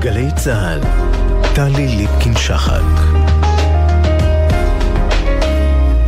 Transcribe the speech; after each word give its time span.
בגלי 0.00 0.28
צה"ל, 0.36 0.80
טלי 1.54 1.88
ליפקין-שחק. 1.88 2.82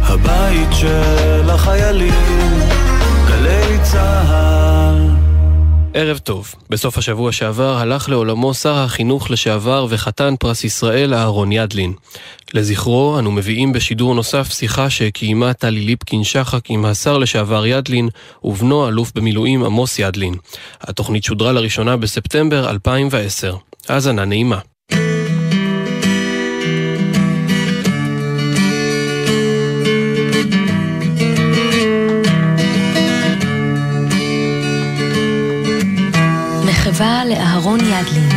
הבית 0.03 0.69
של 0.72 1.51
החיילים, 1.51 2.14
גלי 3.28 3.78
צה"ל. 3.82 5.10
ערב 5.95 6.18
טוב. 6.18 6.54
בסוף 6.68 6.99
השבוע 6.99 7.32
שעבר 7.32 7.76
הלך 7.76 8.08
לעולמו 8.08 8.54
שר 8.54 8.74
החינוך 8.74 9.31
לשעבר 9.31 9.87
וחתן 9.91 10.35
פרס 10.41 10.64
ישראל 10.64 11.14
אהרון 11.14 11.53
ידלין. 11.53 11.92
לזכרו, 12.54 13.18
אנו 13.18 13.32
מביאים 13.32 13.72
בשידור 13.72 14.14
נוסף 14.14 14.53
שיחה 14.53 14.91
שקיימה 14.91 15.53
טלי 15.53 15.81
ליפקין 15.81 16.24
שחק 16.24 16.70
עם 16.70 16.84
השר 16.84 17.18
לשעבר 17.18 17.66
ידלין 17.66 18.09
ובנו 18.45 18.88
אלוף 18.88 19.12
במילואים 19.14 19.64
עמוס 19.64 19.98
ידלין. 19.98 20.34
התוכנית 20.80 21.24
שודרה 21.24 21.52
לראשונה 21.52 21.96
בספטמבר 21.96 22.70
2010. 22.70 23.56
האזנה 23.88 24.24
נעימה. 24.24 24.58
מחווה 36.64 37.24
לאהרון 37.24 37.80
ידלין 37.80 38.30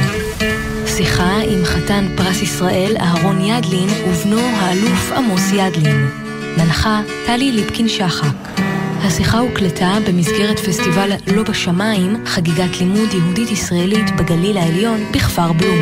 שיחה 0.97 1.38
עם 1.38 1.66
חתן 1.66 2.05
פרס 2.16 2.41
ישראל 2.41 2.95
אהרון 2.99 3.41
ידלין 3.45 3.89
ובנו 3.89 4.39
האלוף 4.39 5.11
עמוס 5.11 5.52
ידלין. 5.53 6.09
מנחה 6.57 7.02
טלי 7.25 7.52
ליפקין-שחק. 7.52 8.62
השיחה 9.05 9.39
הוקלטה 9.39 9.98
במסגרת 10.07 10.59
פסטיבל 10.59 11.09
לא 11.36 11.44
בשמיים, 11.44 12.25
חגיגת 12.25 12.80
לימוד 12.80 13.14
יהודית-ישראלית 13.14 14.16
בגליל 14.17 14.58
העליון 14.58 15.00
בכפר 15.14 15.53
בלום. 15.53 15.80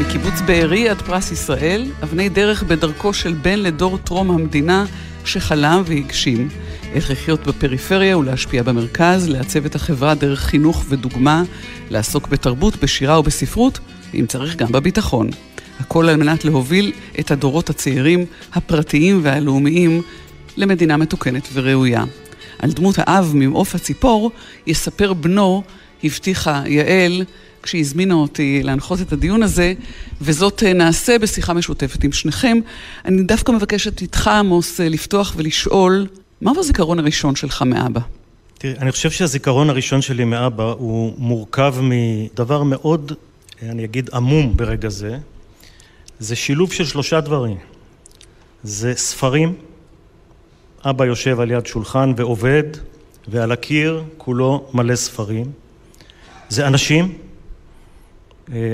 מקיבוץ 0.00 0.40
בארי 0.46 0.88
עד 0.88 1.02
פרס 1.02 1.32
ישראל, 1.32 1.84
אבני 2.02 2.28
דרך 2.28 2.62
בדרכו 2.62 3.12
של 3.12 3.32
בן 3.32 3.58
לדור 3.58 3.98
טרום 3.98 4.30
המדינה 4.30 4.84
שחלם 5.24 5.82
והגשים. 5.86 6.48
איך 6.92 7.10
לחיות 7.10 7.46
בפריפריה 7.46 8.18
ולהשפיע 8.18 8.62
במרכז, 8.62 9.28
לעצב 9.28 9.64
את 9.64 9.74
החברה 9.74 10.14
דרך 10.14 10.40
חינוך 10.40 10.84
ודוגמה, 10.88 11.42
לעסוק 11.90 12.28
בתרבות, 12.28 12.76
בשירה 12.82 13.20
ובספרות, 13.20 13.78
ואם 14.12 14.26
צריך 14.26 14.56
גם 14.56 14.72
בביטחון. 14.72 15.30
הכל 15.80 16.08
על 16.08 16.16
מנת 16.16 16.44
להוביל 16.44 16.92
את 17.20 17.30
הדורות 17.30 17.70
הצעירים, 17.70 18.26
הפרטיים 18.52 19.20
והלאומיים, 19.22 20.02
למדינה 20.56 20.96
מתוקנת 20.96 21.48
וראויה. 21.52 22.04
על 22.58 22.72
דמות 22.72 22.94
האב 22.98 23.32
ממעוף 23.34 23.74
הציפור 23.74 24.30
יספר 24.66 25.12
בנו, 25.12 25.62
הבטיחה 26.04 26.62
יעל, 26.66 27.24
כשהזמינה 27.62 28.14
אותי 28.14 28.62
להנחות 28.62 29.00
את 29.00 29.12
הדיון 29.12 29.42
הזה, 29.42 29.74
וזאת 30.20 30.62
נעשה 30.62 31.18
בשיחה 31.18 31.52
משותפת 31.52 32.04
עם 32.04 32.12
שניכם. 32.12 32.58
אני 33.04 33.22
דווקא 33.22 33.52
מבקשת 33.52 34.02
איתך, 34.02 34.28
עמוס, 34.28 34.80
לפתוח 34.80 35.32
ולשאול, 35.36 36.06
מהו 36.40 36.58
הזיכרון 36.58 36.98
הראשון 36.98 37.36
שלך 37.36 37.62
מאבא? 37.62 38.00
תראי, 38.58 38.74
אני 38.78 38.92
חושב 38.92 39.10
שהזיכרון 39.10 39.70
הראשון 39.70 40.02
שלי 40.02 40.24
מאבא 40.24 40.72
הוא 40.78 41.14
מורכב 41.18 41.74
מדבר 41.80 42.62
מאוד, 42.62 43.12
אני 43.62 43.84
אגיד, 43.84 44.10
עמום 44.12 44.56
ברגע 44.56 44.88
זה. 44.88 45.18
זה 46.18 46.36
שילוב 46.36 46.72
של 46.72 46.84
שלושה 46.84 47.20
דברים. 47.20 47.56
זה 48.62 48.94
ספרים, 48.94 49.54
אבא 50.84 51.04
יושב 51.04 51.40
על 51.40 51.50
יד 51.50 51.66
שולחן 51.66 52.12
ועובד, 52.16 52.64
ועל 53.28 53.52
הקיר 53.52 54.04
כולו 54.16 54.70
מלא 54.74 54.96
ספרים. 54.96 55.52
זה 56.48 56.66
אנשים. 56.66 57.18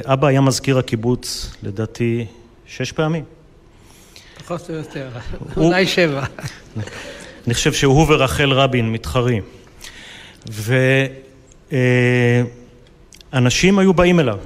אבא 0.04 0.26
היה 0.26 0.40
מזכיר 0.40 0.78
הקיבוץ, 0.78 1.56
לדעתי, 1.62 2.26
שש 2.66 2.92
פעמים. 2.92 3.24
פחות 4.38 4.70
או 4.70 4.74
יותר, 4.74 5.08
אולי 5.56 5.86
שבע. 5.86 6.24
אני 7.46 7.54
חושב 7.54 7.72
שהוא 7.72 8.06
ורחל 8.08 8.52
רבין 8.52 8.92
מתחרים. 8.92 9.42
ואנשים 13.32 13.78
היו 13.78 13.94
באים 13.94 14.20
אליו. 14.20 14.38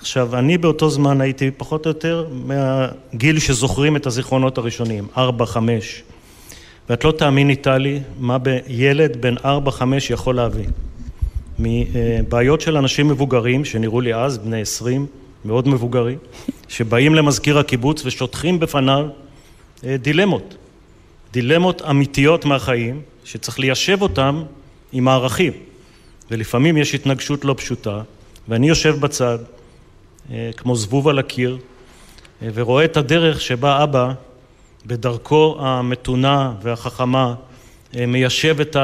עכשיו, 0.00 0.38
אני 0.38 0.58
באותו 0.58 0.90
זמן 0.90 1.20
הייתי 1.20 1.50
פחות 1.50 1.86
או 1.86 1.90
יותר 1.90 2.26
מהגיל 2.32 3.38
שזוכרים 3.38 3.96
את 3.96 4.06
הזיכרונות 4.06 4.58
הראשונים, 4.58 5.06
ארבע, 5.16 5.46
חמש. 5.46 6.02
ואת 6.90 7.04
לא 7.04 7.12
תאמיני, 7.12 7.56
טלי, 7.56 8.00
מה 8.18 8.36
ילד 8.68 9.16
בן 9.20 9.34
ארבע, 9.44 9.70
חמש 9.70 10.10
יכול 10.10 10.36
להבין. 10.36 10.70
מבעיות 11.58 12.60
של 12.60 12.76
אנשים 12.76 13.08
מבוגרים, 13.08 13.64
שנראו 13.64 14.00
לי 14.00 14.14
אז, 14.14 14.38
בני 14.38 14.60
עשרים, 14.60 15.06
מאוד 15.44 15.68
מבוגרים, 15.68 16.18
שבאים 16.68 17.14
למזכיר 17.14 17.58
הקיבוץ 17.58 18.02
ושוטחים 18.04 18.60
בפניו 18.60 19.06
דילמות. 19.84 20.54
דילמות 21.32 21.82
אמיתיות 21.82 22.44
מהחיים, 22.44 23.00
שצריך 23.24 23.58
ליישב 23.58 24.02
אותם 24.02 24.42
עם 24.92 25.08
הערכים. 25.08 25.52
ולפעמים 26.30 26.76
יש 26.76 26.94
התנגשות 26.94 27.44
לא 27.44 27.54
פשוטה, 27.58 28.02
ואני 28.48 28.68
יושב 28.68 28.96
בצד, 29.00 29.38
כמו 30.56 30.76
זבוב 30.76 31.08
על 31.08 31.18
הקיר, 31.18 31.58
ורואה 32.42 32.84
את 32.84 32.96
הדרך 32.96 33.40
שבה 33.40 33.82
אבא, 33.82 34.12
בדרכו 34.86 35.56
המתונה 35.60 36.52
והחכמה, 36.62 37.34
מיישב 37.96 38.60
את 38.60 38.76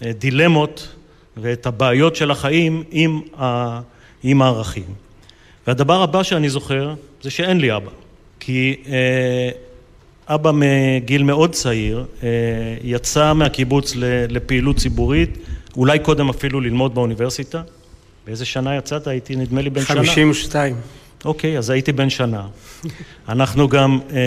הדילמות 0.00 0.88
ואת 1.36 1.66
הבעיות 1.66 2.16
של 2.16 2.30
החיים 2.30 2.84
עם, 2.90 3.20
ה... 3.40 3.80
עם 4.22 4.42
הערכים. 4.42 4.84
והדבר 5.66 6.02
הבא 6.02 6.22
שאני 6.22 6.48
זוכר 6.48 6.94
זה 7.22 7.30
שאין 7.30 7.60
לי 7.60 7.76
אבא, 7.76 7.90
כי 8.40 8.76
אבא 10.26 10.50
מגיל 10.54 11.22
מאוד 11.22 11.52
צעיר 11.52 12.04
יצא 12.82 13.32
מהקיבוץ 13.32 13.92
לפעילות 14.28 14.76
ציבורית, 14.76 15.38
אולי 15.76 15.98
קודם 15.98 16.28
אפילו 16.28 16.60
ללמוד 16.60 16.94
באוניברסיטה. 16.94 17.62
באיזה 18.26 18.44
שנה 18.44 18.76
יצאת? 18.76 19.06
הייתי 19.06 19.36
נדמה 19.36 19.62
לי 19.62 19.70
בן 19.70 19.82
שנה. 19.82 19.96
חמישים 19.96 20.30
ושתיים. 20.30 20.76
אוקיי, 21.24 21.58
אז 21.58 21.70
הייתי 21.70 21.92
בן 21.92 22.10
שנה. 22.10 22.46
אנחנו 23.28 23.68
גם 23.68 23.98
אה, 24.12 24.18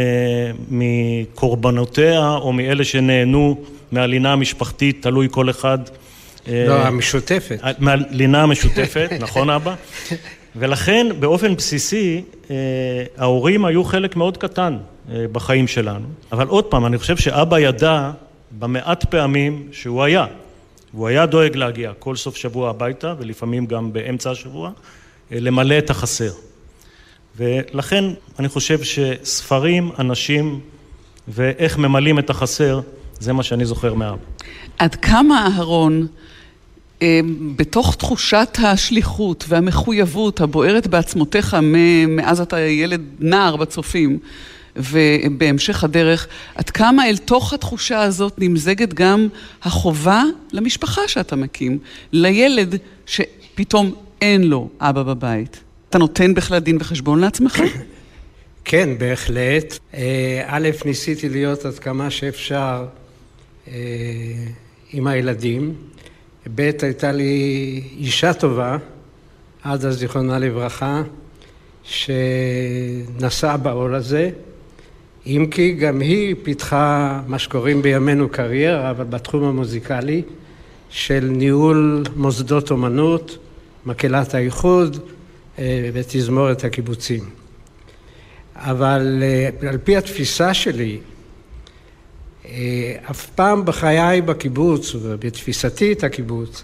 מקורבנותיה 0.70 2.30
או 2.30 2.54
מאלה 2.54 2.84
שנהנו 2.84 3.64
מהלינה 3.92 4.34
המשפחתית, 4.34 5.02
תלוי 5.02 5.28
כל 5.32 5.50
אחד. 5.50 5.80
אה, 6.48 6.66
לא, 6.68 6.86
המשותפת. 6.86 7.60
מהלינה 7.80 8.44
המשותפת, 8.44 9.10
נכון 9.20 9.50
אבא? 9.50 9.76
ולכן 10.56 11.08
באופן 11.20 11.56
בסיסי 11.56 12.22
אה, 12.52 12.56
ההורים 13.18 13.66
היו 13.66 13.84
חלק 13.84 14.16
מאוד 14.16 14.38
קטן 14.38 14.78
אה, 15.12 15.26
בחיים 15.32 15.68
שלנו. 15.68 16.08
אבל 16.32 16.48
עוד 16.48 16.66
פעם, 16.66 16.86
אני 16.86 16.98
חושב 16.98 17.18
שאבא 17.18 17.60
ידע 17.60 18.12
במעט 18.60 19.06
פעמים 19.06 19.68
שהוא 19.72 20.04
היה. 20.04 20.26
הוא 20.92 21.08
היה 21.08 21.26
דואג 21.26 21.56
להגיע 21.56 21.92
כל 22.00 22.16
סוף 22.16 22.36
שבוע 22.36 22.70
הביתה, 22.70 23.14
ולפעמים 23.20 23.66
גם 23.66 23.94
באמצע 23.94 24.32
השבוע, 24.32 24.72
למלא 25.32 25.78
את 25.78 25.90
החסר. 25.90 26.32
ולכן 27.38 28.04
אני 28.40 28.48
חושב 28.48 28.84
שספרים, 28.84 29.92
אנשים 30.00 30.60
ואיך 31.28 31.78
ממלאים 31.78 32.20
את 32.20 32.30
החסר, 32.30 32.80
זה 33.20 33.34
מה 33.34 33.44
שאני 33.44 33.66
זוכר 33.66 33.94
מאבא. 33.94 34.18
עד 34.78 34.96
כמה 34.96 35.48
אהרון, 35.48 36.08
בתוך 37.56 37.96
תחושת 37.96 38.58
השליחות 38.64 39.46
והמחויבות 39.48 40.42
הבוערת 40.42 40.88
בעצמותיך 40.88 41.58
מאז 42.08 42.42
אתה 42.42 42.60
ילד 42.60 43.02
נער 43.20 43.56
בצופים, 43.56 44.20
ובהמשך 44.78 45.84
הדרך, 45.84 46.28
עד 46.56 46.70
כמה 46.70 47.10
אל 47.10 47.18
תוך 47.18 47.54
התחושה 47.54 48.02
הזאת 48.02 48.34
נמזגת 48.38 48.94
גם 48.94 49.28
החובה 49.64 50.24
למשפחה 50.52 51.02
שאתה 51.08 51.36
מקים, 51.36 51.80
לילד 52.12 52.76
שפתאום 53.06 53.96
אין 54.22 54.44
לו 54.44 54.70
אבא 54.80 55.04
בבית. 55.04 55.60
אתה 55.90 55.98
נותן 55.98 56.34
בכלל 56.34 56.60
דין 56.60 56.78
וחשבון 56.80 57.20
לעצמך? 57.20 57.62
כן, 58.66 58.90
בהחלט. 58.98 59.80
א', 60.46 60.70
ניסיתי 60.86 61.30
להיות 61.30 61.66
עד 61.66 61.80
כמה 61.80 62.10
שאפשר 62.10 62.86
עם 64.94 65.08
הילדים. 65.08 65.74
ב', 66.56 66.70
הייתה 66.82 67.12
לי 67.12 67.84
אישה 67.98 68.34
טובה, 68.34 68.78
עדה 69.64 69.92
זיכרונה 69.92 70.40
לברכה, 70.40 71.02
שנשאה 71.84 73.58
בעול 73.58 73.96
הזה. 73.96 74.30
אם 75.28 75.48
כי 75.52 75.72
גם 75.72 76.00
היא 76.00 76.36
פיתחה 76.44 77.22
מה 77.28 77.40
שקוראים 77.40 77.82
בימינו 77.82 78.30
קריירה, 78.30 78.92
אבל 78.92 79.04
בתחום 79.04 79.44
המוזיקלי, 79.44 80.22
של 80.90 81.30
ניהול 81.32 82.04
מוסדות 82.16 82.72
אומנות, 82.72 83.38
מקהלת 83.86 84.34
האיחוד 84.34 84.98
ותזמורת 85.94 86.64
הקיבוצים. 86.64 87.24
אבל 88.56 89.24
על 89.70 89.78
פי 89.78 89.98
התפיסה 89.98 90.54
שלי, 90.54 91.00
אף 93.12 93.30
פעם 93.36 93.66
בחיי 93.66 94.22
בקיבוץ, 94.22 94.96
ובתפיסתי 94.96 95.92
את 95.92 96.04
הקיבוץ, 96.04 96.64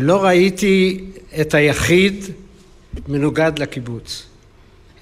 לא 0.00 0.24
ראיתי 0.24 1.04
את 1.40 1.54
היחיד 1.54 2.24
מנוגד 3.08 3.52
לקיבוץ. 3.58 4.29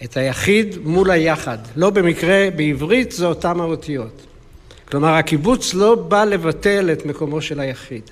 את 0.04 0.16
היחיד 0.16 0.78
מול 0.84 1.10
היחד. 1.10 1.58
לא 1.76 1.90
במקרה 1.90 2.48
בעברית 2.56 3.12
זה 3.12 3.26
אותם 3.26 3.60
האותיות. 3.60 4.26
כלומר 4.90 5.14
הקיבוץ 5.14 5.74
לא 5.74 5.94
בא 5.94 6.24
לבטל 6.24 6.90
את 6.92 7.06
מקומו 7.06 7.42
של 7.42 7.60
היחיד. 7.60 8.02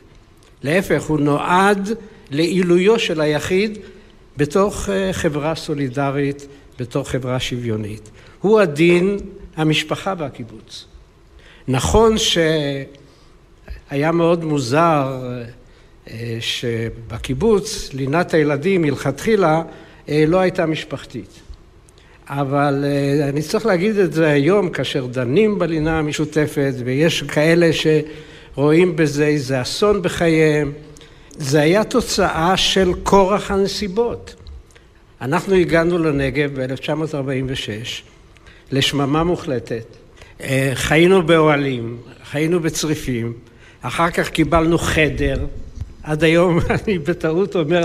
להפך, 0.63 1.03
הוא 1.03 1.21
נועד 1.21 1.91
לעילויו 2.31 2.99
של 2.99 3.21
היחיד 3.21 3.79
בתוך 4.37 4.89
אה, 4.89 5.13
חברה 5.13 5.55
סולידרית, 5.55 6.47
בתוך 6.79 7.09
חברה 7.09 7.41
שוויונית. 7.41 8.11
הוא 8.41 8.61
הדין 8.61 9.19
המשפחה 9.57 10.15
והקיבוץ. 10.19 10.85
נכון 11.69 12.15
שהיה 12.19 14.13
מאוד 14.13 14.45
מוזר 14.45 15.23
אה, 16.11 16.39
שבקיבוץ 16.41 17.93
לינת 17.93 18.35
הילדים 18.35 18.83
מלכתחילה 18.83 19.63
אה, 20.09 20.25
לא 20.27 20.41
הייתה 20.41 20.67
משפחתית. 20.67 21.46
אבל 22.29 22.85
אני 23.29 23.43
צריך 23.43 23.67
להגיד 23.67 23.97
את 23.99 24.13
זה 24.13 24.29
היום 24.29 24.71
כאשר 24.71 25.07
דנים 25.07 25.59
בלינה 25.59 25.99
המשותפת 25.99 26.75
ויש 26.85 27.23
כאלה 27.23 27.71
שרואים 27.73 28.97
בזה 28.97 29.27
איזה 29.27 29.63
אסון 29.63 30.03
בחייהם 30.03 30.73
זה 31.39 31.61
היה 31.61 31.85
תוצאה 31.85 32.57
של 32.57 32.93
כורח 33.03 33.51
הנסיבות. 33.51 34.35
אנחנו 35.21 35.55
הגענו 35.55 35.99
לנגב 35.99 36.61
ב-1946 36.61 38.03
לשממה 38.73 39.25
מוחלטת, 39.25 39.85
אה, 40.41 40.71
חיינו 40.75 41.23
באוהלים, 41.23 41.97
חיינו 42.31 42.61
בצריפים, 42.61 43.33
אחר 43.83 44.11
כך 44.11 44.29
קיבלנו 44.29 44.79
חדר, 44.79 45.47
עד 46.03 46.25
היום 46.25 46.59
אני 46.85 46.99
בטעות 46.99 47.57
אומר 47.57 47.85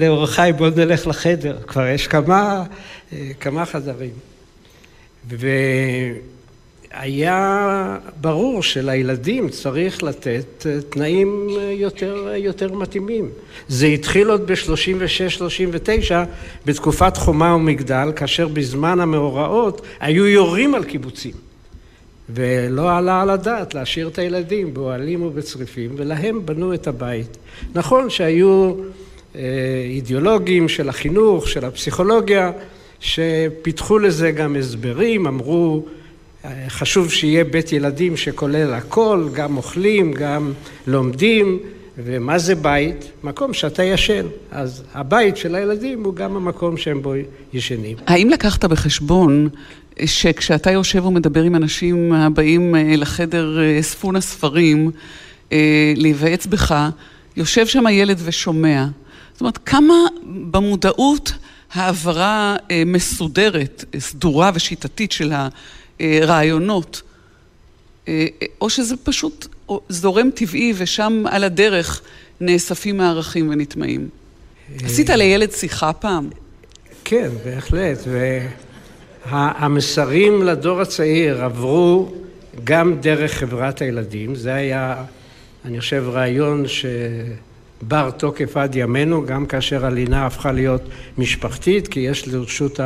לאורחי 0.00 0.50
בוא 0.56 0.68
נלך 0.76 1.06
לחדר, 1.06 1.56
כבר 1.66 1.86
יש 1.86 2.06
כמה, 2.06 2.32
אה, 2.32 2.64
כמה 3.40 3.64
חדרים. 3.64 4.12
היה 6.92 7.98
ברור 8.20 8.62
שלילדים 8.62 9.48
צריך 9.48 10.02
לתת 10.02 10.66
אה, 10.66 10.78
תנאים 10.88 11.48
אה, 11.58 11.62
יותר, 11.62 12.26
אה, 12.28 12.36
יותר 12.36 12.72
מתאימים. 12.72 13.30
זה 13.68 13.86
התחיל 13.86 14.30
עוד 14.30 14.46
ב-36-39 14.46 16.12
בתקופת 16.66 17.16
חומה 17.16 17.54
ומגדל, 17.54 18.12
כאשר 18.16 18.48
בזמן 18.48 19.00
המאורעות 19.00 19.82
היו 20.00 20.26
יורים 20.26 20.74
על 20.74 20.84
קיבוצים. 20.84 21.34
ולא 22.30 22.96
עלה 22.96 23.22
על 23.22 23.30
הדעת 23.30 23.74
להשאיר 23.74 24.08
את 24.08 24.18
הילדים 24.18 24.74
באוהלים 24.74 25.22
ובצריפים, 25.22 25.90
ולהם 25.96 26.46
בנו 26.46 26.74
את 26.74 26.86
הבית. 26.86 27.36
נכון 27.74 28.10
שהיו 28.10 28.74
אידיאולוגים 29.84 30.68
של 30.68 30.88
החינוך, 30.88 31.48
של 31.48 31.64
הפסיכולוגיה, 31.64 32.52
שפיתחו 33.02 33.98
לזה 33.98 34.30
גם 34.30 34.56
הסברים, 34.56 35.26
אמרו 35.26 35.84
חשוב 36.68 37.10
שיהיה 37.10 37.44
בית 37.44 37.72
ילדים 37.72 38.16
שכולל 38.16 38.74
הכל, 38.74 39.28
גם 39.32 39.56
אוכלים, 39.56 40.12
גם 40.12 40.52
לומדים, 40.86 41.58
ומה 41.98 42.38
זה 42.38 42.54
בית? 42.54 43.10
מקום 43.24 43.54
שאתה 43.54 43.82
ישן. 43.82 44.26
אז 44.50 44.82
הבית 44.94 45.36
של 45.36 45.54
הילדים 45.54 46.04
הוא 46.04 46.14
גם 46.14 46.36
המקום 46.36 46.76
שהם 46.76 47.02
בו 47.02 47.14
ישנים. 47.52 47.96
האם 48.06 48.28
לקחת 48.30 48.64
בחשבון 48.64 49.48
שכשאתה 50.04 50.70
יושב 50.70 51.06
ומדבר 51.06 51.42
עם 51.42 51.56
אנשים 51.56 52.12
הבאים 52.12 52.76
אה, 52.76 52.96
לחדר 52.96 53.60
אה, 53.62 53.82
ספון 53.82 54.16
הספרים, 54.16 54.90
אה, 55.52 55.92
להיוועץ 55.96 56.46
בך, 56.46 56.88
יושב 57.36 57.66
שם 57.66 57.86
הילד 57.86 58.20
ושומע. 58.24 58.86
זאת 59.32 59.40
אומרת, 59.40 59.58
כמה 59.58 59.94
במודעות 60.50 61.32
העברה 61.72 62.56
מסודרת, 62.86 63.84
סדורה 63.98 64.50
ושיטתית 64.54 65.12
של 65.12 65.32
ה... 65.32 65.48
אה, 66.00 66.20
אה, 68.08 68.46
או 68.60 68.70
שזה 68.70 68.94
פשוט 68.96 69.46
זורם 69.88 70.30
טבעי 70.34 70.72
ושם 70.76 71.24
על 71.30 71.44
הדרך 71.44 72.02
נאספים 72.40 73.00
הערכים 73.00 73.50
ונטמעים. 73.50 74.08
עשית 74.84 75.10
לילד 75.10 75.50
שיחה 75.52 75.92
פעם? 75.92 76.30
כן, 77.04 77.28
בהחלט. 77.44 77.98
והמסרים 79.26 80.42
לדור 80.42 80.80
הצעיר 80.80 81.44
עברו 81.44 82.12
גם 82.64 83.00
דרך 83.00 83.32
חברת 83.32 83.82
הילדים. 83.82 84.34
זה 84.34 84.54
היה, 84.54 85.04
אני 85.64 85.80
חושב, 85.80 86.04
רעיון 86.08 86.64
שבר 87.82 88.10
תוקף 88.10 88.56
עד 88.56 88.76
ימינו, 88.76 89.26
גם 89.26 89.46
כאשר 89.46 89.86
הלינה 89.86 90.26
הפכה 90.26 90.52
להיות 90.52 90.82
משפחתית, 91.18 91.88
כי 91.88 92.00
יש 92.00 92.28
לרשות 92.28 92.80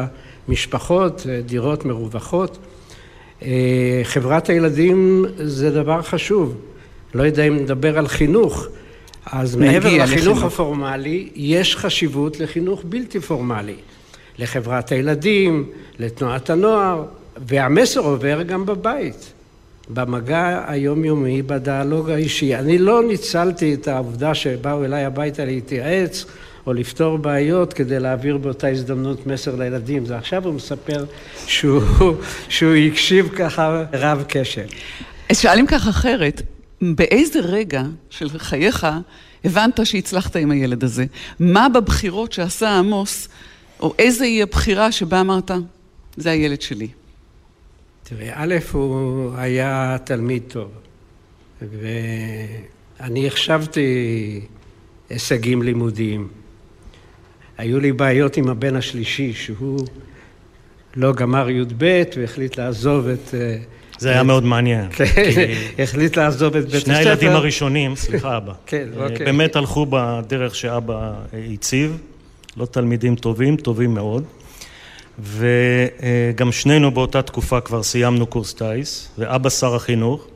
המשפחות 0.49 1.27
אה, 1.29 1.41
דירות 1.41 1.85
מרווחות. 1.85 2.59
אה, 3.43 4.01
חברת 4.05 4.49
הילדים 4.49 5.25
זה 5.37 5.71
דבר 5.71 6.03
חשוב. 6.03 6.55
לא 7.15 7.23
יודע 7.23 7.45
אם 7.45 7.57
נדבר 7.57 7.99
על 7.99 8.09
חינוך, 8.09 8.67
אז 9.27 9.57
מעבר 9.57 9.89
לחינוך 9.89 10.13
לחינוך 10.13 10.43
הפורמלי, 10.43 11.29
יש 11.35 11.77
חשיבות 11.77 12.41
לחינוך 12.41 12.83
בלתי 12.85 13.21
פורמלי. 13.21 13.77
לחברת 14.39 14.93
הילדים, 14.93 15.67
לתנועת 15.99 16.51
הנוער, 16.51 17.05
והמסר 17.47 18.01
עובר 18.01 18.43
גם 18.43 18.67
בבית, 18.67 19.33
במגע 19.88 20.65
היומיומי, 20.67 21.43
בדיאלוג 21.43 22.11
האישי. 22.11 22.56
אני 22.56 22.79
לא 22.79 23.03
ניצלתי 23.03 23.75
את 23.75 23.88
העובדה 23.88 24.35
שבאו 24.35 24.85
אליי 24.85 25.05
הביתה 25.05 25.44
להתייעץ 25.44 26.25
או 26.67 26.73
לפתור 26.73 27.19
בעיות 27.19 27.73
כדי 27.73 28.00
להעביר 28.00 28.37
באותה 28.37 28.69
הזדמנות 28.69 29.27
מסר 29.27 29.56
לילדים. 29.56 30.06
זה 30.06 30.17
עכשיו 30.17 30.44
הוא 30.44 30.55
מספר 30.55 31.05
שהוא, 31.47 31.83
שהוא 32.49 32.75
הקשיב 32.75 33.29
ככה 33.29 33.85
רב 33.93 34.25
קשב. 34.29 34.67
אז 35.31 35.41
שואלים 35.41 35.67
כך 35.67 35.88
אחרת, 35.88 36.43
באיזה 36.83 37.41
רגע 37.41 37.83
של 38.11 38.29
חייך 38.38 38.87
הבנת 39.44 39.81
שהצלחת 39.87 40.37
עם 40.37 40.50
הילד 40.50 40.85
הזה? 40.85 41.05
מה 41.41 41.69
בבחירות 41.69 42.33
שעשה 42.33 42.79
עמוס, 42.79 43.29
או 43.81 43.94
איזה 43.99 44.25
היא 44.25 44.43
הבחירה 44.43 44.93
שבה 44.93 45.21
אמרת, 45.21 45.50
זה 46.17 46.31
הילד 46.31 46.62
שלי? 46.62 46.88
תראה, 48.09 48.31
א', 48.35 48.55
הוא 48.73 49.33
היה 49.37 49.97
תלמיד 50.05 50.43
טוב, 50.49 50.71
ואני 51.63 53.27
החשבתי 53.27 54.41
הישגים 55.11 55.63
לימודיים. 55.63 56.29
היו 57.59 57.81
לי 57.81 57.93
בעיות 57.93 58.37
עם 58.37 58.49
הבן 58.49 58.77
השלישי, 58.77 59.33
שהוא 59.33 59.87
לא 60.97 61.13
גמר 61.13 61.51
י"ב 61.51 62.03
והחליט 62.17 62.59
לעזוב 62.59 63.09
את... 63.09 63.35
אה, 63.35 63.57
זה 63.99 64.11
היה 64.11 64.23
מאוד 64.23 64.45
מעניין. 64.45 64.91
כן, 64.97 65.05
החליט 65.79 66.17
לעזוב 66.17 66.57
את 66.57 66.65
בית 66.65 66.75
הספר. 66.75 66.85
שני 66.85 66.97
הילדים 66.97 67.31
הראשונים, 67.31 67.97
סליחה 68.07 68.37
אבא, 68.37 68.53
כן, 68.67 68.89
אה, 68.97 69.05
אוקיי. 69.05 69.27
באמת 69.27 69.57
הלכו 69.57 69.87
בדרך 69.91 70.55
שאבא 70.55 71.13
הציב, 71.53 71.99
לא 72.57 72.67
תלמידים 72.67 73.17
טובים, 73.17 73.57
טובים 73.57 73.95
מאוד. 73.95 74.25
וגם 75.18 76.52
שנינו 76.52 76.90
באותה 76.90 77.23
תקופה 77.23 77.61
כבר 77.61 77.82
סיימנו 77.82 78.26
קורס 78.26 78.54
טיס, 78.54 79.08
ואבא 79.18 79.50
שר 79.50 79.75
החינוך, 79.75 80.26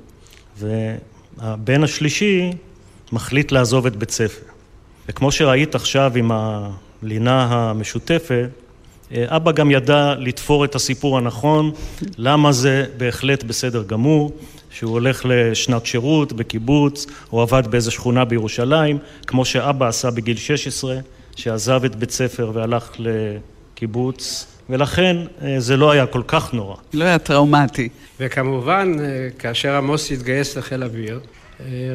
והבן 0.58 1.84
השלישי 1.84 2.50
מחליט 3.12 3.52
לעזוב 3.52 3.86
את 3.86 3.96
בית 3.96 4.10
ספר. 4.10 4.42
וכמו 5.08 5.32
שראית 5.32 5.74
עכשיו 5.74 6.12
עם 6.16 6.30
הלינה 7.02 7.46
המשותפת, 7.50 8.48
אבא 9.14 9.52
גם 9.52 9.70
ידע 9.70 10.14
לתפור 10.18 10.64
את 10.64 10.74
הסיפור 10.74 11.18
הנכון, 11.18 11.72
למה 12.18 12.52
זה 12.52 12.86
בהחלט 12.96 13.44
בסדר 13.44 13.82
גמור, 13.82 14.32
שהוא 14.70 14.92
הולך 14.92 15.22
לשנת 15.28 15.86
שירות 15.86 16.32
בקיבוץ, 16.32 17.06
או 17.32 17.42
עבד 17.42 17.66
באיזו 17.66 17.90
שכונה 17.90 18.24
בירושלים, 18.24 18.98
כמו 19.26 19.44
שאבא 19.44 19.88
עשה 19.88 20.10
בגיל 20.10 20.36
16, 20.36 20.96
שעזב 21.36 21.84
את 21.84 21.96
בית 21.96 22.10
ספר 22.10 22.50
והלך 22.54 22.92
לקיבוץ, 22.98 24.46
ולכן 24.70 25.16
אה, 25.42 25.60
זה 25.60 25.76
לא 25.76 25.90
היה 25.90 26.06
כל 26.06 26.22
כך 26.26 26.54
נורא. 26.54 26.76
לא 26.94 27.04
היה 27.04 27.18
טראומטי. 27.18 27.88
וכמובן, 28.20 28.92
אה, 29.00 29.28
כאשר 29.38 29.74
עמוס 29.76 30.12
התגייס 30.12 30.56
לחיל 30.56 30.84
אוויר, 30.84 31.20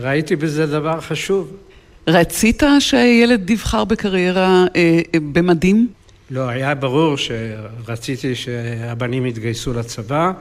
ראיתי 0.01 0.35
בזה 0.35 0.65
דבר 0.65 1.01
חשוב. 1.01 1.51
רצית 2.07 2.63
שהילד 2.79 3.49
יבחר 3.49 3.83
בקריירה 3.83 4.65
אה, 4.75 5.01
אה, 5.13 5.19
במדים? 5.33 5.87
לא, 6.29 6.49
היה 6.49 6.75
ברור 6.75 7.15
שרציתי 7.17 8.35
שהבנים 8.35 9.25
יתגייסו 9.25 9.73
לצבא. 9.73 10.31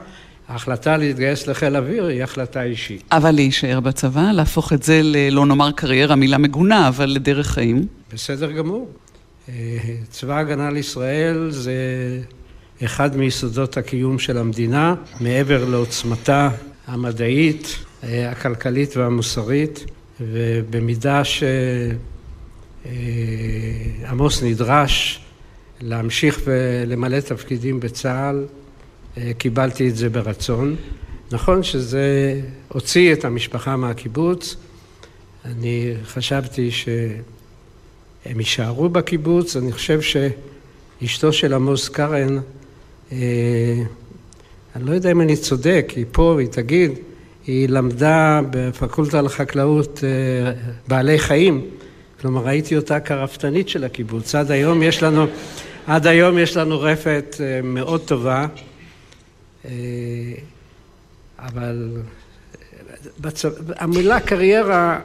ההחלטה 0.47 0.97
להתגייס 0.97 1.47
לחיל 1.47 1.75
אוויר 1.75 2.05
היא 2.05 2.23
החלטה 2.23 2.63
אישית. 2.63 3.03
אבל 3.11 3.31
להישאר 3.31 3.79
בצבא, 3.79 4.31
להפוך 4.31 4.73
את 4.73 4.83
זה 4.83 5.01
ל... 5.03 5.29
לא 5.31 5.45
נאמר 5.45 5.71
קריירה, 5.71 6.15
מילה 6.15 6.37
מגונה, 6.37 6.87
אבל 6.87 7.05
לדרך 7.05 7.47
חיים? 7.47 7.87
בסדר 8.13 8.51
גמור. 8.51 8.89
אה, 9.49 9.53
צבא 10.09 10.37
הגנה 10.37 10.69
לישראל 10.69 11.51
זה 11.51 11.73
אחד 12.83 13.17
מיסודות 13.17 13.77
הקיום 13.77 14.19
של 14.19 14.37
המדינה, 14.37 14.95
מעבר 15.19 15.65
לעוצמתה 15.65 16.49
המדעית, 16.87 17.77
הכלכלית 18.03 18.97
והמוסרית, 18.97 19.85
ובמידה 20.21 21.21
שעמוס 24.03 24.43
נדרש 24.43 25.21
להמשיך 25.81 26.41
ולמלא 26.45 27.19
תפקידים 27.19 27.79
בצה"ל, 27.79 28.45
קיבלתי 29.37 29.89
את 29.89 29.95
זה 29.95 30.09
ברצון. 30.09 30.75
נכון 31.31 31.63
שזה 31.63 32.41
הוציא 32.67 33.13
את 33.13 33.25
המשפחה 33.25 33.75
מהקיבוץ, 33.75 34.55
אני 35.45 35.93
חשבתי 36.05 36.69
שהם 38.25 38.39
יישארו 38.39 38.89
בקיבוץ, 38.89 39.55
אני 39.55 39.71
חושב 39.71 39.99
שאשתו 40.01 41.33
של 41.33 41.53
עמוס 41.53 41.89
קרן, 41.89 42.37
אה, 43.11 43.17
אני 44.75 44.85
לא 44.85 44.93
יודע 44.93 45.11
אם 45.11 45.21
אני 45.21 45.35
צודק, 45.35 45.93
היא 45.95 46.05
פה, 46.11 46.37
היא 46.39 46.47
תגיד, 46.47 46.91
היא 47.47 47.69
למדה 47.69 48.41
בפקולטה 48.49 49.21
לחקלאות 49.21 50.03
אה, 50.03 50.51
בעלי 50.87 51.19
חיים, 51.19 51.65
כלומר 52.21 52.45
ראיתי 52.45 52.75
אותה 52.75 52.99
כרפתנית 52.99 53.69
של 53.69 53.83
הקיבוץ, 53.83 54.35
עד 54.35 54.51
היום 54.51 54.83
יש 54.83 55.03
לנו, 55.03 55.25
עד 55.87 56.07
היום 56.07 56.37
יש 56.37 56.57
לנו 56.57 56.79
רפת 56.79 57.35
אה, 57.39 57.61
מאוד 57.63 58.01
טובה. 58.01 58.47
אבל 61.39 61.91
המילה 63.75 64.19
קריירה, 64.19 64.99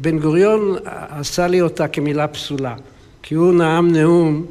בן 0.00 0.18
גוריון 0.18 0.76
עשה 0.84 1.46
לי 1.46 1.60
אותה 1.60 1.88
כמילה 1.88 2.28
פסולה, 2.28 2.74
כי 3.22 3.34
הוא 3.34 3.54
נאם 3.54 3.92
נאום 3.92 4.46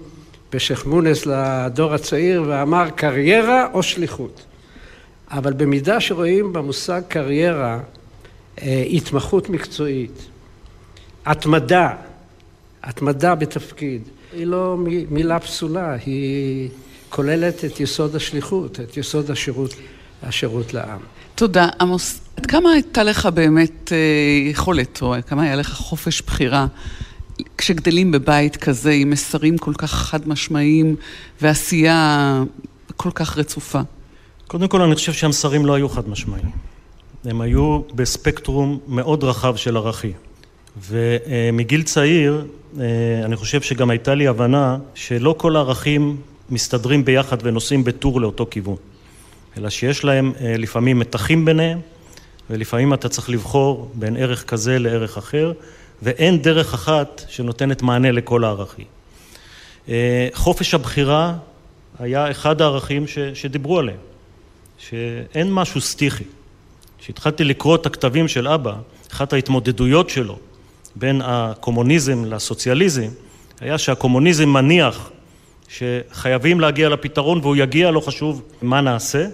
בשייח' 0.52 0.86
מונס 0.86 1.26
לדור 1.26 1.94
הצעיר 1.94 2.44
ואמר 2.48 2.90
קריירה 2.90 3.68
או 3.74 3.84
שליחות. 3.84 4.46
אבל 5.32 5.54
במידה 5.54 6.00
שרואים 6.00 6.54
במושג 6.54 7.02
קריירה 7.08 7.80
אה, 8.62 8.84
התמחות 8.92 9.50
מקצועית, 9.50 10.26
התמדה, 11.26 11.96
התמדה 12.84 13.36
בתפקיד, 13.36 14.02
היא 14.34 14.46
לא 14.48 14.78
מילה 15.10 15.40
פסולה, 15.40 15.96
היא 16.06 16.70
כוללת 17.10 17.66
את 17.66 17.80
יסוד 17.80 18.16
השליחות, 18.16 18.80
את 18.80 18.98
יסוד 18.98 19.32
השירות, 19.32 19.76
השירות 20.24 20.74
לעם. 20.74 21.00
תודה. 21.38 21.68
עמוס, 21.82 22.22
עד 22.38 22.46
כמה 22.46 22.72
הייתה 22.72 23.04
לך 23.04 23.26
באמת 23.26 23.92
אה, 23.92 23.98
יכולת, 24.50 25.02
או 25.02 25.16
כמה 25.28 25.44
היה 25.44 25.56
לך 25.56 25.74
חופש 25.74 26.22
בחירה 26.22 26.68
כשגדלים 27.58 28.12
בבית 28.12 28.58
כזה 28.58 28.92
עם 28.92 29.10
מסרים 29.10 29.58
כל 29.58 29.74
כך 29.78 29.92
חד 29.92 30.28
משמעיים 30.28 30.96
ועשייה 31.42 32.44
כל 32.96 33.10
כך 33.16 33.38
רצופה? 33.38 33.80
קודם 34.48 34.68
כל, 34.68 34.82
אני 34.82 34.96
חושב 34.96 35.14
שהמסרים 35.14 35.66
לא 35.66 35.74
היו 35.74 35.90
חד 35.90 36.10
משמעיים. 36.10 36.50
הם 37.26 37.42
היו 37.42 37.82
בספקטרום 37.96 38.80
מאוד 38.88 39.24
רחב 39.24 39.56
של 39.56 39.78
ערכים. 39.78 40.14
ומגיל 40.90 41.84
צעיר, 41.84 42.46
אה, 42.80 42.86
אני 43.26 43.36
חושב 43.36 43.62
שגם 43.62 43.90
הייתה 43.90 44.16
לי 44.16 44.28
הבנה 44.28 44.78
שלא 44.96 45.36
כל 45.38 45.56
הערכים 45.56 46.18
מסתדרים 46.50 47.06
ביחד 47.06 47.38
ונוסעים 47.44 47.84
בטור 47.84 48.22
לאותו 48.22 48.48
כיוון. 48.52 48.76
אלא 49.58 49.70
שיש 49.70 50.04
להם 50.04 50.34
אה, 50.42 50.56
לפעמים 50.58 51.00
מתחים 51.00 51.46
ביניהם, 51.46 51.80
ולפעמים 52.50 52.94
אתה 52.94 53.10
צריך 53.10 53.30
לבחור 53.30 53.92
בין 53.94 54.18
ערך 54.18 54.44
כזה 54.44 54.80
לערך 54.80 55.18
אחר, 55.18 55.54
ואין 56.02 56.42
דרך 56.42 56.74
אחת 56.74 57.22
שנותנת 57.30 57.82
מענה 57.82 58.12
לכל 58.12 58.44
הערכים. 58.44 58.86
אה, 59.90 60.28
חופש 60.34 60.74
הבחירה 60.74 61.36
היה 62.00 62.32
אחד 62.32 62.62
הערכים 62.62 63.08
ש, 63.08 63.20
שדיברו 63.20 63.80
עליהם, 63.80 63.98
שאין 64.78 65.54
משהו 65.54 65.82
סטיחי. 65.82 66.24
כשהתחלתי 67.00 67.44
לקרוא 67.44 67.76
את 67.76 67.86
הכתבים 67.86 68.28
של 68.28 68.48
אבא, 68.48 68.74
אחת 69.12 69.34
ההתמודדויות 69.34 70.10
שלו 70.10 70.38
בין 70.96 71.22
הקומוניזם 71.24 72.26
לסוציאליזם, 72.26 73.08
היה 73.60 73.78
שהקומוניזם 73.78 74.50
מניח 74.50 75.10
שחייבים 75.68 76.60
להגיע 76.60 76.90
לפתרון 76.90 77.40
והוא 77.40 77.56
יגיע, 77.56 77.92
לא 77.92 78.00
חשוב 78.00 78.42
מה 78.62 78.82
נעשה, 78.82 79.28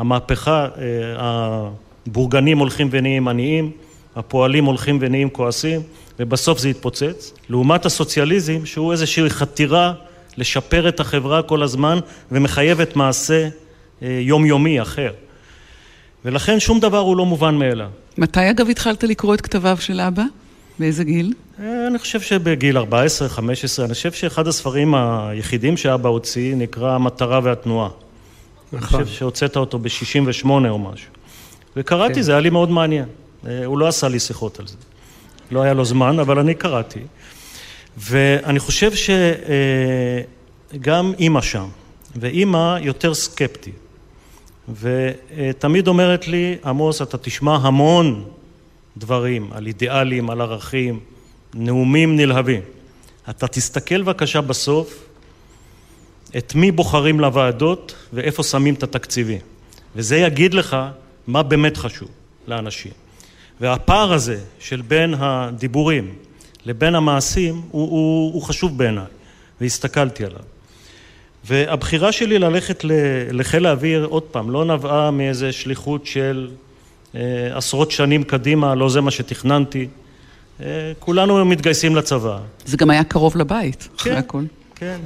המהפכה, 0.00 0.68
אה, 0.78 1.68
הבורגנים 2.06 2.58
הולכים 2.58 2.88
ונהיים 2.90 3.28
עניים, 3.28 3.70
הפועלים 4.16 4.64
הולכים 4.64 4.98
ונהיים 5.00 5.30
כועסים, 5.30 5.80
ובסוף 6.18 6.58
זה 6.58 6.68
יתפוצץ. 6.68 7.32
לעומת 7.48 7.86
הסוציאליזם, 7.86 8.66
שהוא 8.66 8.92
איזושהי 8.92 9.30
חתירה 9.30 9.92
לשפר 10.36 10.88
את 10.88 11.00
החברה 11.00 11.42
כל 11.42 11.62
הזמן, 11.62 11.98
ומחייבת 12.32 12.96
מעשה 12.96 13.48
אה, 14.02 14.18
יומיומי 14.22 14.82
אחר. 14.82 15.10
ולכן 16.24 16.60
שום 16.60 16.80
דבר 16.80 16.98
הוא 16.98 17.16
לא 17.16 17.26
מובן 17.26 17.54
מאליו. 17.54 17.88
מתי 18.18 18.50
אגב 18.50 18.70
התחלת 18.70 19.04
לקרוא 19.04 19.34
את 19.34 19.40
כתביו 19.40 19.76
של 19.80 20.00
אבא? 20.00 20.24
באיזה 20.78 21.04
גיל? 21.04 21.32
אה, 21.62 21.86
אני 21.86 21.98
חושב 21.98 22.20
שבגיל 22.20 22.78
14-15, 22.78 22.82
אני 23.84 23.94
חושב 23.94 24.12
שאחד 24.12 24.46
הספרים 24.46 24.94
היחידים 24.94 25.76
שאבא 25.76 26.08
הוציא 26.08 26.56
נקרא 26.56 26.94
המטרה 26.94 27.40
והתנועה. 27.42 27.88
נכון. 28.72 28.98
אני 28.98 29.04
חושב 29.04 29.18
שהוצאת 29.18 29.56
אותו 29.56 29.78
ב-68 29.78 30.48
או 30.48 30.78
משהו. 30.78 31.10
וקראתי, 31.76 32.14
כן. 32.14 32.22
זה 32.22 32.32
היה 32.32 32.40
לי 32.40 32.50
מאוד 32.50 32.70
מעניין. 32.70 33.04
אה, 33.46 33.64
הוא 33.64 33.78
לא 33.78 33.88
עשה 33.88 34.08
לי 34.08 34.20
שיחות 34.20 34.60
על 34.60 34.66
זה. 34.66 34.76
לא 35.50 35.62
היה 35.62 35.74
לו 35.74 35.84
זמן, 35.84 36.18
אבל 36.18 36.38
אני 36.38 36.54
קראתי. 36.54 37.00
ואני 37.96 38.58
חושב 38.58 38.92
שגם 40.74 41.12
אימא 41.18 41.40
שם, 41.40 41.68
ואימא 42.16 42.78
יותר 42.80 43.14
סקפטית. 43.14 43.74
ותמיד 44.80 45.88
אומרת 45.88 46.28
לי, 46.28 46.56
עמוס, 46.64 47.02
אתה 47.02 47.18
תשמע 47.18 47.56
המון 47.56 48.24
דברים 48.96 49.50
על 49.52 49.66
אידיאלים, 49.66 50.30
על 50.30 50.40
ערכים, 50.40 51.00
נאומים 51.54 52.16
נלהבים. 52.16 52.60
אתה 53.30 53.46
תסתכל 53.46 54.02
בבקשה 54.02 54.40
בסוף 54.40 55.04
את 56.38 56.54
מי 56.54 56.72
בוחרים 56.72 57.20
לוועדות 57.20 57.94
ואיפה 58.12 58.42
שמים 58.42 58.74
את 58.74 58.82
התקציבים. 58.82 59.38
וזה 59.96 60.16
יגיד 60.16 60.54
לך 60.54 60.76
מה 61.26 61.42
באמת 61.42 61.76
חשוב 61.76 62.08
לאנשים. 62.48 62.92
והפער 63.60 64.12
הזה 64.12 64.38
של 64.58 64.82
בין 64.82 65.14
הדיבורים 65.18 66.14
לבין 66.66 66.94
המעשים 66.94 67.54
הוא, 67.54 67.90
הוא, 67.90 68.34
הוא 68.34 68.42
חשוב 68.42 68.78
בעיניי, 68.78 69.04
והסתכלתי 69.60 70.24
עליו. 70.24 70.40
והבחירה 71.44 72.12
שלי 72.12 72.38
ללכת 72.38 72.84
לחיל 73.30 73.66
האוויר, 73.66 74.04
עוד 74.04 74.22
פעם, 74.22 74.50
לא 74.50 74.64
נבעה 74.64 75.10
מאיזה 75.10 75.52
שליחות 75.52 76.06
של 76.06 76.50
אה, 77.14 77.20
עשרות 77.56 77.90
שנים 77.90 78.24
קדימה, 78.24 78.74
לא 78.74 78.88
זה 78.88 79.00
מה 79.00 79.10
שתכננתי. 79.10 79.88
אה, 80.60 80.92
כולנו 80.98 81.44
מתגייסים 81.44 81.96
לצבא. 81.96 82.38
זה 82.66 82.76
גם 82.76 82.90
היה 82.90 83.04
קרוב 83.04 83.36
לבית, 83.36 83.88
אחרי 83.96 84.12
כן, 84.12 84.18
הכל. 84.18 84.42
כן. 84.74 84.98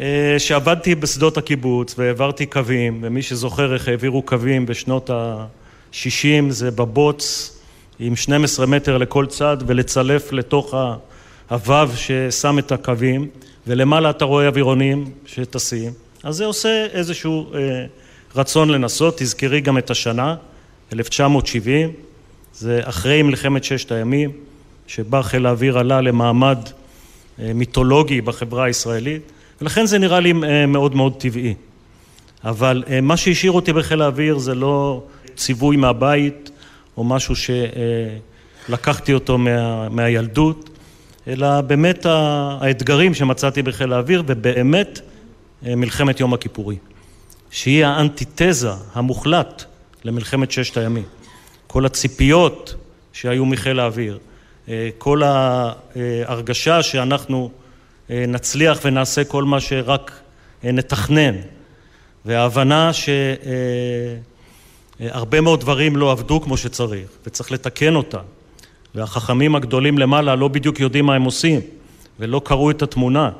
אה, 0.00 0.34
שעבדתי 0.38 0.94
בשדות 0.94 1.36
הקיבוץ 1.36 1.94
והעברתי 1.98 2.46
קווים, 2.46 3.00
ומי 3.02 3.22
זוכר 3.22 3.74
איך 3.74 3.88
העבירו 3.88 4.22
קווים 4.22 4.66
בשנות 4.66 5.10
ה-60 5.10 6.50
זה 6.50 6.70
בבוץ 6.70 7.50
עם 7.98 8.16
12 8.16 8.66
מטר 8.66 8.98
לכל 8.98 9.26
צד 9.26 9.56
ולצלף 9.66 10.32
לתוך 10.32 10.74
הוו 11.50 11.88
ששם 11.96 12.58
את 12.58 12.72
הקווים, 12.72 13.28
ולמעלה 13.66 14.10
אתה 14.10 14.24
רואה 14.24 14.46
אווירונים 14.46 15.10
שטסים, 15.26 15.92
אז 16.22 16.36
זה 16.36 16.44
עושה 16.44 16.86
איזשהו 16.92 17.54
אה, 17.54 17.86
רצון 18.36 18.70
לנסות, 18.70 19.18
תזכרי 19.18 19.60
גם 19.60 19.78
את 19.78 19.90
השנה, 19.90 20.36
1970, 20.92 21.92
זה 22.54 22.80
אחרי 22.84 23.22
מלחמת 23.22 23.64
ששת 23.64 23.92
הימים, 23.92 24.30
שבה 24.86 25.22
חיל 25.22 25.46
האוויר 25.46 25.78
עלה 25.78 26.00
למעמד 26.00 26.58
אה, 27.38 27.52
מיתולוגי 27.54 28.20
בחברה 28.20 28.64
הישראלית, 28.64 29.32
ולכן 29.60 29.86
זה 29.86 29.98
נראה 29.98 30.20
לי 30.20 30.32
אה, 30.44 30.66
מאוד 30.66 30.94
מאוד 30.94 31.14
טבעי. 31.18 31.54
אבל 32.44 32.84
אה, 32.88 33.00
מה 33.00 33.16
שהשאיר 33.16 33.52
אותי 33.52 33.72
בחיל 33.72 34.02
האוויר 34.02 34.38
זה 34.38 34.54
לא 34.54 35.02
ציווי 35.36 35.76
מהבית 35.76 36.50
או 36.96 37.04
משהו 37.04 37.34
שלקחתי 38.68 39.12
אותו 39.12 39.38
מה, 39.38 39.88
מהילדות, 39.88 40.70
אלא 41.28 41.60
באמת 41.60 42.06
האתגרים 42.06 43.14
שמצאתי 43.14 43.62
בחיל 43.62 43.92
האוויר 43.92 44.22
ובאמת 44.26 45.00
אה, 45.66 45.76
מלחמת 45.76 46.20
יום 46.20 46.34
הכיפורים, 46.34 46.78
שהיא 47.50 47.84
האנטיתזה 47.84 48.70
המוחלט 48.92 49.64
למלחמת 50.04 50.50
ששת 50.50 50.76
הימים. 50.76 51.04
כל 51.66 51.86
הציפיות 51.86 52.74
שהיו 53.12 53.46
מחיל 53.46 53.80
האוויר, 53.80 54.18
כל 54.98 55.22
ההרגשה 55.22 56.82
שאנחנו 56.82 57.50
אה, 57.52 57.63
נצליח 58.10 58.80
ונעשה 58.84 59.24
כל 59.24 59.44
מה 59.44 59.60
שרק 59.60 60.20
אה, 60.64 60.72
נתכנן, 60.72 61.34
וההבנה 62.24 62.90
שהרבה 65.00 65.36
אה, 65.36 65.42
מאוד 65.42 65.60
דברים 65.60 65.96
לא 65.96 66.12
עבדו 66.12 66.40
כמו 66.40 66.56
שצריך, 66.56 67.08
וצריך 67.26 67.52
לתקן 67.52 67.94
אותם, 67.94 68.22
והחכמים 68.94 69.56
הגדולים 69.56 69.98
למעלה 69.98 70.34
לא 70.34 70.48
בדיוק 70.48 70.80
יודעים 70.80 71.06
מה 71.06 71.14
הם 71.14 71.22
עושים, 71.22 71.60
ולא 72.20 72.40
קראו 72.44 72.70
את 72.70 72.82
התמונה. 72.82 73.30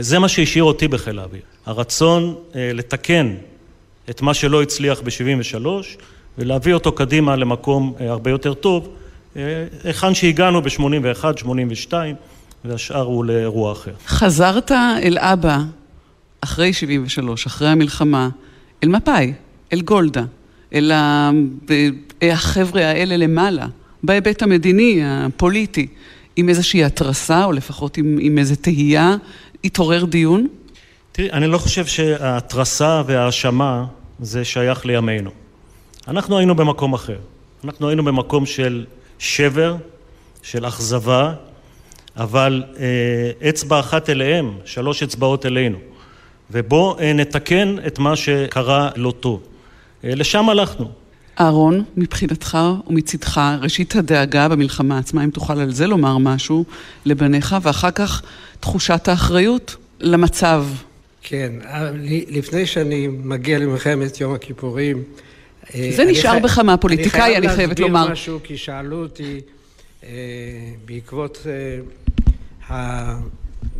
זה 0.00 0.18
מה 0.18 0.28
שהשאיר 0.28 0.64
אותי 0.64 0.88
בחיל 0.88 1.18
האוויר. 1.18 1.42
הרצון 1.66 2.34
לתקן 2.54 3.34
את 4.10 4.22
מה 4.22 4.34
שלא 4.34 4.62
הצליח 4.62 5.00
ב-73, 5.00 5.66
ולהביא 6.38 6.74
אותו 6.74 6.92
קדימה 6.92 7.36
למקום 7.36 7.94
הרבה 8.00 8.30
יותר 8.30 8.54
טוב, 8.54 8.88
היכן 9.84 10.14
שהגענו 10.14 10.62
ב-81, 10.62 11.36
82, 11.36 12.16
והשאר 12.64 13.02
הוא 13.02 13.24
לאירוע 13.24 13.72
אחר. 13.72 13.92
חזרת 14.06 14.72
אל 14.72 15.18
אבא 15.18 15.58
אחרי 16.40 16.72
73, 16.72 17.46
אחרי 17.46 17.68
המלחמה, 17.68 18.28
אל 18.84 18.88
מפא"י, 18.88 19.32
אל 19.72 19.80
גולדה, 19.80 20.24
אל 20.74 20.92
החבר'ה 22.22 22.86
האלה 22.86 23.16
למעלה, 23.16 23.66
בהיבט 24.02 24.42
המדיני, 24.42 25.00
הפוליטי, 25.04 25.86
עם 26.36 26.48
איזושהי 26.48 26.84
התרסה, 26.84 27.44
או 27.44 27.52
לפחות 27.52 27.96
עם, 27.96 28.18
עם 28.20 28.38
איזו 28.38 28.54
תהייה, 28.60 29.16
התעורר 29.64 30.04
דיון? 30.04 30.46
תראי, 31.12 31.30
אני 31.32 31.46
לא 31.46 31.58
חושב 31.58 31.86
שההתרסה 31.86 33.02
וההאשמה 33.06 33.84
זה 34.20 34.44
שייך 34.44 34.86
לימינו. 34.86 35.30
אנחנו 36.08 36.38
היינו 36.38 36.54
במקום 36.54 36.92
אחר. 36.94 37.18
אנחנו 37.64 37.88
היינו 37.88 38.04
במקום 38.04 38.46
של 38.46 38.84
שבר, 39.18 39.76
של 40.42 40.66
אכזבה, 40.66 41.34
אבל 42.16 42.62
אה, 42.78 43.48
אצבע 43.48 43.80
אחת 43.80 44.10
אליהם, 44.10 44.50
שלוש 44.64 45.02
אצבעות 45.02 45.46
אלינו. 45.46 45.78
ובואו 46.50 46.98
אה, 46.98 47.12
נתקן 47.12 47.76
את 47.86 47.98
מה 47.98 48.16
שקרה 48.16 48.90
לא 48.96 49.10
טוב. 49.20 49.42
אה, 50.04 50.14
לשם 50.14 50.48
הלכנו. 50.48 50.90
אהרון, 51.40 51.84
מבחינתך 51.96 52.58
ומצדך, 52.86 53.40
ראשית 53.62 53.96
הדאגה 53.96 54.48
במלחמה 54.48 54.98
עצמה, 54.98 55.24
אם 55.24 55.30
תוכל 55.30 55.60
על 55.60 55.72
זה 55.72 55.86
לומר 55.86 56.18
משהו 56.18 56.64
לבניך, 57.04 57.56
ואחר 57.62 57.90
כך 57.90 58.22
תחושת 58.60 59.08
האחריות 59.08 59.76
למצב. 60.00 60.66
כן, 61.22 61.52
לפני 62.28 62.66
שאני 62.66 63.08
מגיע 63.08 63.58
למלחמת 63.58 64.20
יום 64.20 64.34
הכיפורים... 64.34 65.02
זה 65.90 66.04
נשאר 66.04 66.32
חי... 66.32 66.40
בך 66.40 66.58
מהפוליטיקאי, 66.58 67.36
אני 67.36 67.48
חייבת 67.48 67.80
לומר. 67.80 67.98
אני 67.98 68.06
חייב 68.06 68.10
להסביר 68.10 68.36
משהו, 68.36 68.38
כי 68.44 68.56
שאלו 68.56 69.02
אותי 69.02 69.40
אה, 70.04 70.08
בעקבות 70.84 71.46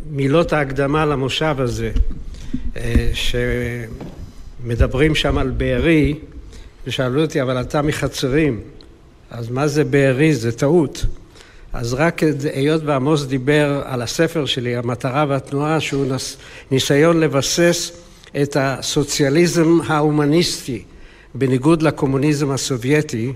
מילות 0.09 0.53
ההקדמה 0.53 1.05
למושב 1.05 1.55
הזה, 1.59 1.91
שמדברים 4.63 5.15
שם 5.15 5.37
על 5.37 5.49
בארי, 5.49 6.19
ושאלו 6.87 7.21
אותי, 7.21 7.41
אבל 7.41 7.61
אתה 7.61 7.81
מחצרים, 7.81 8.61
אז 9.31 9.49
מה 9.49 9.67
זה 9.67 9.83
בארי? 9.83 10.35
זה 10.35 10.51
טעות. 10.51 11.05
אז 11.73 11.93
רק 11.93 12.21
היות 12.53 12.81
ועמוס 12.85 13.25
דיבר 13.25 13.81
על 13.85 14.01
הספר 14.01 14.45
שלי, 14.45 14.75
המטרה 14.75 15.25
והתנועה, 15.29 15.79
שהוא 15.79 16.05
נס, 16.05 16.37
ניסיון 16.71 17.19
לבסס 17.19 17.91
את 18.41 18.57
הסוציאליזם 18.59 19.79
ההומניסטי 19.87 20.83
בניגוד 21.35 21.81
לקומוניזם 21.81 22.51
הסובייטי, 22.51 23.27
אה, 23.27 23.33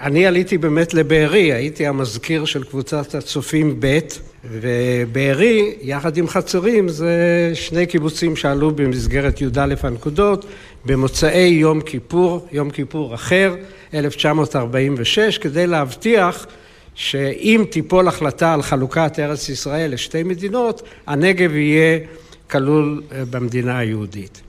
אני 0.00 0.26
עליתי 0.26 0.58
באמת 0.58 0.94
לבארי, 0.94 1.52
הייתי 1.52 1.86
המזכיר 1.86 2.44
של 2.44 2.64
קבוצת 2.64 3.14
הצופים 3.14 3.76
ב', 3.80 3.98
ובארי, 4.44 5.74
יחד 5.80 6.16
עם 6.16 6.28
חצרים, 6.28 6.88
זה 6.88 7.50
שני 7.54 7.86
קיבוצים 7.86 8.36
שעלו 8.36 8.70
במסגרת 8.70 9.40
י"א 9.40 9.74
הנקודות, 9.82 10.44
במוצאי 10.84 11.48
יום 11.48 11.80
כיפור, 11.80 12.48
יום 12.52 12.70
כיפור 12.70 13.14
אחר, 13.14 13.54
1946, 13.94 15.38
כדי 15.38 15.66
להבטיח 15.66 16.46
שאם 16.94 17.64
תיפול 17.70 18.08
החלטה 18.08 18.54
על 18.54 18.62
חלוקת 18.62 19.18
ארץ 19.18 19.48
ישראל 19.48 19.92
לשתי 19.94 20.22
מדינות, 20.22 20.82
הנגב 21.06 21.54
יהיה 21.54 21.98
כלול 22.50 23.02
אה, 23.12 23.24
במדינה 23.30 23.78
היהודית. 23.78 24.42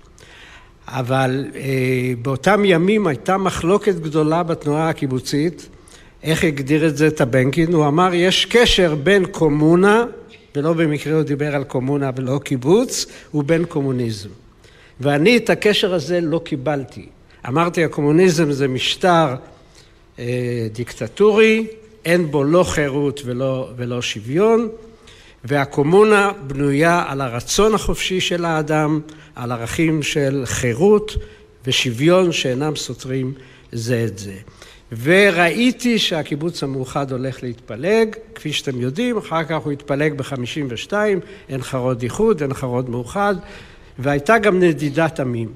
אבל 0.87 1.45
אה, 1.55 1.61
באותם 2.21 2.65
ימים 2.65 3.07
הייתה 3.07 3.37
מחלוקת 3.37 3.95
גדולה 3.95 4.43
בתנועה 4.43 4.89
הקיבוצית, 4.89 5.69
איך 6.23 6.43
הגדיר 6.43 6.87
את 6.87 6.97
זה 6.97 7.11
טבנקין? 7.11 7.73
הוא 7.73 7.87
אמר, 7.87 8.13
יש 8.13 8.45
קשר 8.45 8.95
בין 8.95 9.25
קומונה, 9.25 10.05
ולא 10.55 10.73
במקרה 10.73 11.13
הוא 11.13 11.23
דיבר 11.23 11.55
על 11.55 11.63
קומונה 11.63 12.09
ולא 12.15 12.39
קיבוץ, 12.43 13.05
ובין 13.33 13.65
קומוניזם. 13.65 14.29
ואני 14.99 15.37
את 15.37 15.49
הקשר 15.49 15.93
הזה 15.93 16.21
לא 16.21 16.41
קיבלתי. 16.43 17.05
אמרתי, 17.47 17.83
הקומוניזם 17.83 18.51
זה 18.51 18.67
משטר 18.67 19.35
אה, 20.19 20.67
דיקטטורי, 20.71 21.67
אין 22.05 22.31
בו 22.31 22.43
לא 22.43 22.63
חירות 22.63 23.21
ולא, 23.25 23.69
ולא 23.75 24.01
שוויון, 24.01 24.69
והקומונה 25.43 26.31
בנויה 26.47 27.03
על 27.07 27.21
הרצון 27.21 27.73
החופשי 27.73 28.21
של 28.21 28.45
האדם, 28.45 28.99
על 29.35 29.51
ערכים 29.51 30.03
של 30.03 30.43
חירות 30.45 31.15
ושוויון 31.67 32.31
שאינם 32.31 32.75
סותרים 32.75 33.33
זה 33.71 34.05
את 34.07 34.17
זה. 34.17 34.33
וראיתי 35.01 35.99
שהקיבוץ 35.99 36.63
המאוחד 36.63 37.11
הולך 37.11 37.43
להתפלג, 37.43 38.15
כפי 38.35 38.53
שאתם 38.53 38.81
יודעים, 38.81 39.17
אחר 39.17 39.43
כך 39.43 39.55
הוא 39.55 39.71
התפלג 39.71 40.13
ב-52, 40.13 40.93
אין 41.49 41.61
חרוד 41.61 42.01
איחוד, 42.01 42.41
אין 42.41 42.53
חרוד 42.53 42.89
מאוחד, 42.89 43.35
והייתה 43.99 44.37
גם 44.37 44.59
נדידת 44.59 45.19
עמים. 45.19 45.49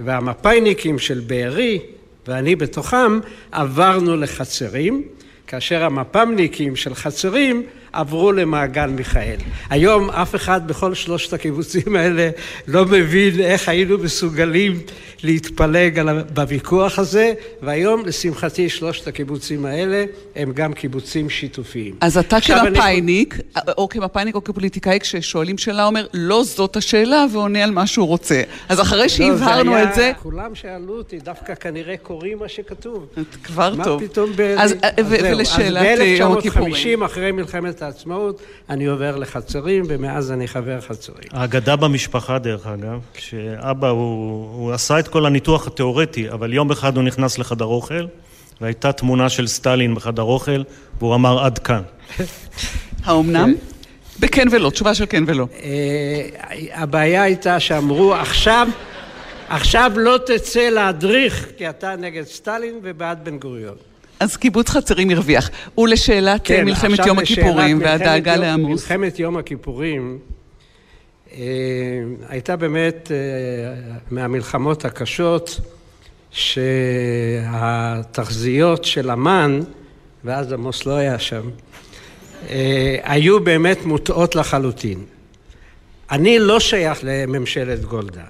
והמפאיניקים 0.00 0.98
של 0.98 1.20
בארי, 1.26 1.80
ואני 2.28 2.56
בתוכם, 2.56 3.20
עברנו 3.52 4.16
לחצרים, 4.16 5.02
כאשר 5.46 5.84
המפ"מניקים 5.84 6.76
של 6.76 6.94
חצרים 6.94 7.66
עברו 7.94 8.32
למעגל 8.32 8.86
מיכאל. 8.86 9.36
היום 9.70 10.10
אף 10.10 10.34
אחד 10.34 10.68
בכל 10.68 10.94
שלושת 10.94 11.32
הקיבוצים 11.32 11.96
האלה 11.96 12.30
לא 12.68 12.84
מבין 12.84 13.40
איך 13.40 13.68
היינו 13.68 13.98
מסוגלים 13.98 14.80
להתפלג 15.22 16.02
בוויכוח 16.34 16.98
הזה, 16.98 17.32
והיום 17.62 18.06
לשמחתי 18.06 18.68
שלושת 18.68 19.08
הקיבוצים 19.08 19.64
האלה 19.64 20.04
הם 20.36 20.52
גם 20.52 20.72
קיבוצים 20.72 21.30
שיתופיים. 21.30 21.94
אז 22.00 22.18
אתה 22.18 22.40
כמפאיניק, 22.40 23.34
אני... 23.34 23.62
או 23.78 23.88
כמפאיניק 23.88 24.34
או 24.34 24.44
כפוליטיקאי, 24.44 25.00
כששואלים 25.00 25.58
שאלה 25.58 25.86
אומר, 25.86 26.06
לא 26.14 26.42
זאת 26.44 26.76
השאלה, 26.76 27.26
ועונה 27.32 27.64
על 27.64 27.70
מה 27.70 27.86
שהוא 27.86 28.06
רוצה. 28.06 28.42
אז 28.68 28.80
אחרי 28.80 28.98
לא, 28.98 29.08
שהבהרנו 29.08 29.72
זה 29.72 29.76
היה, 29.76 29.90
את 29.90 29.94
זה... 29.94 30.12
כולם 30.22 30.54
שאלו 30.54 30.98
אותי, 30.98 31.18
דווקא 31.18 31.54
כנראה 31.54 31.96
קוראים 31.96 32.38
מה 32.38 32.48
שכתוב. 32.48 33.06
כבר 33.44 33.74
מה 33.74 33.84
טוב. 33.84 34.02
מה 34.02 34.08
פתאום 34.08 34.30
ב... 34.36 34.40
אז, 34.40 34.74
אז 34.82 35.06
ולשאלת 35.08 35.98
יום 36.18 36.38
הכיפורים. 36.38 36.74
אז 36.74 36.80
ב-1950, 36.80 37.04
אחרי 37.04 37.32
מלחמת 37.32 37.82
העצמאות, 37.84 38.42
אני 38.70 38.86
עובר 38.86 39.16
לחצרים, 39.16 39.84
ומאז 39.88 40.32
אני 40.32 40.48
חבר 40.48 40.80
חצרים. 40.80 41.28
האגדה 41.32 41.76
במשפחה, 41.76 42.38
דרך 42.38 42.66
אגב, 42.66 43.00
שאבא, 43.18 43.88
הוא, 43.88 44.48
הוא 44.56 44.72
עשה 44.72 44.98
את 44.98 45.08
כל 45.08 45.26
הניתוח 45.26 45.66
התיאורטי, 45.66 46.30
אבל 46.30 46.52
יום 46.52 46.70
אחד 46.70 46.96
הוא 46.96 47.04
נכנס 47.04 47.38
לחדר 47.38 47.64
אוכל, 47.64 48.06
והייתה 48.60 48.92
תמונה 48.92 49.28
של 49.28 49.46
סטלין 49.46 49.94
בחדר 49.94 50.22
אוכל, 50.22 50.62
והוא 50.98 51.14
אמר 51.14 51.44
עד 51.44 51.58
כאן. 51.58 51.82
האומנם? 53.04 53.54
בכן 54.20 54.48
ולא, 54.50 54.70
תשובה 54.70 54.94
של 54.94 55.04
כן 55.08 55.24
ולא. 55.26 55.46
אה, 55.62 56.28
הבעיה 56.74 57.22
הייתה 57.22 57.60
שאמרו, 57.60 58.14
עכשיו, 58.14 58.68
עכשיו 59.48 59.92
לא 59.96 60.18
תצא 60.26 60.68
להדריך, 60.68 61.48
כי 61.56 61.70
אתה 61.70 61.96
נגד 61.96 62.22
סטלין 62.22 62.80
ובעד 62.82 63.24
בן 63.24 63.38
גוריון. 63.38 63.76
אז 64.20 64.36
קיבוץ 64.36 64.70
חצרים 64.70 65.10
הרוויח. 65.10 65.50
ולשאלת 65.78 66.40
כן, 66.44 66.64
מלחמת 66.64 67.06
יום 67.06 67.18
הכיפורים 67.18 67.80
והדאגה 67.80 68.36
לעמוס. 68.36 68.82
מלחמת 68.82 69.18
יום 69.18 69.36
הכיפורים 69.36 70.18
אה, 71.32 71.38
הייתה 72.28 72.56
באמת 72.56 73.10
אה, 73.12 73.16
מהמלחמות 74.10 74.84
הקשות 74.84 75.60
שהתחזיות 76.30 77.44
של 78.84 79.10
אמ"ן, 79.10 79.60
ואז 80.24 80.52
עמוס 80.52 80.86
לא 80.86 80.92
היה 80.96 81.18
שם, 81.18 81.50
אה, 82.50 82.96
היו 83.02 83.40
באמת 83.40 83.84
מוטעות 83.84 84.34
לחלוטין. 84.34 85.04
אני 86.10 86.38
לא 86.38 86.60
שייך 86.60 86.98
לממשלת 87.02 87.84
גולדה. 87.84 88.24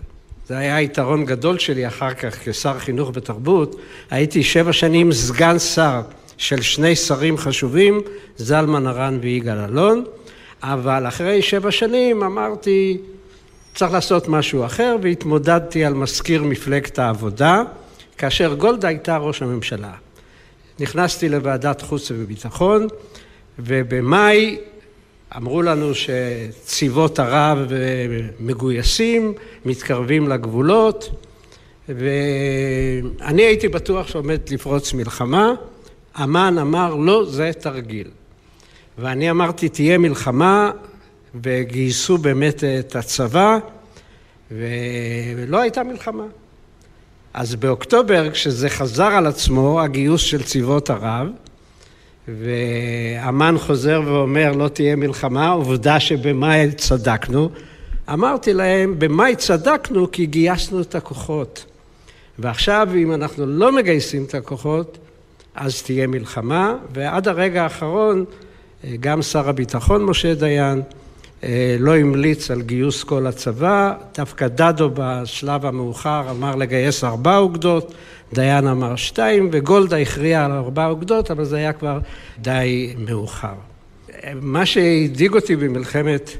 זה 0.48 0.58
היה 0.58 0.80
יתרון 0.80 1.24
גדול 1.24 1.58
שלי 1.58 1.86
אחר 1.86 2.14
כך 2.14 2.48
כשר 2.48 2.78
חינוך 2.78 3.10
ותרבות. 3.14 3.76
הייתי 4.10 4.42
שבע 4.42 4.72
שנים 4.72 5.12
סגן 5.12 5.58
שר 5.58 6.00
של 6.36 6.62
שני 6.62 6.96
שרים 6.96 7.36
חשובים, 7.36 8.00
זלמן 8.36 8.86
ארן 8.86 9.18
ויגאל 9.22 9.58
אלון, 9.58 10.04
אבל 10.62 11.08
אחרי 11.08 11.42
שבע 11.42 11.70
שנים 11.70 12.22
אמרתי, 12.22 12.98
צריך 13.74 13.92
לעשות 13.92 14.28
משהו 14.28 14.64
אחר, 14.64 14.96
והתמודדתי 15.02 15.84
על 15.84 15.94
מזכיר 15.94 16.42
מפלגת 16.42 16.98
העבודה, 16.98 17.62
כאשר 18.18 18.54
גולדה 18.54 18.88
הייתה 18.88 19.16
ראש 19.16 19.42
הממשלה. 19.42 19.92
נכנסתי 20.80 21.28
לוועדת 21.28 21.82
חוץ 21.82 22.10
וביטחון, 22.10 22.86
ובמאי 23.58 24.58
אמרו 25.36 25.62
לנו 25.62 25.92
שצבאות 25.94 27.18
ערב 27.18 27.58
מגויסים, 28.40 29.32
מתקרבים 29.64 30.28
לגבולות, 30.28 31.10
ואני 31.88 33.42
הייתי 33.42 33.68
בטוח 33.68 34.08
שעומד 34.08 34.40
לפרוץ 34.50 34.92
מלחמה. 34.92 35.52
אמ"ן 36.22 36.58
אמר, 36.58 36.94
לא, 36.94 37.24
זה 37.24 37.50
תרגיל. 37.60 38.08
ואני 38.98 39.30
אמרתי, 39.30 39.68
תהיה 39.68 39.98
מלחמה, 39.98 40.70
וגייסו 41.42 42.18
באמת 42.18 42.64
את 42.64 42.96
הצבא, 42.96 43.58
ולא 44.50 45.60
הייתה 45.60 45.82
מלחמה. 45.82 46.24
אז 47.34 47.54
באוקטובר, 47.54 48.30
כשזה 48.30 48.68
חזר 48.68 49.04
על 49.04 49.26
עצמו, 49.26 49.80
הגיוס 49.80 50.20
של 50.20 50.42
צבאות 50.42 50.90
ערב, 50.90 51.28
ואמן 52.28 53.54
חוזר 53.58 54.02
ואומר, 54.04 54.52
לא 54.52 54.68
תהיה 54.68 54.96
מלחמה, 54.96 55.48
עובדה 55.48 56.00
שבמאי 56.00 56.72
צדקנו. 56.72 57.50
אמרתי 58.12 58.52
להם, 58.52 58.94
במאי 58.98 59.36
צדקנו 59.36 60.10
כי 60.10 60.26
גייסנו 60.26 60.80
את 60.80 60.94
הכוחות. 60.94 61.64
ועכשיו, 62.38 62.88
אם 62.94 63.12
אנחנו 63.12 63.46
לא 63.46 63.72
מגייסים 63.72 64.24
את 64.24 64.34
הכוחות, 64.34 64.98
אז 65.54 65.82
תהיה 65.82 66.06
מלחמה, 66.06 66.76
ועד 66.94 67.28
הרגע 67.28 67.62
האחרון, 67.62 68.24
גם 69.00 69.22
שר 69.22 69.48
הביטחון 69.48 70.04
משה 70.04 70.34
דיין 70.34 70.78
אה, 70.78 71.03
לא 71.78 71.96
המליץ 71.96 72.50
על 72.50 72.62
גיוס 72.62 73.04
כל 73.04 73.26
הצבא, 73.26 73.94
דווקא 74.16 74.48
דדו 74.48 74.90
בשלב 74.94 75.66
המאוחר 75.66 76.30
אמר 76.30 76.56
לגייס 76.56 77.04
ארבע 77.04 77.36
אוגדות, 77.36 77.94
דיין 78.32 78.66
אמר 78.66 78.96
שתיים, 78.96 79.48
וגולדה 79.52 79.98
הכריעה 79.98 80.44
על 80.44 80.52
ארבע 80.52 80.86
אוגדות, 80.86 81.30
אבל 81.30 81.44
זה 81.44 81.56
היה 81.56 81.72
כבר 81.72 81.98
די 82.38 82.94
מאוחר. 82.98 83.54
מה 84.34 84.66
שהדאיג 84.66 85.34
אותי 85.34 85.56
במלחמת 85.56 86.30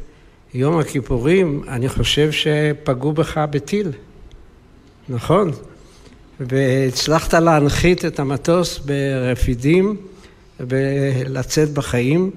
יום 0.55 0.79
הכיפורים, 0.79 1.63
אני 1.69 1.89
חושב 1.89 2.31
שפגעו 2.33 3.13
בך 3.13 3.39
בטיל, 3.51 3.93
נכון? 5.09 5.51
והצלחת 6.41 7.35
להנחית 7.35 8.05
את 8.05 8.21
המטוס 8.21 8.79
ברפידים 8.79 9.97
ולצאת 10.61 11.71
בחיים. 11.71 12.31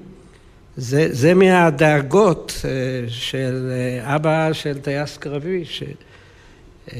זה, 0.78 1.08
זה 1.12 1.34
מהדאגות 1.34 2.62
אה, 2.66 2.70
של 3.10 3.72
אה, 3.72 4.16
אבא 4.16 4.54
של 4.54 4.80
טייס 4.80 5.18
קרבי, 5.18 5.66
שלא 5.66 6.94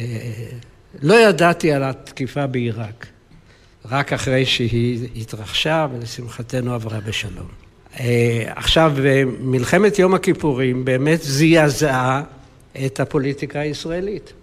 אה, 1.14 1.20
ידעתי 1.20 1.72
על 1.72 1.84
התקיפה 1.84 2.48
בעיראק, 2.48 3.08
רק 3.86 4.14
אחרי 4.14 4.46
שהיא 4.46 5.08
התרחשה 5.16 5.88
ולשמחתנו 5.94 6.74
עברה 6.74 7.00
בשלום. 7.00 7.48
עכשיו, 8.46 8.94
מלחמת 9.40 10.00
יום 10.00 10.14
הכיפורים 10.14 10.86
באמת 10.86 11.20
זעזעה 11.22 12.24
את 12.86 13.00
הפוליטיקה 13.00 13.60
הישראלית. 13.60 14.34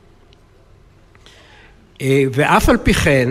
ואף 2.02 2.68
על 2.68 2.76
פי 2.76 2.94
כן, 2.94 3.30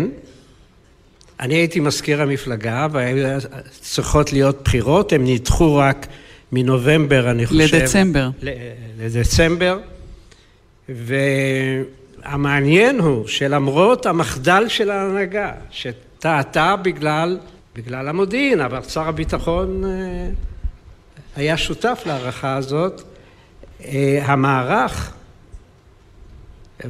אני 1.43 1.53
הייתי 1.53 1.79
מזכיר 1.79 2.21
המפלגה 2.21 2.87
והיו 2.91 3.39
צריכות 3.81 4.33
להיות 4.33 4.61
בחירות, 4.63 5.13
הן 5.13 5.21
נדחו 5.27 5.75
רק 5.75 6.07
מנובמבר, 6.51 7.31
אני 7.31 7.45
חושב. 7.45 7.75
לדצמבר. 7.75 8.29
לדצמבר. 8.99 9.79
והמעניין 12.25 12.99
הוא 12.99 13.27
שלמרות 13.27 14.05
המחדל 14.05 14.65
של 14.67 14.91
ההנהגה, 14.91 15.51
שטעתה 15.71 16.75
בגלל, 16.81 17.39
בגלל 17.75 18.07
המודיעין, 18.07 18.61
אבל 18.61 18.81
שר 18.81 19.07
הביטחון 19.07 19.83
אה, 19.85 19.89
היה 21.35 21.57
שותף 21.57 22.03
להערכה 22.05 22.55
הזאת, 22.55 23.01
אה, 23.85 24.19
המערך 24.25 25.13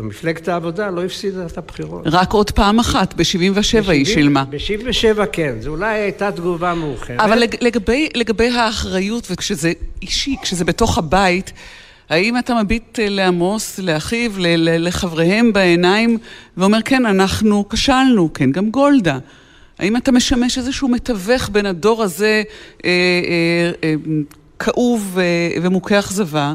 מפלגת 0.02 0.48
העבודה 0.48 0.90
לא 0.90 1.04
הפסידה 1.06 1.46
את 1.46 1.58
הבחירות. 1.58 2.04
רק 2.06 2.32
עוד 2.32 2.52
פעם 2.52 2.80
אחת, 2.80 3.14
ב-77' 3.14 3.92
היא 3.92 4.06
שילמה. 4.06 4.44
ב-77' 4.50 5.26
כן, 5.32 5.56
זו 5.60 5.70
אולי 5.70 6.00
הייתה 6.00 6.32
תגובה 6.32 6.74
מאוחרת. 6.74 7.20
אבל 7.20 7.44
לגבי, 7.62 8.10
לגבי 8.16 8.50
האחריות, 8.50 9.28
וכשזה 9.32 9.72
אישי, 10.02 10.36
כשזה 10.42 10.66
בתוך 10.66 10.98
הבית, 10.98 11.54
האם 12.10 12.38
אתה 12.38 12.64
מביט 12.64 13.00
אה, 13.00 13.10
לעמוס, 13.10 13.80
לאחיו, 13.80 14.32
לחבריהם 14.58 15.54
בעיניים, 15.54 16.18
ואומר, 16.58 16.82
כן, 16.86 17.06
אנחנו 17.06 17.70
כשלנו, 17.70 18.34
כן, 18.34 18.52
גם 18.52 18.70
גולדה. 18.70 19.18
האם 19.80 19.98
אתה 19.98 20.12
משמש 20.12 20.58
איזשהו 20.58 20.88
מתווך 20.88 21.50
בין 21.50 21.66
הדור 21.66 22.04
הזה 22.04 22.44
אה, 22.86 22.90
אה, 22.90 23.72
אה, 23.84 23.96
כאוב 24.60 25.18
אה, 25.22 25.62
ומוכה 25.62 26.00
אכזבה? 26.00 26.54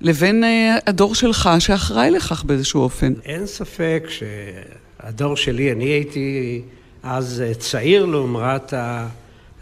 לבין 0.00 0.44
אה, 0.44 0.76
הדור 0.86 1.14
שלך 1.14 1.50
שאחראי 1.58 2.10
לכך 2.10 2.44
באיזשהו 2.44 2.80
אופן. 2.80 3.12
אין 3.24 3.46
ספק 3.46 4.06
שהדור 4.08 5.36
שלי, 5.36 5.72
אני 5.72 5.84
הייתי 5.84 6.62
אז 7.02 7.42
אה, 7.46 7.54
צעיר 7.54 8.06
לעומרת 8.06 8.74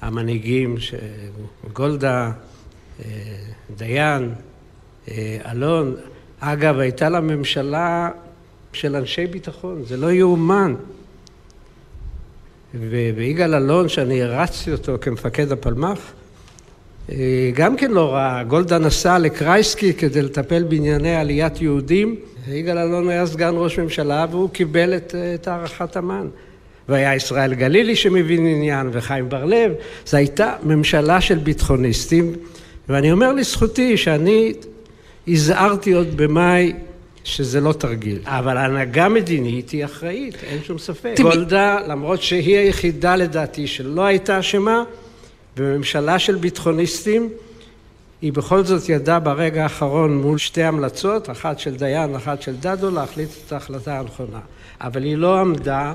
המנהיגים, 0.00 0.76
גולדה, 1.72 2.32
אה, 3.04 3.10
דיין, 3.76 4.34
אלון. 5.50 5.96
אגב, 6.40 6.78
הייתה 6.78 7.08
לה 7.08 7.20
ממשלה 7.20 8.10
של 8.72 8.96
אנשי 8.96 9.26
ביטחון, 9.26 9.84
זה 9.84 9.96
לא 9.96 10.12
יאומן. 10.12 10.74
ויגאל 12.80 13.54
אלון, 13.54 13.88
שאני 13.88 14.22
הרצתי 14.22 14.72
אותו 14.72 14.96
כמפקד 15.00 15.52
הפלמ"ח, 15.52 15.98
אה, 15.98 16.23
גם 17.54 17.76
כן 17.76 17.90
לא 17.90 18.12
רע, 18.12 18.42
גולדה 18.42 18.78
נסעה 18.78 19.18
לקרייסקי 19.18 19.92
כדי 19.92 20.22
לטפל 20.22 20.62
בענייני 20.62 21.16
עליית 21.16 21.62
יהודים, 21.62 22.16
יגאל 22.48 22.78
אלון 22.78 23.08
היה 23.08 23.26
סגן 23.26 23.52
ראש 23.54 23.78
ממשלה 23.78 24.26
והוא 24.30 24.50
קיבל 24.50 24.96
את, 24.96 25.14
אה, 25.14 25.34
את 25.34 25.48
הערכת 25.48 25.96
אמ"ן. 25.96 26.28
והיה 26.88 27.14
ישראל 27.14 27.54
גלילי 27.54 27.96
שמבין 27.96 28.46
עניין 28.46 28.90
וחיים 28.92 29.28
בר-לב, 29.28 29.72
זו 30.06 30.16
הייתה 30.16 30.54
ממשלה 30.62 31.20
של 31.20 31.38
ביטחוניסטים. 31.38 32.32
ואני 32.88 33.12
אומר 33.12 33.32
לזכותי 33.32 33.96
שאני 33.96 34.52
הזהרתי 35.28 35.92
עוד 35.92 36.16
במאי 36.16 36.72
שזה 37.24 37.60
לא 37.60 37.72
תרגיל, 37.72 38.18
אבל 38.24 38.56
הנהגה 38.56 39.08
מדינית 39.08 39.70
היא 39.70 39.84
אחראית, 39.84 40.34
אין 40.44 40.58
שום 40.62 40.78
ספק. 40.78 41.14
גולדה, 41.22 41.78
למרות 41.88 42.22
שהיא 42.22 42.56
היחידה 42.58 43.16
לדעתי 43.16 43.66
שלא 43.66 44.02
הייתה 44.02 44.40
אשמה, 44.40 44.84
בממשלה 45.56 46.18
של 46.18 46.34
ביטחוניסטים, 46.34 47.28
היא 48.22 48.32
בכל 48.32 48.64
זאת 48.64 48.88
ידעה 48.88 49.20
ברגע 49.20 49.62
האחרון 49.62 50.22
מול 50.22 50.38
שתי 50.38 50.62
המלצות, 50.62 51.30
אחת 51.30 51.58
של 51.58 51.74
דיין, 51.74 52.14
אחת 52.14 52.42
של 52.42 52.56
דדו, 52.56 52.90
להחליט 52.90 53.28
את 53.46 53.52
ההחלטה 53.52 53.98
הנכונה. 53.98 54.40
אבל 54.80 55.02
היא 55.02 55.16
לא 55.16 55.40
עמדה 55.40 55.94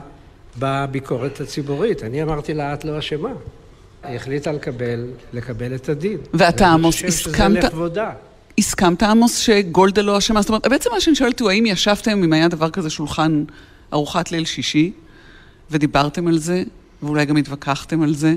בביקורת 0.60 1.42
הציבורית. 1.42 2.04
אני 2.04 2.24
אמרתי 2.24 2.54
לה, 2.54 2.74
את 2.74 2.86
לא 2.86 3.00
אשמה. 3.00 3.30
היא 4.04 4.16
החליטה 4.16 4.52
לקבל, 4.52 5.08
לקבל 5.34 5.76
את 5.76 5.90
הדין. 5.90 6.18
ואתה, 6.34 6.68
עמוס, 6.68 7.04
הסכמת... 7.04 7.64
הסכמת, 8.58 9.04
עמוס, 9.04 9.38
שגולדה 9.38 10.02
לא 10.02 10.18
אשמה? 10.18 10.42
זאת 10.42 10.50
אומרת, 10.50 10.68
בעצם 10.68 10.90
מה 10.94 11.02
שאני 11.02 11.16
שואלת 11.16 11.40
הוא, 11.40 11.50
האם 11.50 11.66
ישבתם, 11.66 12.24
אם 12.24 12.34
היה 12.34 12.48
דבר 12.48 12.70
כזה 12.70 12.90
שולחן 12.90 13.44
ארוחת 13.94 14.32
ליל 14.32 14.46
שישי, 14.46 14.92
ודיברתם 15.72 16.28
על 16.28 16.38
זה, 16.38 16.64
ואולי 17.04 17.26
גם 17.26 17.38
התווכחתם 17.38 18.02
על 18.02 18.14
זה? 18.14 18.34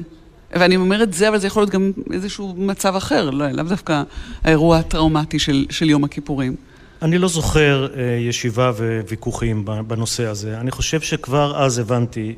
ואני 0.53 0.77
אומרת 0.77 1.13
זה, 1.13 1.29
אבל 1.29 1.39
זה 1.39 1.47
יכול 1.47 1.63
להיות 1.63 1.71
גם 1.71 1.93
איזשהו 2.13 2.55
מצב 2.57 2.97
אחר, 2.97 3.31
לא, 3.31 3.51
לאו 3.51 3.65
דווקא 3.65 4.03
האירוע 4.45 4.79
הטראומטי 4.79 5.39
של, 5.39 5.67
של 5.71 5.91
יום 5.91 6.05
הכיפורים. 6.05 6.57
אני 7.03 7.19
לא 7.19 7.29
זוכר 7.29 7.87
אה, 7.97 8.03
ישיבה 8.21 8.73
וויכוחים 9.09 9.65
בנושא 9.87 10.27
הזה. 10.27 10.61
אני 10.61 10.71
חושב 10.71 11.01
שכבר 11.01 11.65
אז 11.65 11.79
הבנתי 11.79 12.35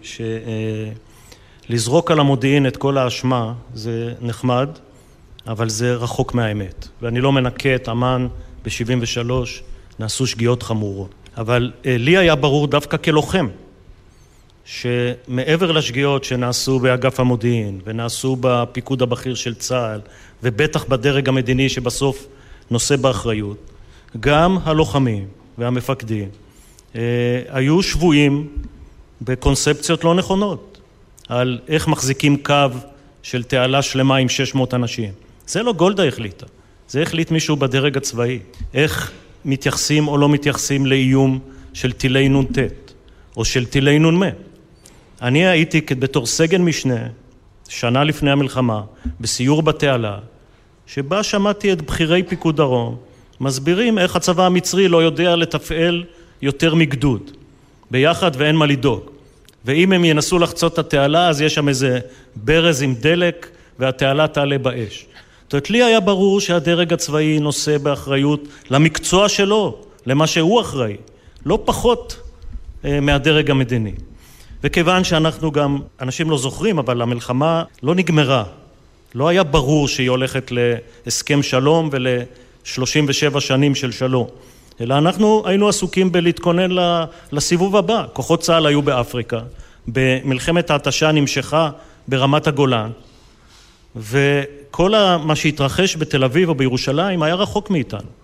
שלזרוק 1.68 2.11
אה, 2.11 2.14
על 2.14 2.20
המודיעין 2.20 2.66
את 2.66 2.77
כל 2.77 2.98
האשמה 2.98 3.53
זה 3.74 4.12
נחמד, 4.20 4.68
אבל 5.46 5.68
זה 5.68 5.94
רחוק 5.94 6.35
מהאמת. 6.35 6.88
ואני 7.03 7.20
לא 7.20 7.33
מנקה 7.33 7.74
את 7.74 7.88
אמ"ן 7.88 8.27
ב-73, 8.64 9.31
נעשו 9.98 10.27
שגיאות 10.27 10.62
חמורות. 10.62 11.14
אבל 11.37 11.72
אה, 11.87 11.96
לי 11.98 12.16
היה 12.16 12.35
ברור 12.35 12.66
דווקא 12.66 12.96
כלוחם, 12.96 13.48
שמעבר 14.64 15.72
לשגיאות 15.72 16.24
שנעשו 16.24 16.79
באגף 16.79 17.20
המודיעין 17.20 17.81
ונעשו 17.85 18.37
בפיקוד 18.40 19.03
הבכיר 19.03 19.35
של 19.35 19.55
צה"ל 19.55 20.00
ובטח 20.42 20.85
בדרג 20.85 21.29
המדיני 21.29 21.68
שבסוף 21.68 22.27
נושא 22.70 22.96
באחריות, 22.96 23.70
גם 24.20 24.59
הלוחמים 24.64 25.27
והמפקדים 25.59 26.29
אה, 26.96 27.00
היו 27.48 27.83
שבויים 27.83 28.48
בקונספציות 29.22 30.05
לא 30.05 30.14
נכונות 30.14 30.81
על 31.29 31.59
איך 31.68 31.88
מחזיקים 31.88 32.37
קו 32.37 32.66
של 33.22 33.42
תעלה 33.42 33.83
שלמה 33.83 34.16
עם 34.16 34.29
600 34.29 34.74
אנשים. 34.74 35.12
זה 35.46 35.62
לא 35.62 35.72
גולדה 35.72 36.09
החליטה, 36.09 36.46
זה 36.88 37.03
החליט 37.03 37.31
מישהו 37.31 37.57
בדרג 37.57 37.96
הצבאי. 37.96 38.38
איך 38.74 39.12
מתייחסים 39.44 40.09
או 40.09 40.18
לא 40.18 40.29
מתייחסים 40.29 40.87
לאיום 40.87 41.38
של 41.72 41.92
טילי 41.92 42.29
נ"ט 42.29 42.59
או 43.37 43.44
של 43.44 43.66
טילי 43.66 43.98
נ"מ. 43.98 44.22
אני 45.24 45.46
הייתי 45.46 45.80
בתור 45.98 46.26
סגן 46.26 46.62
משנה, 46.62 47.06
שנה 47.68 48.04
לפני 48.04 48.30
המלחמה, 48.30 48.82
בסיור 49.20 49.62
בתעלה, 49.62 50.18
שבה 50.87 51.22
שמעתי 51.22 51.72
את 51.72 51.82
בכירי 51.82 52.22
פיקוד 52.22 52.56
דרום 52.56 52.96
מסבירים 53.40 53.98
איך 53.98 54.16
הצבא 54.16 54.46
המצרי 54.46 54.88
לא 54.88 55.02
יודע 55.02 55.37
לתפעל 55.37 56.04
יותר 56.42 56.74
מגדוד, 56.74 57.30
ביחד 57.90 58.30
ואין 58.34 58.56
מה 58.56 58.66
לדאוג. 58.66 59.00
ואם 59.64 59.92
הם 59.92 60.04
ינסו 60.04 60.38
לחצות 60.38 60.72
את 60.72 60.78
התעלה 60.78 61.28
אז 61.28 61.40
יש 61.40 61.54
שם 61.54 61.68
איזה 61.68 61.98
ברז 62.37 62.82
עם 62.82 62.94
דלק 62.94 63.48
והתעלה 63.78 64.28
תעלה 64.28 64.58
באש. 64.58 65.06
זאת 65.42 65.52
אומרת, 65.52 65.70
לי 65.70 65.82
היה 65.82 66.00
ברור 66.00 66.40
שהדרג 66.40 66.92
הצבאי 66.92 67.38
נושא 67.38 67.78
באחריות 67.78 68.48
למקצוע 68.70 69.28
שלו, 69.28 69.78
למה 70.06 70.26
שהוא 70.26 70.60
אחראי, 70.60 70.96
לא 71.46 71.58
פחות 71.64 72.20
מהדרג 72.84 73.50
המדיני. 73.50 73.92
וכיוון 74.64 75.05
שאנחנו 75.05 75.53
גם, 75.53 75.79
אנשים 76.00 76.31
לא 76.31 76.38
זוכרים, 76.38 76.79
אבל 76.79 77.03
המלחמה 77.03 77.64
לא 77.83 77.94
נגמרה. 77.94 78.44
לא 79.14 79.29
היה 79.29 79.42
ברור 79.44 79.88
שהיא 79.88 80.11
הולכת 80.11 80.53
להסכם 81.07 81.42
שלום 81.42 81.88
ול-37 81.92 83.40
שנים 83.40 83.74
של 83.74 83.92
שלום. 83.92 84.27
אלא 84.81 84.98
אנחנו 84.98 85.42
היינו 85.46 85.68
עסוקים 85.68 86.12
בלהתכונן 86.12 86.70
לסיבוב 87.33 87.77
הבא. 87.77 88.05
כוחות 88.12 88.40
צה"ל 88.40 88.66
היו 88.66 88.83
באפריקה, 88.83 89.40
במלחמת 89.88 90.70
ההתשה 90.70 91.12
נמשכה 91.12 91.70
ברמת 92.09 92.46
הגולן, 92.46 92.90
וכל 93.96 94.92
מה 95.24 95.37
שהתרחש 95.37 95.96
בתל 95.96 96.24
אביב 96.24 96.48
או 96.48 96.55
בירושלים 96.55 97.22
היה 97.22 97.35
רחוק 97.35 97.70
מאיתנו. 97.70 98.23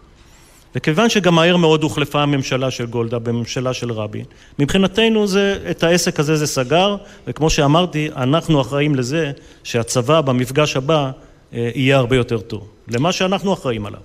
וכיוון 0.75 1.09
שגם 1.09 1.35
מהר 1.35 1.57
מאוד 1.57 1.83
הוחלפה 1.83 2.23
הממשלה 2.23 2.71
של 2.71 2.87
גולדה 2.87 3.19
בממשלה 3.19 3.75
של 3.75 3.93
רבין, 3.93 4.25
מבחינתנו 4.59 5.27
זה, 5.27 5.59
את 5.71 5.83
העסק 5.83 6.21
הזה 6.21 6.37
זה 6.37 6.47
סגר, 6.47 6.97
וכמו 7.27 7.51
שאמרתי, 7.51 8.09
אנחנו 8.17 8.61
אחראים 8.61 8.95
לזה 8.95 9.31
שהצבא 9.65 10.21
במפגש 10.21 10.77
הבא 10.77 11.11
אה, 11.55 11.71
יהיה 11.75 11.97
הרבה 11.97 12.17
יותר 12.17 12.39
טוב, 12.39 12.69
למה 12.89 13.13
שאנחנו 13.13 13.53
אחראים 13.53 13.87
עליו. 13.87 14.01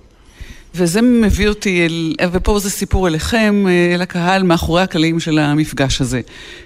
וזה 0.74 1.02
מביא 1.02 1.48
אותי, 1.48 1.86
אל, 1.86 2.14
ופה 2.32 2.58
זה 2.58 2.70
סיפור 2.70 3.08
אליכם, 3.08 3.64
אה, 3.68 3.94
אל 3.94 4.02
הקהל, 4.02 4.42
מאחורי 4.42 4.82
הקלעים 4.82 5.20
של 5.20 5.38
המפגש 5.38 6.00
הזה. 6.00 6.20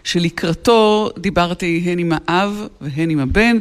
שלקראתו 0.04 1.10
דיברתי 1.18 1.82
הן 1.86 1.98
עם 1.98 2.12
האב 2.14 2.66
והן 2.80 3.10
עם 3.10 3.18
הבן, 3.18 3.56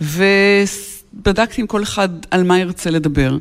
ובדקתי 0.00 1.60
עם 1.60 1.66
כל 1.66 1.82
אחד 1.82 2.08
על 2.30 2.42
מה 2.44 2.58
ירצה 2.58 2.90
לדבר. 2.90 3.36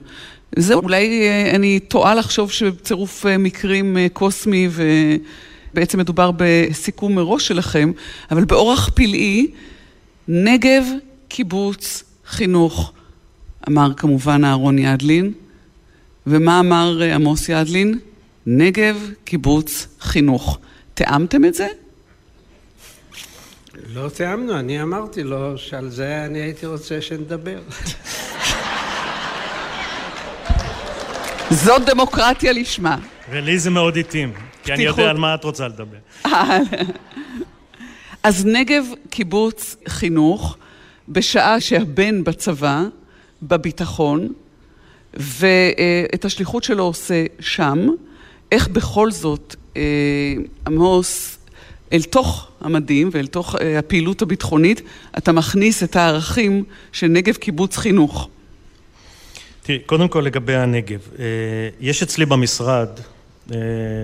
זה 0.56 0.74
אולי 0.74 1.22
אה, 1.22 1.56
אני 1.56 1.80
טועה 1.80 2.16
לחשוב 2.16 2.52
שבצירוף 2.52 3.26
אה, 3.26 3.38
מקרים 3.38 3.98
קוסמי 4.14 4.70
ובעצם 4.72 6.00
מדובר 6.00 6.32
בסיכום 6.38 7.16
מראש 7.16 7.48
שלכם, 7.48 7.92
אבל 8.32 8.46
באורח 8.46 8.90
פלאי, 8.96 9.48
נגב, 10.28 10.86
קיבוץ, 11.28 12.04
חינוך, 12.26 12.94
אמר 13.70 13.94
כמובן 13.98 14.46
אהרון 14.46 14.80
ידלין. 14.80 15.34
ומה 16.28 16.60
אמר 16.60 17.02
אה, 17.02 17.16
עמוס 17.16 17.50
ידלין? 17.50 18.00
נגב, 18.46 19.10
קיבוץ, 19.24 19.88
חינוך. 20.00 20.58
תיאמתם 20.94 21.46
את 21.46 21.54
זה? 21.54 21.68
לא 23.94 24.10
תיאמנו, 24.10 24.60
אני 24.60 24.82
אמרתי 24.82 25.24
לו 25.24 25.58
שעל 25.58 25.90
זה 25.90 26.26
אני 26.26 26.40
הייתי 26.40 26.66
רוצה 26.66 27.02
שנדבר. 27.02 27.60
זאת 31.52 31.86
דמוקרטיה 31.86 32.54
לשמה. 32.54 32.98
ולי 33.32 33.60
זה 33.60 33.70
מאוד 33.70 33.98
התאים, 33.98 34.34
כי 34.64 34.74
אני 34.74 34.84
יודע 34.84 35.10
על 35.10 35.18
מה 35.18 35.36
את 35.36 35.44
רוצה 35.44 35.68
לדבר. 35.68 35.98
אז 38.24 38.46
נגב, 38.46 38.86
קיבוץ, 39.10 39.76
חינוך, 39.88 40.58
בשעה 41.10 41.60
שהבן 41.60 42.24
בצבא, 42.24 42.84
בביטחון, 43.44 44.28
ואת 45.14 46.26
השליחות 46.26 46.64
שלו 46.64 46.84
עושה 46.84 47.26
שם, 47.40 47.88
איך 48.52 48.68
בכל 48.68 49.12
זאת 49.12 49.56
אה, 49.78 49.82
עמוס 50.68 51.38
אל 51.94 52.02
תוך 52.04 52.52
המדים 52.62 53.10
ואל 53.12 53.28
תוך 53.28 53.56
אה, 53.56 53.80
הפעילות 53.80 54.22
הביטחונית, 54.22 54.82
אתה 55.18 55.32
מכניס 55.32 55.84
את 55.84 55.96
הערכים 55.96 56.64
של 56.92 57.08
נגב 57.08 57.36
קיבוץ 57.36 57.78
חינוך. 57.78 58.30
תראי, 59.64 59.80
קודם 59.80 60.08
כל 60.08 60.20
לגבי 60.20 60.56
הנגב, 60.56 61.00
אה, 61.20 61.26
יש 61.80 62.04
אצלי 62.04 62.26
במשרד 62.26 62.90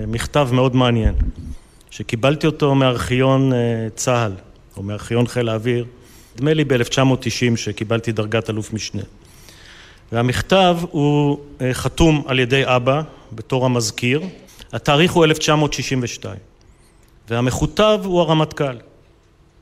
מכתב 0.07 0.49
מאוד 0.51 0.75
מעניין, 0.75 1.15
שקיבלתי 1.91 2.47
אותו 2.47 2.75
מארכיון 2.75 3.51
צה"ל, 3.95 4.31
או 4.77 4.83
מארכיון 4.83 5.27
חיל 5.27 5.49
האוויר, 5.49 5.85
נדמה 6.35 6.53
לי 6.53 6.63
ב-1990 6.63 7.55
שקיבלתי 7.57 8.11
דרגת 8.11 8.49
אלוף 8.49 8.73
משנה. 8.73 9.01
והמכתב 10.11 10.77
הוא 10.91 11.39
אה, 11.61 11.73
חתום 11.73 12.23
על 12.27 12.39
ידי 12.39 12.61
אבא 12.65 13.01
בתור 13.31 13.65
המזכיר, 13.65 14.21
התאריך 14.73 15.11
הוא 15.11 15.25
1962 15.25 16.37
והמכותב 17.29 17.99
הוא 18.03 18.21
הרמטכ"ל, 18.21 18.77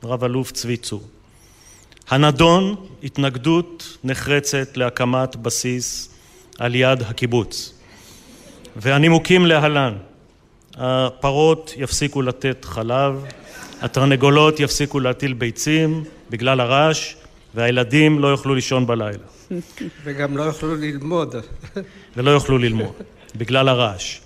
רב 0.03 0.23
אלוף 0.23 0.51
צבי 0.51 0.77
צור. 0.77 1.03
הנדון, 2.09 2.75
התנגדות 3.03 3.97
נחרצת 4.03 4.77
להקמת 4.77 5.35
בסיס 5.35 6.09
על 6.59 6.75
יד 6.75 7.01
הקיבוץ 7.01 7.73
והנימוקים 8.75 9.45
להלן 9.45 9.93
הפרות 10.77 11.73
יפסיקו 11.77 12.21
לתת 12.21 12.65
חלב, 12.65 13.25
התרנגולות 13.81 14.59
יפסיקו 14.59 14.99
להטיל 14.99 15.33
ביצים 15.33 16.03
בגלל 16.29 16.59
הרעש 16.59 17.15
והילדים 17.55 18.19
לא 18.19 18.27
יוכלו 18.27 18.55
לישון 18.55 18.87
בלילה 18.87 19.17
וגם 20.03 20.37
לא 20.37 20.43
יוכלו 20.43 20.75
ללמוד. 20.75 21.35
ולא 22.17 22.31
יוכלו 22.31 22.57
ללמוד, 22.57 22.93
בגלל 23.35 23.69
הרעש. 23.69 24.19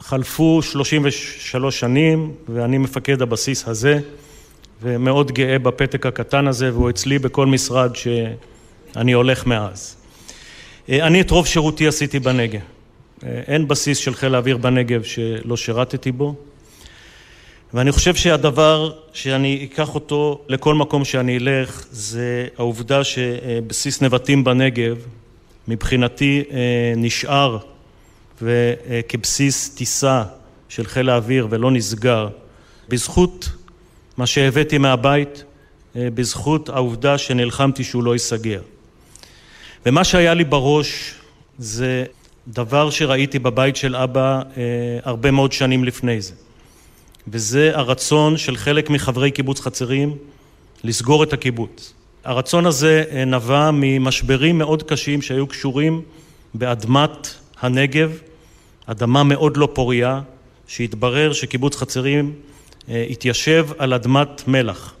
חלפו 0.00 0.62
33 0.62 1.80
שנים, 1.80 2.34
ואני 2.48 2.78
מפקד 2.78 3.22
הבסיס 3.22 3.68
הזה, 3.68 4.00
ומאוד 4.84 5.32
גאה 5.32 5.58
בפתק 5.58 6.06
הקטן 6.06 6.46
הזה, 6.46 6.72
והוא 6.72 6.90
אצלי 6.90 7.18
בכל 7.18 7.46
משרד 7.46 7.90
שאני 7.96 9.12
הולך 9.12 9.46
מאז. 9.46 9.96
אני 10.88 11.20
את 11.20 11.30
רוב 11.30 11.46
שירותי 11.46 11.86
עשיתי 11.86 12.18
בנגב. 12.18 12.60
אין 13.22 13.68
בסיס 13.68 13.98
של 13.98 14.14
חיל 14.14 14.34
האוויר 14.34 14.56
בנגב 14.56 15.02
שלא 15.02 15.56
שירתתי 15.56 16.12
בו. 16.12 16.34
ואני 17.74 17.92
חושב 17.92 18.14
שהדבר 18.14 18.92
שאני 19.12 19.68
אקח 19.70 19.94
אותו 19.94 20.40
לכל 20.48 20.74
מקום 20.74 21.04
שאני 21.04 21.38
אלך 21.38 21.86
זה 21.90 22.46
העובדה 22.58 23.04
שבסיס 23.04 24.02
נבטים 24.02 24.44
בנגב 24.44 24.96
מבחינתי 25.68 26.42
אה, 26.50 26.92
נשאר 26.96 27.58
וכבסיס 28.42 29.74
טיסה 29.74 30.22
של 30.68 30.86
חיל 30.86 31.10
האוויר 31.10 31.46
ולא 31.50 31.70
נסגר 31.70 32.28
בזכות 32.88 33.48
מה 34.16 34.26
שהבאתי 34.26 34.78
מהבית, 34.78 35.44
אה, 35.96 36.08
בזכות 36.14 36.68
העובדה 36.68 37.18
שנלחמתי 37.18 37.84
שהוא 37.84 38.04
לא 38.04 38.12
ייסגר. 38.12 38.60
ומה 39.86 40.04
שהיה 40.04 40.34
לי 40.34 40.44
בראש 40.44 41.14
זה 41.58 42.04
דבר 42.48 42.90
שראיתי 42.90 43.38
בבית 43.38 43.76
של 43.76 43.96
אבא 43.96 44.42
אה, 44.56 44.62
הרבה 45.04 45.30
מאוד 45.30 45.52
שנים 45.52 45.84
לפני 45.84 46.20
זה. 46.20 46.32
וזה 47.28 47.70
הרצון 47.74 48.36
של 48.36 48.56
חלק 48.56 48.90
מחברי 48.90 49.30
קיבוץ 49.30 49.60
חצרים 49.60 50.16
לסגור 50.84 51.22
את 51.22 51.32
הקיבוץ. 51.32 51.92
הרצון 52.24 52.66
הזה 52.66 53.04
אה, 53.10 53.24
נבע 53.24 53.70
ממשברים 53.72 54.58
מאוד 54.58 54.82
קשים 54.82 55.22
שהיו 55.22 55.46
קשורים 55.46 56.02
באדמת 56.54 57.34
הנגב, 57.60 58.18
אדמה 58.86 59.22
מאוד 59.22 59.56
לא 59.56 59.68
פוריה, 59.72 60.20
שהתברר 60.66 61.32
שקיבוץ 61.32 61.76
חצרים 61.76 62.32
התיישב 62.88 63.66
על 63.78 63.94
אדמת 63.94 64.48
מלח. 64.48 64.94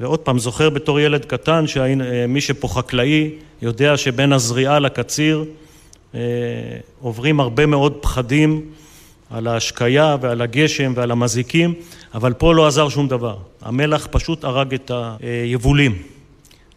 ועוד 0.00 0.18
פעם, 0.18 0.38
זוכר 0.38 0.70
בתור 0.70 1.00
ילד 1.00 1.24
קטן 1.24 1.66
שמי 1.66 2.34
אה, 2.34 2.40
שפה 2.40 2.68
חקלאי 2.68 3.30
יודע 3.62 3.96
שבין 3.96 4.32
הזריעה 4.32 4.78
לקציר 4.78 5.44
עוברים 7.00 7.40
הרבה 7.40 7.66
מאוד 7.66 7.92
פחדים 8.00 8.70
על 9.30 9.46
ההשקיה 9.46 10.16
ועל 10.20 10.42
הגשם 10.42 10.92
ועל 10.96 11.10
המזיקים, 11.10 11.74
אבל 12.14 12.32
פה 12.32 12.54
לא 12.54 12.66
עזר 12.66 12.88
שום 12.88 13.08
דבר. 13.08 13.36
המלח 13.62 14.08
פשוט 14.10 14.44
הרג 14.44 14.74
את 14.74 14.90
היבולים. 15.20 16.02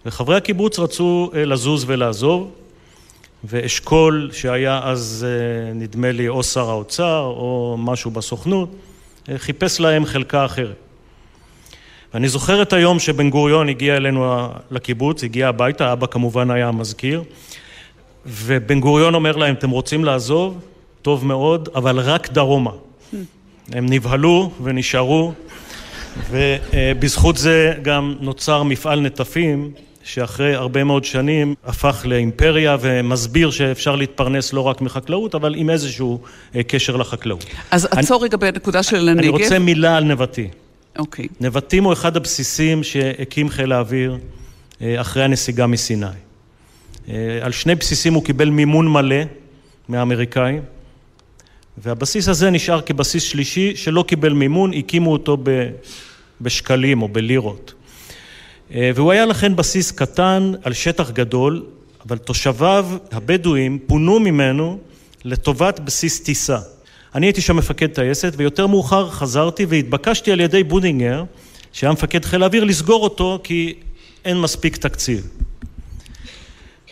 וחברי 0.06 0.38
הקיבוץ 0.38 0.80
רצו 0.80 1.32
אה, 1.36 1.46
לזוז 1.46 1.84
ולעזוב, 1.88 2.52
ואשכול 3.44 4.30
שהיה 4.34 4.80
אז 4.84 5.26
אה, 5.28 5.74
נדמה 5.74 6.12
לי 6.12 6.28
או 6.28 6.44
שר 6.44 6.70
האוצר 6.70 7.34
או 7.38 7.76
משהו 7.80 8.12
בסוכנות, 8.12 8.70
אה, 8.70 8.76
חיפש 9.38 9.80
להם 9.80 10.06
חלקה 10.06 10.46
אחרת. 10.46 10.76
ואני 12.14 12.30
זוכר 12.30 12.62
את 12.62 12.74
היום 12.74 13.00
שבן 13.00 13.30
גוריון 13.30 13.70
הגיע 13.70 13.98
אלינו 13.98 14.48
לקיבוץ, 14.72 15.24
הגיע 15.24 15.48
הביתה, 15.48 15.94
אבא 15.94 16.08
כמובן 16.08 16.52
היה 16.52 16.68
המזכיר, 16.68 17.24
ובן 18.26 18.80
גוריון 18.80 19.16
אומר 19.16 19.36
להם, 19.36 19.56
אתם 19.56 19.70
רוצים 19.70 20.06
לעזוב? 20.06 20.60
טוב 21.02 21.26
מאוד, 21.26 21.70
אבל 21.76 22.00
רק 22.00 22.30
דרומה. 22.32 22.72
הם 23.72 23.86
נבהלו 23.90 24.52
ונשארו, 24.64 25.34
ובזכות 26.30 27.38
זה 27.38 27.74
גם 27.82 28.16
נוצר 28.20 28.64
מפעל 28.64 29.00
נטפים, 29.00 29.72
שאחרי 30.06 30.56
הרבה 30.56 30.84
מאוד 30.84 31.06
שנים 31.06 31.56
הפך 31.65 32.06
לאימפריה 32.06 32.78
ומסביר 32.82 33.52
שאפשר 33.52 33.96
להתפרנס 33.96 34.54
לא 34.54 34.62
רק 34.62 34.82
מחקלאות, 34.82 35.36
אבל 35.36 35.56
עם 35.56 35.70
איזשהו 35.70 36.22
אה, 36.56 36.63
קשר 36.63 36.96
לחקלאות. 36.96 37.46
אז 37.72 37.88
עצור 37.91 38.24
רגע 38.24 38.38
בנקודה 38.38 38.84
של 38.84 39.10
הנגב. 39.10 39.18
אני 39.18 39.30
רוצה 39.30 39.60
מילה 39.60 39.98
על 39.98 40.04
נבטי. 40.04 40.48
אוקיי. 40.98 41.28
נבטים 41.41 41.84
הוא 41.84 41.94
אחד 41.94 42.18
הבסיסים 42.18 42.84
שהקים 42.84 43.50
חיל 43.50 43.72
האוויר 43.72 44.18
אה, 44.82 45.02
אחרי 45.02 45.24
הנסיגה 45.24 45.68
מסיני. 45.68 46.06
אה, 47.10 47.39
על 47.41 47.52
שני 47.52 47.76
בסיסים 47.76 48.13
הוא 48.13 48.24
קיבל 48.24 48.50
מימון 48.50 48.91
מלא 48.91 49.22
מהאמריקאים. 49.89 50.62
והבסיס 51.78 52.28
הזה 52.28 52.50
נשאר 52.50 52.82
כבסיס 52.82 53.24
שלישי 53.24 53.76
שלא 53.76 54.04
קיבל 54.08 54.34
מימון, 54.34 54.74
הקימו 54.74 55.12
אותו 55.12 55.38
בשקלים 56.41 57.02
או 57.02 57.08
בלירות. 57.08 57.74
אה, 58.73 58.91
והוא 58.95 59.12
היה 59.12 59.25
לכן 59.25 59.56
בסיס 59.56 59.91
קטן 59.91 60.51
על 60.63 60.73
שטח 60.73 61.12
גדול, 61.12 61.65
אבל 62.08 62.17
תושביו 62.17 62.88
הבדואים 63.12 63.80
פונו 63.88 64.19
ממנו 64.19 64.80
לטובת 65.25 65.80
בסיס 65.80 66.19
טיסה. 66.19 66.60
אני 67.15 67.25
הייתי 67.25 67.41
שם 67.41 67.56
מפקד 67.56 67.88
טייסת, 67.88 68.34
ויותר 68.38 68.67
מאוחר 68.67 69.10
חזרתי 69.10 69.65
והתבקשתי 69.65 70.32
על 70.32 70.39
ידי 70.39 70.63
בודינגר, 70.63 71.23
שהיה 71.73 71.93
מפקד 71.93 72.25
חיל 72.25 72.43
האוויר, 72.43 72.63
לסגור 72.63 73.04
אותו 73.04 73.39
כי 73.43 73.73
אין 74.25 74.41
מספיק 74.41 74.78
תקציב. 74.78 75.28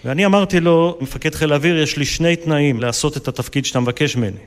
ואני 0.06 0.26
אמרתי 0.26 0.60
לו, 0.60 0.98
מפקד 1.02 1.36
חיל 1.36 1.52
האוויר, 1.52 1.78
יש 1.78 1.98
לי 1.98 2.06
שני 2.06 2.36
תנאים 2.36 2.82
לעשות 2.82 3.18
את 3.18 3.28
התפקיד 3.28 3.66
שאתה 3.66 3.80
מבקש 3.80 4.16
ממני. 4.16 4.38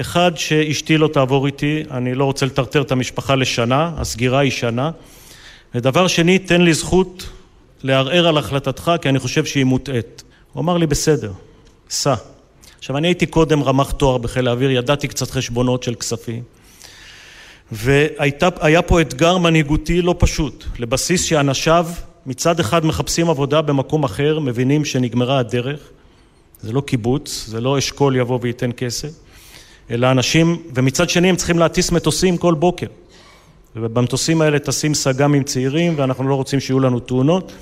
אחד, 0.00 0.32
שאשתי 0.36 0.98
לא 0.98 1.08
תעבור 1.08 1.46
איתי, 1.46 1.82
אני 1.90 2.14
לא 2.14 2.24
רוצה 2.24 2.46
לטרטר 2.46 2.82
את 2.82 2.92
המשפחה 2.92 3.34
לשנה, 3.34 3.90
הסגירה 3.96 4.38
היא 4.38 4.50
שנה. 4.50 4.90
ודבר 5.74 6.06
שני, 6.06 6.38
תן 6.38 6.60
לי 6.60 6.74
זכות 6.74 7.28
לערער 7.82 8.28
על 8.28 8.38
החלטתך, 8.38 8.92
כי 9.02 9.08
אני 9.08 9.18
חושב 9.18 9.44
שהיא 9.44 9.64
מוטעית. 9.64 10.22
הוא 10.52 10.60
אמר 10.60 10.76
לי, 10.76 10.86
בסדר, 10.86 11.32
סע. 11.90 12.14
עכשיו, 12.78 12.96
אני 12.96 13.08
הייתי 13.08 13.26
קודם 13.26 13.62
רמ"ח 13.62 13.92
תואר 13.92 14.18
בחיל 14.18 14.48
האוויר, 14.48 14.70
ידעתי 14.70 15.08
קצת 15.08 15.30
חשבונות 15.30 15.82
של 15.82 15.94
כספים. 15.94 16.42
והיה 17.72 18.82
פה 18.82 19.00
אתגר 19.00 19.38
מנהיגותי 19.38 20.02
לא 20.02 20.14
פשוט, 20.18 20.64
לבסיס 20.78 21.24
שאנשיו 21.24 21.86
מצד 22.26 22.60
אחד 22.60 22.86
מחפשים 22.86 23.30
עבודה 23.30 23.62
במקום 23.62 24.04
אחר, 24.04 24.38
מבינים 24.38 24.84
שנגמרה 24.84 25.38
הדרך, 25.38 25.80
זה 26.62 26.72
לא 26.72 26.80
קיבוץ, 26.80 27.44
זה 27.48 27.60
לא 27.60 27.78
אשכול 27.78 28.16
יבוא 28.16 28.38
וייתן 28.42 28.70
כסף, 28.76 29.08
אלא 29.90 30.10
אנשים, 30.10 30.62
ומצד 30.74 31.10
שני 31.10 31.28
הם 31.28 31.36
צריכים 31.36 31.58
להטיס 31.58 31.90
מטוסים 31.90 32.36
כל 32.36 32.54
בוקר. 32.54 32.86
ובמטוסים 33.76 34.42
האלה 34.42 34.58
טסים 34.58 34.94
סג"מים 34.94 35.42
צעירים 35.42 35.94
ואנחנו 35.96 36.28
לא 36.28 36.34
רוצים 36.34 36.60
שיהיו 36.60 36.80
לנו 36.80 37.00
תאונות. 37.00 37.52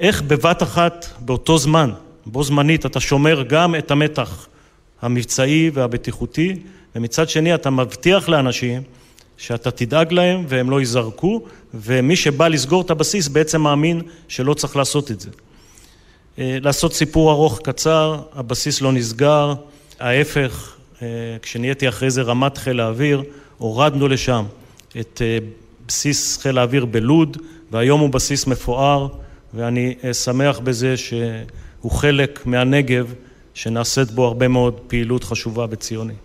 איך 0.00 0.22
בבת 0.22 0.62
אחת, 0.62 1.06
באותו 1.18 1.58
זמן, 1.58 1.90
בו 2.26 2.42
זמנית, 2.42 2.86
אתה 2.86 3.00
שומר 3.00 3.42
גם 3.42 3.74
את 3.74 3.90
המתח 3.90 4.46
המבצעי 5.02 5.70
והבטיחותי, 5.74 6.56
ומצד 6.96 7.28
שני 7.28 7.54
אתה 7.54 7.70
מבטיח 7.70 8.28
לאנשים 8.28 8.82
שאתה 9.36 9.70
תדאג 9.70 10.12
להם 10.12 10.44
והם 10.48 10.70
לא 10.70 10.80
ייזרקו, 10.80 11.42
ומי 11.74 12.16
שבא 12.16 12.48
לסגור 12.48 12.82
את 12.82 12.90
הבסיס 12.90 13.28
בעצם 13.28 13.60
מאמין 13.60 14.02
שלא 14.28 14.54
צריך 14.54 14.76
לעשות 14.76 15.10
את 15.10 15.20
זה. 15.20 15.30
אה, 16.38 16.58
לעשות 16.60 16.94
סיפור 16.94 17.32
ארוך 17.32 17.60
קצר, 17.64 18.22
הבסיס 18.34 18.80
לא 18.80 18.92
נסגר, 18.92 19.54
ההפך, 20.00 20.76
אה, 21.02 21.06
כשנהייתי 21.42 21.88
אחרי 21.88 22.10
זה 22.10 22.22
רמת 22.22 22.58
חיל 22.58 22.80
האוויר, 22.80 23.22
הורדנו 23.58 24.08
לשם 24.08 24.44
את 25.00 25.22
אה, 25.24 25.38
בסיס 25.88 26.38
חיל 26.38 26.58
האוויר 26.58 26.84
בלוד, 26.84 27.36
והיום 27.70 28.00
הוא 28.00 28.08
בסיס 28.08 28.46
מפואר, 28.46 29.08
ואני 29.54 29.94
שמח 30.12 30.58
בזה 30.58 30.96
שהוא 30.96 31.90
חלק 31.90 32.46
מהנגב 32.46 33.14
שנעשית 33.54 34.10
בו 34.10 34.24
הרבה 34.24 34.48
מאוד 34.48 34.80
פעילות 34.86 35.24
חשובה 35.24 35.66
וציונית. 35.70 36.16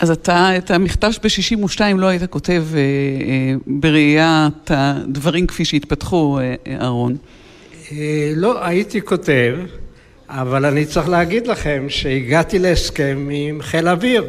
אז 0.00 0.10
אתה 0.10 0.56
את 0.58 0.70
המכתב 0.70 1.10
ב-62 1.22 1.80
לא 1.96 2.06
היית 2.06 2.22
כותב 2.30 2.64
אה, 2.74 2.78
אה, 2.78 3.54
בראיית 3.66 4.70
הדברים 4.70 5.46
כפי 5.46 5.64
שהתפתחו, 5.64 6.38
אה, 6.40 6.54
אהרון. 6.80 7.16
לא, 8.36 8.66
הייתי 8.66 9.02
כותב, 9.02 9.56
אבל 10.28 10.64
אני 10.64 10.86
צריך 10.86 11.08
להגיד 11.08 11.46
לכם 11.46 11.86
שהגעתי 11.88 12.58
להסכם 12.58 13.28
עם 13.32 13.62
חיל 13.62 13.88
אוויר, 13.88 14.24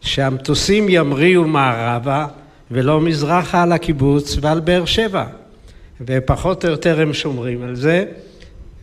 שהמטוסים 0.00 0.86
ימריאו 0.88 1.44
מערבה 1.44 2.26
ולא 2.70 3.00
מזרחה 3.00 3.62
על 3.62 3.72
הקיבוץ 3.72 4.36
ועל 4.40 4.60
באר 4.60 4.84
שבע, 4.84 5.26
ופחות 6.00 6.64
או 6.64 6.70
יותר 6.70 7.00
הם 7.00 7.12
שומרים 7.12 7.62
על 7.62 7.74
זה. 7.76 8.04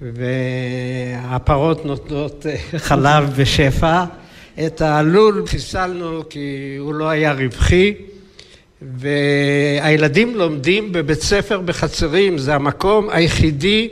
והפרות 0.01 1.85
נותנות 1.85 2.45
אה, 2.45 2.55
חלב 2.87 3.33
בשפע. 3.37 4.03
את 4.65 4.81
הלול 4.81 5.43
חיסלנו 5.47 6.23
כי 6.29 6.75
הוא 6.79 6.93
לא 6.93 7.09
היה 7.09 7.33
רווחי, 7.33 7.93
והילדים 8.81 10.35
לומדים 10.35 10.91
בבית 10.91 11.21
ספר 11.21 11.61
בחצרים, 11.61 12.37
זה 12.37 12.55
המקום 12.55 13.09
היחידי 13.09 13.89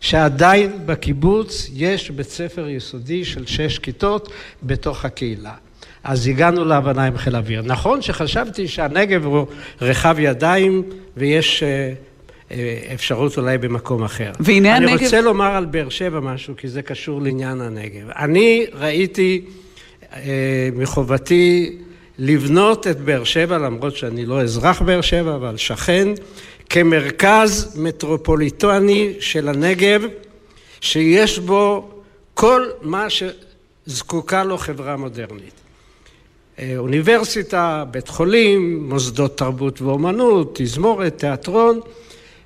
שעדיין 0.00 0.72
בקיבוץ 0.86 1.70
יש 1.74 2.10
בית 2.10 2.28
ספר 2.28 2.68
יסודי 2.68 3.24
של 3.24 3.46
שש 3.46 3.78
כיתות 3.78 4.32
בתוך 4.62 5.04
הקהילה. 5.04 5.54
אז 6.04 6.26
הגענו 6.26 6.64
להבנה 6.64 7.04
עם 7.04 7.18
חיל 7.18 7.36
אוויר. 7.36 7.62
נכון 7.62 8.02
שחשבתי 8.02 8.68
שהנגב 8.68 9.24
הוא 9.24 9.46
רחב 9.80 10.16
ידיים 10.18 10.82
ויש 11.16 11.62
אה, 11.62 11.92
אה, 12.50 12.78
אפשרות 12.94 13.38
אולי 13.38 13.58
במקום 13.58 14.04
אחר. 14.04 14.32
והנה 14.40 14.76
אני 14.76 14.84
הנגב... 14.84 14.96
אני 14.96 15.04
רוצה 15.04 15.20
לומר 15.20 15.54
על 15.56 15.64
באר 15.64 15.88
שבע 15.88 16.20
משהו, 16.20 16.54
כי 16.56 16.68
זה 16.68 16.82
קשור 16.82 17.22
לעניין 17.22 17.60
הנגב. 17.60 18.10
אני 18.16 18.66
ראיתי 18.74 19.44
אה, 20.12 20.68
מחובתי 20.76 21.76
לבנות 22.18 22.86
את 22.86 23.00
באר 23.00 23.24
שבע, 23.24 23.58
למרות 23.58 23.96
שאני 23.96 24.26
לא 24.26 24.42
אזרח 24.42 24.82
באר 24.82 25.00
שבע, 25.00 25.34
אבל 25.34 25.56
שכן, 25.56 26.08
כמרכז 26.70 27.76
מטרופוליטני 27.76 29.12
של 29.20 29.48
הנגב, 29.48 30.02
שיש 30.80 31.38
בו 31.38 31.90
כל 32.34 32.66
מה 32.82 33.06
שזקוקה 33.10 34.44
לו 34.44 34.58
חברה 34.58 34.96
מודרנית. 34.96 35.59
אה, 36.60 36.74
אוניברסיטה, 36.76 37.84
בית 37.90 38.08
חולים, 38.08 38.88
מוסדות 38.88 39.38
תרבות 39.38 39.82
ואומנות, 39.82 40.50
תזמורת, 40.54 41.18
תיאטרון, 41.18 41.80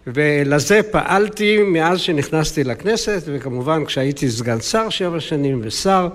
ולזה 0.06 0.80
פעלתי 0.82 1.62
מאז 1.62 2.00
שנכנסתי 2.00 2.64
לכנסת, 2.64 3.22
וכמובן 3.26 3.84
כשהייתי 3.84 4.30
סגן 4.30 4.60
שר 4.60 4.88
שבע 4.88 5.20
שנים 5.20 5.60
ושר 5.64 6.08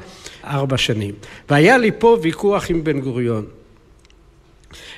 ארבע 0.43 0.77
שנים. 0.77 1.13
והיה 1.49 1.77
לי 1.77 1.91
פה 1.99 2.17
ויכוח 2.21 2.69
עם 2.69 2.83
בן 2.83 2.99
גוריון. 2.99 3.45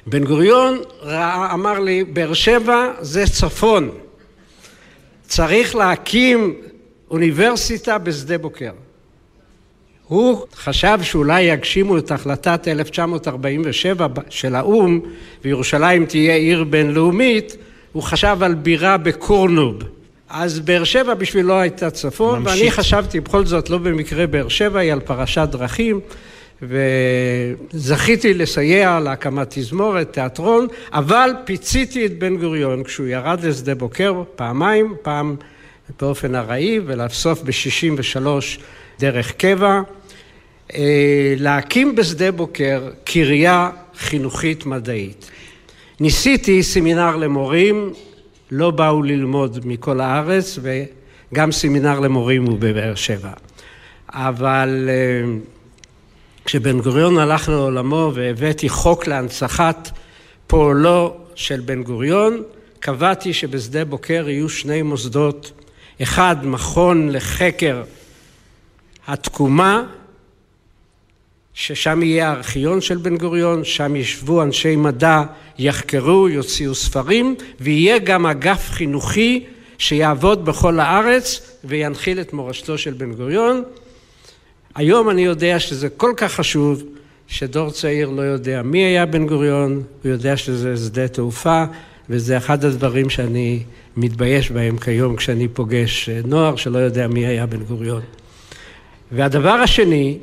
בן 0.08 0.24
גוריון 0.24 0.80
ראה, 1.02 1.54
אמר 1.54 1.80
לי, 1.80 2.04
באר 2.04 2.34
שבע 2.34 2.94
זה 3.00 3.24
צפון, 3.26 3.90
צריך 5.28 5.76
להקים 5.76 6.56
אוניברסיטה 7.12 7.98
בשדה 7.98 8.38
בוקר. 8.38 8.72
הוא 10.12 10.46
חשב 10.56 11.00
שאולי 11.02 11.42
יגשימו 11.42 11.98
את 11.98 12.12
החלטת 12.12 12.68
1947 12.68 14.08
של 14.30 14.56
האו"ם 14.56 15.00
וירושלים 15.44 16.06
תהיה 16.06 16.36
עיר 16.36 16.64
בינלאומית 16.64 17.58
הוא 17.92 18.04
חשב 18.04 18.38
על 18.42 18.54
בירה 18.54 18.98
בקורנוב. 18.98 19.84
אז 20.30 20.60
באר 20.60 20.84
שבע 20.84 21.14
בשבילו 21.14 21.60
הייתה 21.60 21.90
צפון, 21.90 22.40
ממשיך. 22.40 22.60
ואני 22.60 22.72
חשבתי 22.72 23.20
בכל 23.20 23.46
זאת 23.46 23.70
לא 23.70 23.78
במקרה 23.78 24.28
באר 24.28 24.48
שבע 24.48 24.80
היא 24.80 24.94
על 24.94 25.00
פרשת 25.00 25.48
דרכים, 25.52 26.00
וזכיתי 26.62 28.34
לסייע 28.34 29.00
להקמת 29.00 29.48
תזמורת, 29.50 30.14
תיאטרון, 30.14 30.68
אבל 30.94 31.32
פיציתי 31.46 32.06
את 32.06 32.20
בן 32.20 32.38
גוריון 32.38 32.84
כשהוא 32.84 33.08
ירד 33.08 33.44
לשדה 33.44 33.76
בוקר 33.76 34.24
פעמיים, 34.36 34.96
פעם 35.02 35.36
באופן 36.02 36.36
ארעי 36.36 36.80
ולבסוף 36.86 37.42
ב-63 37.42 38.28
דרך 39.00 39.32
קבע, 39.32 39.82
להקים 41.38 41.96
בשדה 41.96 42.32
בוקר 42.32 42.90
קריה 43.04 43.70
חינוכית 43.98 44.66
מדעית. 44.66 45.32
ניסיתי 46.00 46.64
סמינר 46.64 47.16
למורים, 47.16 47.94
לא 48.52 48.72
באו 48.72 49.04
ללמוד 49.04 49.66
מכל 49.66 50.02
הארץ 50.02 50.60
וגם 50.62 51.52
סמינר 51.52 52.00
למורים 52.00 52.46
הוא 52.46 52.58
בבאר 52.60 52.96
שבע. 52.96 53.32
אבל 54.10 54.90
אה, 54.90 55.38
כשבן 56.46 56.82
גוריון 56.82 57.18
הלך 57.18 57.50
לעולמו 57.50 58.12
והבאתי 58.14 58.70
חוק 58.70 59.08
להנצחת 59.08 59.92
פועלו 60.48 61.18
של 61.36 61.60
בן 61.60 61.84
גוריון, 61.84 62.44
קבעתי 62.80 63.34
שבשדה 63.34 63.86
בוקר 63.86 64.30
יהיו 64.30 64.50
שני 64.50 64.82
מוסדות, 64.82 65.52
אחד 66.02 66.36
מכון 66.44 67.10
לחקר 67.10 67.84
התקומה 69.08 69.84
ששם 71.54 72.04
יהיה 72.04 72.30
הארכיון 72.30 72.82
של 72.82 72.98
בן 72.98 73.18
גוריון, 73.18 73.64
שם 73.64 73.96
ישבו 73.96 74.44
אנשי 74.44 74.76
מדע, 74.76 75.24
יחקרו, 75.60 76.30
יוציאו 76.30 76.76
ספרים, 76.76 77.36
ויהיה 77.60 78.00
גם 78.00 78.26
אגף 78.26 78.70
חינוכי 78.70 79.44
שיעבוד 79.78 80.46
בכל 80.46 80.80
הארץ 80.80 81.58
וינחיל 81.64 82.22
את 82.22 82.34
מורשתו 82.34 82.78
של 82.78 82.94
בן 82.94 83.14
גוריון. 83.14 83.64
היום 84.76 85.10
אני 85.10 85.22
יודע 85.22 85.60
שזה 85.60 85.90
כל 85.90 86.14
כך 86.18 86.34
חשוב, 86.34 86.84
שדור 87.28 87.72
צעיר 87.72 88.10
לא 88.10 88.22
יודע 88.22 88.62
מי 88.62 88.80
היה 88.80 89.06
בן 89.06 89.28
גוריון, 89.28 89.84
הוא 90.04 90.12
יודע 90.12 90.38
שזה 90.38 90.78
שדה 90.78 91.08
תעופה, 91.08 91.64
וזה 92.10 92.38
אחד 92.38 92.66
הדברים 92.66 93.10
שאני 93.10 93.64
מתבייש 93.98 94.52
בהם 94.52 94.78
כיום 94.78 95.16
כשאני 95.16 95.48
פוגש 95.48 96.10
נוער 96.26 96.56
שלא 96.56 96.80
יודע 96.80 97.08
מי 97.08 97.26
היה 97.26 97.46
בן 97.46 97.64
גוריון. 97.64 98.02
והדבר 99.12 99.50
השני, 99.50 100.18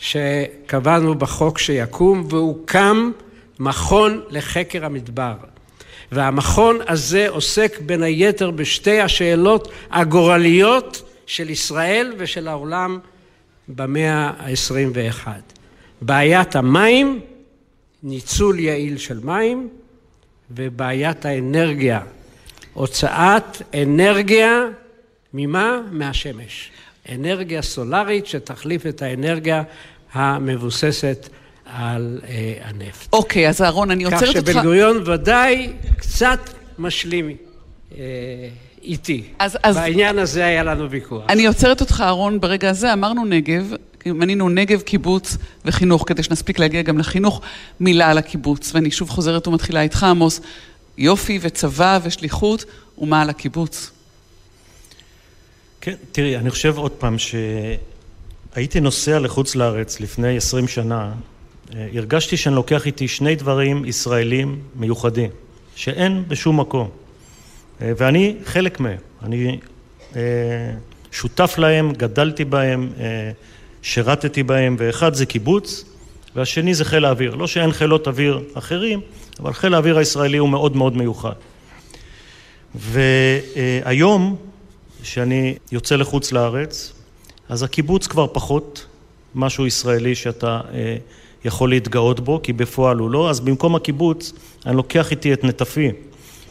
שקבענו 0.00 1.14
בחוק 1.14 1.58
שיקום, 1.58 2.26
והוקם 2.30 3.10
מכון 3.58 4.20
לחקר 4.30 4.84
המדבר. 4.84 5.34
והמכון 6.12 6.78
הזה 6.88 7.28
עוסק 7.28 7.78
בין 7.80 8.02
היתר 8.02 8.50
בשתי 8.50 9.00
השאלות 9.00 9.68
הגורליות 9.90 11.02
של 11.26 11.50
ישראל 11.50 12.12
ושל 12.18 12.48
העולם 12.48 12.98
במאה 13.68 14.30
ה-21. 14.38 15.28
בעיית 16.00 16.56
המים, 16.56 17.20
ניצול 18.02 18.58
יעיל 18.58 18.98
של 18.98 19.20
מים, 19.24 19.68
ובעיית 20.50 21.24
האנרגיה, 21.24 22.00
הוצאת 22.72 23.62
אנרגיה 23.82 24.64
ממה? 25.34 25.80
מהשמש. 25.90 26.70
אנרגיה 27.14 27.62
סולארית 27.62 28.26
שתחליף 28.26 28.86
את 28.86 29.02
האנרגיה 29.02 29.62
המבוססת 30.12 31.28
על 31.66 32.20
אה, 32.28 32.54
הנפט. 32.64 33.12
אוקיי, 33.12 33.48
אז 33.48 33.62
אהרון, 33.62 33.90
אני 33.90 34.04
עוצרת 34.04 34.22
אותך... 34.22 34.48
כך 34.48 34.52
שבן 34.52 34.62
גוריון 34.62 35.02
ודאי 35.06 35.72
קצת 35.98 36.40
משלים 36.78 37.36
אה, 37.98 38.04
איתי. 38.82 39.22
אז, 39.38 39.58
אז... 39.62 39.76
בעניין 39.76 40.18
הזה 40.18 40.44
היה 40.44 40.64
לנו 40.64 40.90
ויכוח. 40.90 41.24
אני 41.28 41.46
עוצרת 41.46 41.80
אותך, 41.80 42.00
אהרון, 42.04 42.40
ברגע 42.40 42.70
הזה. 42.70 42.92
אמרנו 42.92 43.24
נגב, 43.24 43.72
מנינו 44.06 44.48
נגב, 44.48 44.80
קיבוץ 44.80 45.36
וחינוך, 45.64 46.04
כדי 46.06 46.22
שנספיק 46.22 46.58
להגיע 46.58 46.82
גם 46.82 46.98
לחינוך. 46.98 47.40
מילה 47.80 48.10
על 48.10 48.18
הקיבוץ, 48.18 48.74
ואני 48.74 48.90
שוב 48.90 49.10
חוזרת 49.10 49.48
ומתחילה 49.48 49.80
איתך, 49.80 50.04
עמוס. 50.04 50.40
יופי 50.98 51.38
וצבא 51.42 51.98
ושליחות, 52.02 52.64
ומה 52.98 53.22
על 53.22 53.30
הקיבוץ? 53.30 53.90
כן, 55.88 55.94
תראי, 56.12 56.36
אני 56.36 56.50
חושב 56.50 56.78
עוד 56.78 56.92
פעם 56.92 57.16
שהייתי 57.18 58.80
נוסע 58.80 59.18
לחוץ 59.18 59.54
לארץ 59.54 60.00
לפני 60.00 60.36
עשרים 60.36 60.68
שנה, 60.68 61.12
אה, 61.74 61.88
הרגשתי 61.94 62.36
שאני 62.36 62.54
לוקח 62.54 62.86
איתי 62.86 63.08
שני 63.08 63.34
דברים 63.34 63.84
ישראלים 63.84 64.58
מיוחדים, 64.76 65.30
שאין 65.74 66.24
בשום 66.28 66.60
מקום. 66.60 66.88
אה, 67.82 67.92
ואני 67.96 68.36
חלק 68.44 68.80
מהם. 68.80 68.96
אני 69.22 69.58
אה, 70.16 70.20
שותף 71.10 71.54
להם, 71.58 71.92
גדלתי 71.92 72.44
בהם, 72.44 72.92
שירתתי 73.82 74.42
בהם, 74.42 74.76
ואחד 74.78 75.14
זה 75.14 75.26
קיבוץ, 75.26 75.84
והשני 76.36 76.74
זה 76.74 76.84
חיל 76.84 77.04
האוויר. 77.04 77.34
לא 77.34 77.46
שאין 77.46 77.72
חילות 77.72 78.08
אוויר 78.08 78.42
אחרים, 78.54 79.00
אבל 79.40 79.52
חיל 79.52 79.74
האוויר 79.74 79.98
הישראלי 79.98 80.38
הוא 80.38 80.48
מאוד 80.48 80.76
מאוד 80.76 80.96
מיוחד. 80.96 81.34
והיום, 82.74 84.36
כשאני 85.10 85.54
יוצא 85.72 85.96
לחוץ 85.96 86.32
לארץ, 86.32 86.92
אז 87.48 87.62
הקיבוץ 87.62 88.06
כבר 88.06 88.26
פחות 88.32 88.86
משהו 89.34 89.66
ישראלי 89.66 90.14
שאתה 90.14 90.60
יכול 91.44 91.70
להתגאות 91.70 92.20
בו, 92.20 92.40
כי 92.42 92.52
בפועל 92.52 92.98
הוא 92.98 93.10
לא, 93.10 93.30
אז 93.30 93.40
במקום 93.40 93.74
הקיבוץ 93.74 94.32
אני 94.66 94.76
לוקח 94.76 95.10
איתי 95.10 95.32
את 95.32 95.44
נטפי, 95.44 95.90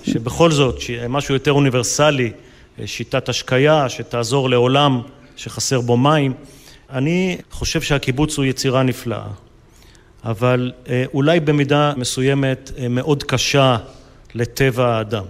שבכל 0.03 0.51
זאת, 0.51 0.80
משהו 1.10 1.34
יותר 1.34 1.51
אוניברסלי, 1.51 2.32
שיטת 2.86 3.30
השקיה, 3.30 3.89
שתעזור 3.89 4.49
לעולם 4.49 5.01
שחסר 5.36 5.82
בו 5.82 5.97
מים. 5.97 6.34
אני 6.89 7.38
חושב 7.51 7.82
שהקיבוץ 7.82 8.38
הוא 8.38 8.45
יצירה 8.45 8.84
נפלאה, 8.84 9.28
אבל 10.24 10.72
אה, 10.89 11.03
אולי 11.14 11.39
במידה 11.39 11.93
מסוימת 11.97 12.72
אה, 12.78 12.88
מאוד 12.88 13.24
קשה 13.24 13.78
לטבע 14.36 14.88
האדם. 14.88 15.26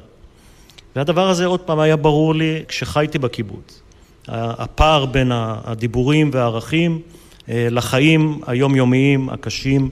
והדבר 0.98 1.30
הזה 1.30 1.46
עוד 1.46 1.60
פעם 1.60 1.80
היה 1.80 1.96
ברור 1.96 2.36
לי 2.36 2.64
כשחייתי 2.68 3.20
בקיבוץ. 3.20 3.82
הפער 4.28 5.06
בין 5.06 5.32
הדיבורים 5.34 6.30
והערכים 6.34 7.02
אה, 7.50 7.68
לחיים 7.72 8.40
היומיומיים 8.48 9.30
הקשים 9.30 9.90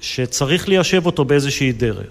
שצריך 0.00 0.68
ליישב 0.68 1.06
אותו 1.06 1.24
באיזושהי 1.24 1.72
דרך. 1.72 2.06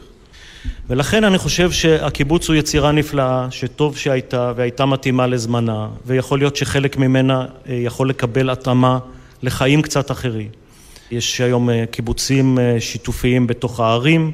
ולכן 0.89 1.23
אני 1.23 1.37
חושב 1.37 1.71
שהקיבוץ 1.71 2.47
הוא 2.47 2.55
יצירה 2.55 2.91
נפלאה, 2.91 3.47
שטוב 3.51 3.97
שהייתה 3.97 4.53
והייתה 4.55 4.85
מתאימה 4.85 5.27
לזמנה, 5.27 5.87
ויכול 6.05 6.39
להיות 6.39 6.55
שחלק 6.55 6.97
ממנה 6.97 7.45
אה, 7.69 7.73
יכול 7.73 8.09
לקבל 8.09 8.49
התאמה 8.49 8.99
לחיים 9.43 9.81
קצת 9.81 10.11
אחרים. 10.11 10.49
יש 11.11 11.41
היום 11.41 11.69
אה, 11.69 11.83
קיבוצים 11.91 12.57
שיתופיים 12.79 13.47
בתוך 13.47 13.79
הערים, 13.79 14.31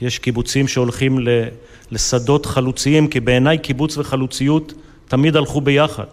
יש 0.00 0.18
קיבוצים 0.18 0.68
שהולכים 0.68 1.18
לשדות 1.90 2.46
חלוציים, 2.46 3.08
כי 3.08 3.20
בעיניי 3.20 3.58
קיבוץ 3.58 3.98
וחלוציות 3.98 4.72
תמיד 5.08 5.36
הלכו 5.36 5.60
ביחד. 5.60 6.04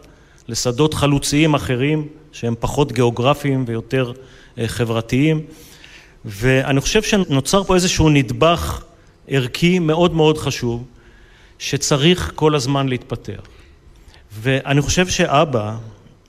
לשדות 0.47 0.93
חלוציים 0.93 1.53
אחרים 1.53 2.07
שהם 2.31 2.55
פחות 2.59 2.91
גיאוגרפיים 2.91 3.63
ויותר 3.67 4.11
אה, 4.57 4.67
חברתיים 4.67 5.41
ואני 6.25 6.81
חושב 6.81 7.01
שנוצר 7.01 7.63
פה 7.63 7.75
איזשהו 7.75 8.09
נדבך 8.09 8.83
ערכי 9.27 9.79
מאוד 9.79 10.13
מאוד 10.13 10.37
חשוב 10.37 10.83
שצריך 11.59 12.31
כל 12.35 12.55
הזמן 12.55 12.89
להתפתח 12.89 13.41
ואני 14.33 14.81
חושב 14.81 15.07
שאבא 15.07 15.75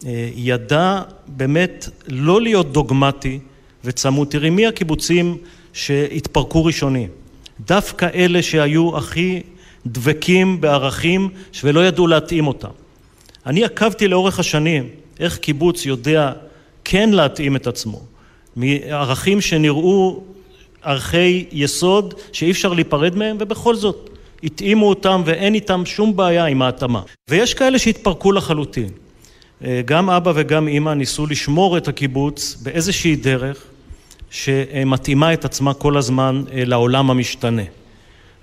אה, 0.06 0.28
ידע 0.34 1.02
באמת 1.26 1.88
לא 2.08 2.40
להיות 2.40 2.72
דוגמטי 2.72 3.38
וצמוד. 3.84 4.28
תראי 4.28 4.50
מי 4.50 4.66
הקיבוצים 4.66 5.36
שהתפרקו 5.72 6.64
ראשונים? 6.64 7.08
דווקא 7.60 8.08
אלה 8.14 8.42
שהיו 8.42 8.96
הכי 8.96 9.42
דבקים 9.86 10.60
בערכים 10.60 11.28
ולא 11.64 11.86
ידעו 11.86 12.06
להתאים 12.06 12.46
אותם. 12.46 12.68
אני 13.46 13.64
עקבתי 13.64 14.08
לאורך 14.08 14.38
השנים 14.38 14.88
איך 15.20 15.38
קיבוץ 15.38 15.86
יודע 15.86 16.32
כן 16.84 17.10
להתאים 17.10 17.56
את 17.56 17.66
עצמו 17.66 18.00
מערכים 18.56 19.40
שנראו 19.40 20.22
ערכי 20.82 21.44
יסוד 21.52 22.14
שאי 22.32 22.50
אפשר 22.50 22.72
להיפרד 22.72 23.16
מהם 23.16 23.36
ובכל 23.40 23.74
זאת 23.74 24.10
התאימו 24.44 24.88
אותם 24.88 25.22
ואין 25.24 25.54
איתם 25.54 25.82
שום 25.86 26.16
בעיה 26.16 26.44
עם 26.44 26.62
ההתאמה. 26.62 27.02
ויש 27.30 27.54
כאלה 27.54 27.78
שהתפרקו 27.78 28.32
לחלוטין. 28.32 28.88
גם 29.84 30.10
אבא 30.10 30.32
וגם 30.34 30.68
אימא 30.68 30.94
ניסו 30.94 31.26
לשמור 31.26 31.76
את 31.76 31.88
הקיבוץ 31.88 32.56
באיזושהי 32.62 33.16
דרך 33.16 33.64
שמתאימה 34.32 35.32
את 35.32 35.44
עצמה 35.44 35.74
כל 35.74 35.96
הזמן 35.96 36.42
לעולם 36.52 37.10
המשתנה. 37.10 37.62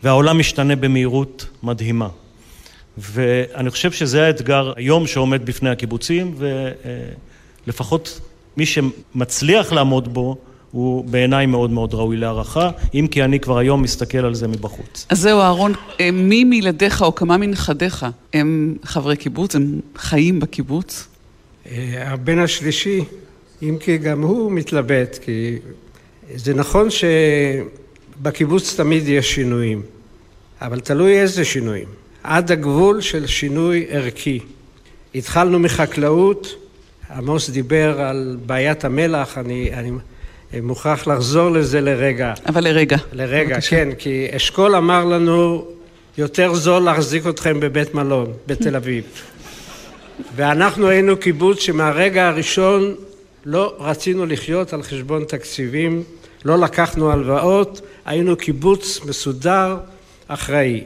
והעולם 0.04 0.40
משתנה 0.40 0.76
במהירות 0.76 1.46
מדהימה. 1.64 2.08
ואני 2.98 3.70
חושב 3.70 3.92
שזה 3.92 4.26
האתגר 4.26 4.74
היום 4.76 5.08
שעומד 5.08 5.46
בפני 5.46 5.70
הקיבוצים, 5.70 6.36
ולפחות 7.66 8.20
מי 8.58 8.66
שמצליח 8.66 9.72
לעמוד 9.72 10.14
בו, 10.14 10.38
הוא 10.72 11.06
בעיניי 11.06 11.46
מאוד 11.46 11.70
מאוד 11.70 11.94
ראוי 11.94 12.18
להערכה, 12.18 12.72
אם 12.94 13.08
כי 13.12 13.24
אני 13.24 13.40
כבר 13.40 13.58
היום 13.58 13.82
מסתכל 13.82 14.18
על 14.18 14.36
זה 14.36 14.48
מבחוץ. 14.48 15.06
אז 15.10 15.20
זהו, 15.20 15.40
אהרון, 15.40 15.74
אה, 16.00 16.12
מי 16.12 16.44
מילדיך 16.44 17.02
או 17.02 17.16
כמה 17.16 17.38
מנכדיך 17.38 18.06
הם 18.34 18.76
חברי 18.84 19.18
קיבוץ? 19.18 19.56
הם 19.56 19.80
חיים 19.96 20.40
בקיבוץ? 20.40 21.08
אה, 21.72 22.14
הבן 22.14 22.40
השלישי, 22.40 23.04
אם 23.64 23.78
כי 23.80 23.98
גם 23.98 24.22
הוא 24.22 24.52
מתלבט, 24.52 25.20
כי 25.22 25.58
זה 26.36 26.54
נכון 26.54 26.88
שבקיבוץ 28.22 28.76
תמיד 28.76 29.08
יש 29.08 29.36
שינויים, 29.36 29.82
אבל 30.62 30.80
תלוי 30.80 31.20
איזה 31.20 31.46
שינויים. 31.46 31.88
עד 32.24 32.52
הגבול 32.52 33.02
של 33.02 33.28
שינוי 33.28 33.86
ערכי. 33.90 34.40
התחלנו 35.16 35.60
מחקלאות, 35.60 36.56
עמוס 37.16 37.50
דיבר 37.50 38.02
על 38.02 38.38
בעיית 38.46 38.86
המלח, 38.86 39.38
אני, 39.38 39.72
אני 39.74 39.92
מוכרח 40.62 41.08
לחזור 41.08 41.50
לזה 41.50 41.82
לרגע. 41.82 42.34
אבל 42.48 42.64
לרגע. 42.64 42.98
לרגע, 43.14 43.56
בבקשה. 43.56 43.70
כן, 43.70 43.90
כי 43.98 44.28
אשכול 44.36 44.76
אמר 44.76 45.06
לנו, 45.06 45.66
יותר 46.18 46.54
זול 46.54 46.82
להחזיק 46.84 47.28
אתכם 47.28 47.60
בבית 47.60 47.94
מלון, 47.94 48.34
בתל 48.48 48.76
אביב. 48.76 49.04
ואנחנו 50.36 50.88
היינו 50.88 51.18
קיבוץ 51.18 51.60
שמהרגע 51.60 52.28
הראשון 52.28 52.96
לא 53.46 53.76
רצינו 53.80 54.26
לחיות 54.26 54.74
על 54.74 54.84
חשבון 54.84 55.24
תקציבים, 55.24 56.04
לא 56.46 56.58
לקחנו 56.58 57.12
הלוואות, 57.12 57.82
היינו 58.06 58.36
קיבוץ 58.36 59.00
מסודר, 59.06 59.78
אחראי. 60.28 60.84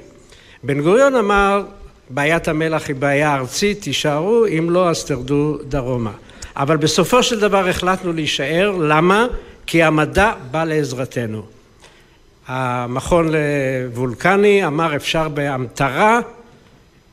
בן 0.64 0.82
גוריון 0.82 1.16
אמר, 1.16 1.64
בעיית 2.10 2.48
המלח 2.48 2.88
היא 2.88 2.96
בעיה 2.96 3.36
ארצית, 3.36 3.82
תישארו, 3.82 4.46
אם 4.46 4.70
לא 4.70 4.90
אז 4.90 5.06
תרדו 5.06 5.58
דרומה. 5.68 6.12
אבל 6.56 6.78
בסופו 6.78 7.24
של 7.24 7.40
דבר 7.40 7.68
החלטנו 7.68 8.14
להישאר, 8.14 8.72
למה? 8.72 9.28
כי 9.66 9.84
המדע 9.84 10.34
בא 10.52 10.64
לעזרתנו. 10.64 11.44
המכון 12.48 13.30
לוולקני 13.32 14.66
אמר 14.66 14.96
אפשר 14.96 15.30
בהמטרה 15.30 16.20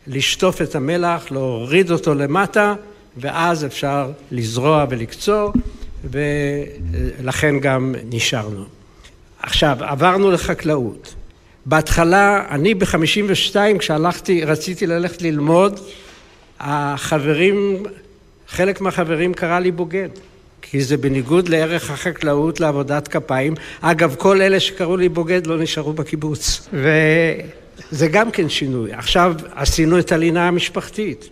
לשטוף 0.07 0.63
את 0.63 0.75
המלח, 0.75 1.31
להוריד 1.31 1.91
אותו 1.91 2.15
למטה, 2.15 2.75
ואז 3.17 3.65
אפשר 3.65 4.11
לזרוע 4.31 4.85
ולקצור, 4.91 5.53
ולכן 6.05 7.59
גם 7.61 7.95
נשארנו. 8.11 8.65
עכשיו, 9.43 9.77
עברנו 9.81 10.31
לחקלאות. 10.31 11.15
בהתחלה, 11.67 12.47
אני 12.51 12.75
בחמישים 12.75 13.27
ושתיים 13.29 13.79
כשהלכתי, 13.79 14.45
רציתי 14.45 14.87
ללכת 14.87 15.23
ללמוד, 15.23 15.81
החברים, 16.61 17.83
חלק 18.49 18.81
מהחברים 18.81 19.35
קרא 19.35 19.59
לי 19.59 19.71
בוגד. 19.71 20.09
כי 20.63 20.81
זה 20.83 20.97
בניגוד 20.97 21.49
לערך 21.49 21.91
החקלאות 21.91 22.61
לעבודת 22.61 23.09
כפיים. 23.09 23.55
אגב, 23.81 24.15
כל 24.19 24.43
אלה 24.43 24.61
שקראו 24.61 24.97
לי 24.97 25.09
בוגד 25.09 25.47
לא 25.47 25.59
נשארו 25.59 25.93
בקיבוץ. 25.93 26.69
וזה 26.73 28.09
גם 28.09 28.31
כן 28.31 28.49
שינוי. 28.49 28.93
עכשיו 28.93 29.35
עשינו 29.55 29.99
את 29.99 30.13
הלינה 30.13 30.49
המשפחתית. 30.49 31.29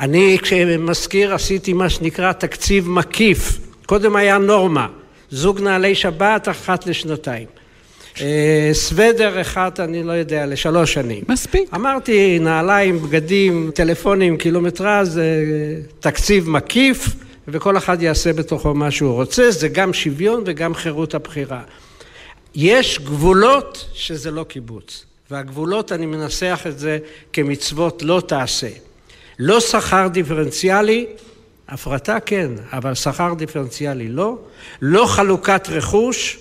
אני 0.00 0.38
כשמזכיר 0.42 1.34
עשיתי 1.34 1.72
מה 1.72 1.88
שנקרא 1.88 2.32
תקציב 2.32 2.88
מקיף. 2.88 3.58
קודם 3.86 4.16
היה 4.16 4.38
נורמה, 4.38 4.88
זוג 5.30 5.60
נעלי 5.60 5.94
שבת 5.94 6.48
אחת 6.48 6.86
לשנתיים. 6.86 7.46
אה, 8.20 8.70
סוודר 8.72 9.40
אחד, 9.40 9.70
אני 9.78 10.02
לא 10.02 10.12
יודע, 10.12 10.46
לשלוש 10.46 10.92
שנים. 10.92 11.24
מספיק. 11.28 11.74
אמרתי, 11.74 12.38
נעליים, 12.38 13.02
בגדים, 13.02 13.70
טלפונים, 13.74 14.36
קילומטרז, 14.36 15.20
תקציב 16.00 16.50
מקיף, 16.50 17.08
וכל 17.48 17.76
אחד 17.76 18.02
יעשה 18.02 18.32
בתוכו 18.32 18.74
מה 18.74 18.90
שהוא 18.90 19.12
רוצה, 19.12 19.50
זה 19.50 19.68
גם 19.68 19.92
שוויון 19.92 20.42
וגם 20.46 20.74
חירות 20.74 21.14
הבחירה. 21.14 21.62
יש 22.54 22.98
גבולות 22.98 23.88
שזה 23.94 24.30
לא 24.30 24.44
קיבוץ, 24.44 25.04
והגבולות, 25.30 25.92
אני 25.92 26.06
מנסח 26.06 26.62
את 26.66 26.78
זה 26.78 26.98
כמצוות 27.32 28.02
לא 28.02 28.22
תעשה. 28.26 28.68
לא 29.38 29.60
שכר 29.60 30.08
דיפרנציאלי, 30.12 31.06
הפרטה 31.68 32.20
כן, 32.20 32.50
אבל 32.72 32.94
שכר 32.94 33.34
דיפרנציאלי 33.34 34.08
לא, 34.08 34.38
לא 34.82 35.06
חלוקת 35.06 35.68
רכוש 35.68 36.38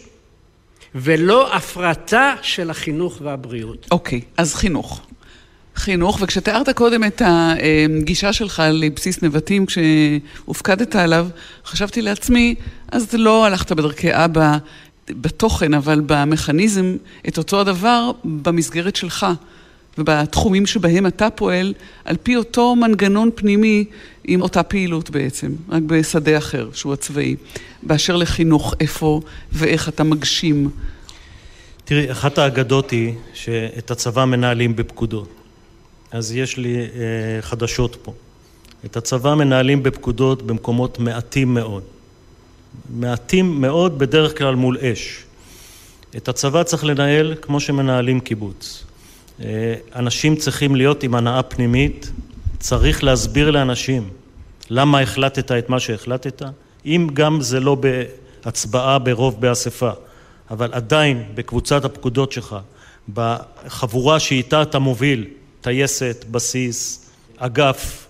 ולא 0.96 1.56
הפרטה 1.56 2.36
של 2.42 2.70
החינוך 2.70 3.18
והבריאות. 3.22 3.88
אוקיי, 3.92 4.20
okay, 4.20 4.24
אז 4.38 4.56
חינוך. 4.56 5.02
חינוך, 5.76 6.18
וכשתיארת 6.22 6.70
קודם 6.70 7.04
את 7.04 7.22
הגישה 7.26 8.34
שלך 8.34 8.64
לבסיס 8.74 9.22
נבטים 9.22 9.66
כשהופקדת 9.66 10.96
עליו, 10.96 11.28
חשבתי 11.66 12.02
לעצמי, 12.02 12.56
אז 12.92 13.14
לא 13.14 13.46
הלכת 13.46 13.72
בדרכי 13.72 14.10
אבא 14.12 14.58
בתוכן, 15.10 15.74
אבל 15.74 16.02
במכניזם, 16.06 16.96
את 17.28 17.38
אותו 17.38 17.62
הדבר 17.62 18.12
במסגרת 18.24 18.96
שלך. 18.96 19.26
ובתחומים 19.98 20.66
שבהם 20.66 21.08
אתה 21.08 21.30
פועל, 21.30 21.74
על 22.06 22.18
פי 22.24 22.36
אותו 22.36 22.76
מנגנון 22.76 23.30
פנימי 23.36 23.86
עם 24.24 24.42
אותה 24.42 24.64
פעילות 24.64 25.10
בעצם, 25.10 25.52
רק 25.70 25.82
בשדה 25.84 26.38
אחר, 26.38 26.70
שהוא 26.74 26.94
הצבאי. 26.94 27.36
באשר 27.84 28.16
לחינוך, 28.16 28.74
איפה 28.80 29.22
ואיך 29.52 29.90
אתה 29.90 30.04
מגשים. 30.04 30.70
תראי, 31.86 32.12
אחת 32.12 32.38
האגדות 32.38 32.92
היא 32.92 33.14
שאת 33.34 33.92
הצבא 33.92 34.26
מנהלים 34.26 34.76
בפקודות. 34.76 35.30
אז 36.12 36.36
יש 36.36 36.58
לי 36.58 36.76
אה, 36.78 37.42
חדשות 37.42 37.98
פה. 38.04 38.14
את 38.86 38.98
הצבא 38.98 39.36
מנהלים 39.36 39.84
בפקודות 39.84 40.42
במקומות 40.42 41.00
מעטים 41.00 41.54
מאוד. 41.54 41.84
מעטים 42.90 43.62
מאוד, 43.62 44.00
בדרך 44.00 44.38
כלל 44.38 44.56
מול 44.56 44.78
אש. 44.78 45.24
את 46.18 46.28
הצבא 46.28 46.64
צריך 46.64 46.86
לנהל 46.86 47.36
כמו 47.42 47.60
שמנהלים 47.60 48.20
קיבוץ. 48.20 48.84
אה, 49.44 49.74
אנשים 49.96 50.36
צריכים 50.36 50.76
להיות 50.76 51.04
עם 51.04 51.16
הנאה 51.16 51.44
פנימית, 51.44 52.12
צריך 52.60 53.04
להסביר 53.04 53.52
לאנשים 53.52 54.10
למה 54.70 55.00
החלטת 55.00 55.52
את 55.52 55.70
מה 55.70 55.80
שהחלטת, 55.80 56.42
אם 56.86 57.08
גם 57.14 57.42
זה 57.42 57.60
לא 57.60 57.78
בהצבעה 58.44 59.00
ברוב 59.00 59.42
באספה, 59.42 59.92
אבל 60.52 60.70
עדיין 60.74 61.24
בקבוצת 61.36 61.86
הפקודות 61.86 62.32
שלך, 62.32 62.56
בחבורה 63.14 64.20
שאיתה 64.20 64.62
אתה 64.62 64.80
מוביל, 64.80 65.26
טייסת, 65.62 66.26
בסיס, 66.32 67.10
אגף, 67.38 68.08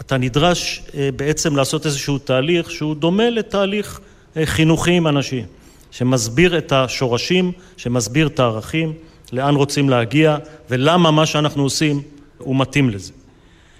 אתה 0.00 0.16
נדרש 0.16 0.82
אה, 0.94 1.08
בעצם 1.16 1.56
לעשות 1.56 1.86
איזשהו 1.86 2.18
תהליך 2.18 2.70
שהוא 2.70 2.94
דומה 2.94 3.30
לתהליך 3.30 4.00
אה, 4.36 4.46
חינוכי 4.46 4.90
עם 4.90 5.06
אנשים, 5.06 5.44
שמסביר 5.90 6.58
את 6.58 6.72
השורשים, 6.72 7.52
שמסביר 7.76 8.26
את 8.26 8.40
הערכים, 8.40 8.92
לאן 9.32 9.54
רוצים 9.54 9.88
להגיע 9.88 10.36
ולמה 10.70 11.10
מה 11.10 11.26
שאנחנו 11.26 11.62
עושים 11.62 12.02
הוא 12.38 12.56
מתאים 12.56 12.90
לזה. 12.90 13.12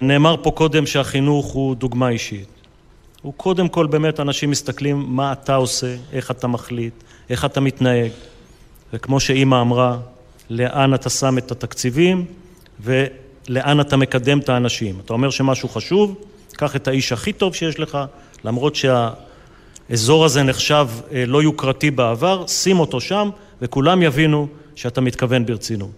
נאמר 0.01 0.35
פה 0.43 0.51
קודם 0.51 0.85
שהחינוך 0.85 1.45
הוא 1.45 1.75
דוגמה 1.75 2.09
אישית. 2.09 2.47
הוא 3.21 3.33
קודם 3.37 3.69
כל 3.69 3.87
באמת 3.87 4.19
אנשים 4.19 4.49
מסתכלים 4.49 5.05
מה 5.07 5.31
אתה 5.31 5.55
עושה, 5.55 5.95
איך 6.13 6.31
אתה 6.31 6.47
מחליט, 6.47 6.93
איך 7.29 7.45
אתה 7.45 7.61
מתנהג. 7.61 8.11
וכמו 8.93 9.19
שאימא 9.19 9.61
אמרה, 9.61 9.97
לאן 10.49 10.93
אתה 10.93 11.09
שם 11.09 11.37
את 11.37 11.51
התקציבים 11.51 12.25
ולאן 12.79 13.81
אתה 13.81 13.97
מקדם 13.97 14.39
את 14.39 14.49
האנשים. 14.49 14.99
אתה 15.05 15.13
אומר 15.13 15.29
שמשהו 15.29 15.69
חשוב, 15.69 16.15
קח 16.53 16.75
את 16.75 16.87
האיש 16.87 17.11
הכי 17.11 17.33
טוב 17.33 17.55
שיש 17.55 17.79
לך, 17.79 17.97
למרות 18.43 18.75
שהאזור 18.75 20.25
הזה 20.25 20.43
נחשב 20.43 20.87
אה, 21.11 21.25
לא 21.25 21.43
יוקרתי 21.43 21.91
בעבר, 21.91 22.47
שים 22.47 22.79
אותו 22.79 23.01
שם 23.01 23.29
וכולם 23.61 24.03
יבינו 24.03 24.47
שאתה 24.79 25.01
מתכוון 25.01 25.45
ברצינות. 25.45 25.89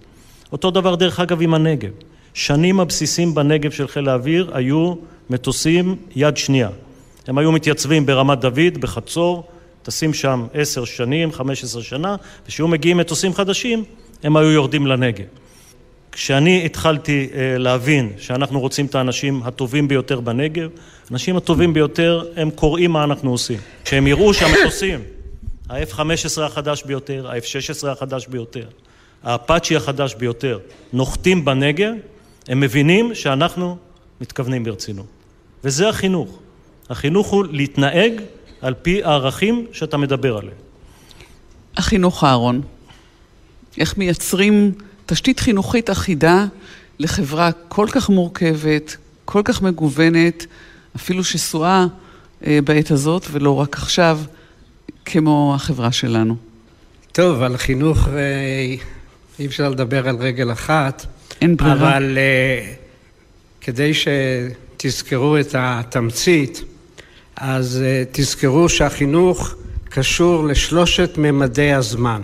אותו 0.52 0.72
דבר 0.72 0.96
דרך 0.96 1.20
אגב 1.20 1.42
עם 1.42 1.54
הנגב. 1.54 1.90
שנים 2.34 2.80
הבסיסים 2.80 3.36
בנגב 3.36 3.72
של 3.72 3.88
חיל 3.88 4.10
האוויר 4.10 4.52
היו 4.54 4.94
מטוסים 5.30 5.96
יד 6.16 6.38
שנייה. 6.38 6.70
הם 7.28 7.38
היו 7.38 7.52
מתייצבים 7.52 8.06
ברמת 8.06 8.40
דוד, 8.40 8.78
בחצור, 8.80 9.44
טסים 9.84 10.14
שם 10.14 10.46
עשר 10.54 10.86
שנים, 10.86 11.32
חמש 11.32 11.64
עשרה 11.64 11.84
שנה, 11.84 12.16
וכשהיו 12.46 12.68
מגיעים 12.68 12.98
מטוסים 12.98 13.34
חדשים, 13.34 13.84
הם 14.24 14.38
היו 14.38 14.52
יורדים 14.52 14.88
לנגב. 14.88 15.26
כשאני 16.12 16.66
התחלתי 16.66 17.30
אה, 17.34 17.58
להבין 17.58 18.12
שאנחנו 18.18 18.60
רוצים 18.60 18.86
את 18.86 18.96
האנשים 18.96 19.42
הטובים 19.46 19.88
ביותר 19.88 20.20
בנגב, 20.20 20.70
האנשים 21.10 21.38
הטובים 21.38 21.74
ביותר 21.74 22.24
הם 22.36 22.50
קוראים 22.50 22.92
מה 22.92 23.04
אנחנו 23.04 23.32
עושים. 23.32 23.58
כשהם 23.86 24.08
יראו 24.08 24.34
שהמטוסים 24.34 25.00
ה-F-15 25.72 26.42
החדש 26.42 26.84
ביותר, 26.84 27.32
ה-F-16 27.32 27.88
החדש 27.88 28.28
ביותר, 28.28 28.68
האפאצ'י 29.24 29.76
החדש 29.76 30.16
ביותר, 30.16 30.60
נוחתים 30.94 31.46
בנגב, 31.46 31.94
הם 32.48 32.60
מבינים 32.60 33.16
שאנחנו 33.16 33.78
מתכוונים 34.22 34.64
ברצינות. 34.64 35.06
וזה 35.64 35.90
החינוך. 35.90 36.40
החינוך 36.90 37.28
הוא 37.28 37.46
להתנהג 37.52 38.22
על 38.62 38.74
פי 38.74 39.04
הערכים 39.04 39.68
שאתה 39.72 39.98
מדבר 39.98 40.38
עליהם. 40.38 40.58
החינוך 41.78 42.24
אהרון, 42.24 42.62
איך 43.78 43.98
מייצרים 43.98 44.72
תשתית 45.06 45.40
חינוכית 45.40 45.90
אחידה 45.90 46.46
לחברה 47.00 47.52
כל 47.52 47.88
כך 47.92 48.10
מורכבת, 48.10 48.98
כל 49.26 49.42
כך 49.46 49.62
מגוונת, 49.62 50.46
אפילו 50.96 51.24
שסועה 51.24 51.88
אה, 52.46 52.60
בעת 52.64 52.92
הזאת 52.92 53.26
ולא 53.32 53.56
רק 53.56 53.76
עכשיו. 53.76 54.20
כמו 55.06 55.54
החברה 55.56 55.92
שלנו. 55.92 56.36
טוב, 57.12 57.42
על 57.42 57.58
חינוך 57.58 58.08
אה, 58.08 58.76
אי 59.40 59.46
אפשר 59.46 59.70
לדבר 59.70 60.08
על 60.08 60.16
רגל 60.16 60.52
אחת. 60.52 61.06
אין 61.42 61.58
ברירה. 61.58 61.74
אבל 61.74 62.18
אה, 62.18 62.74
כדי 63.62 63.92
שתזכרו 63.94 65.38
את 65.38 65.56
התמצית, 65.58 66.64
אז 67.36 67.82
אה, 67.86 68.04
תזכרו 68.12 68.70
שהחינוך 68.70 69.56
קשור 69.90 70.48
לשלושת 70.48 71.18
ממדי 71.18 71.74
הזמן. 71.74 72.24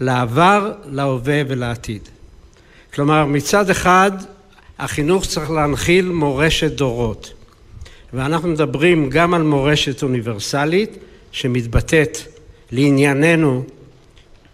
לעבר, 0.00 0.72
להווה 0.84 1.42
ולעתיד. 1.48 2.08
כלומר, 2.94 3.24
מצד 3.24 3.70
אחד, 3.70 4.10
החינוך 4.78 5.26
צריך 5.26 5.50
להנחיל 5.50 6.08
מורשת 6.08 6.72
דורות. 6.72 7.32
ואנחנו 8.12 8.48
מדברים 8.48 9.10
גם 9.10 9.34
על 9.34 9.42
מורשת 9.42 10.02
אוניברסלית, 10.02 10.96
שמתבטאת 11.36 12.18
לענייננו 12.72 13.64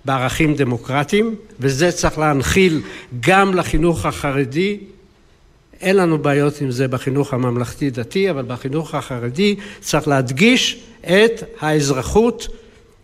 בערכים 0.05 0.55
דמוקרטיים, 0.55 1.35
וזה 1.61 1.93
צריך 1.93 2.19
להנחיל 2.19 2.81
גם 3.21 3.55
לחינוך 3.55 4.07
החרדי. 4.07 4.79
אין 5.81 5.97
לנו 5.97 6.19
בעיות 6.19 6.61
עם 6.61 6.71
זה 6.71 6.89
בחינוך 6.89 7.35
הממלכתי-דתי, 7.35 8.31
אבל 8.31 8.43
בחינוך 8.43 8.95
החרדי 8.95 9.57
צריך 9.81 10.09
להדגיש 10.09 10.83
את 11.01 11.43
האזרחות 11.61 12.49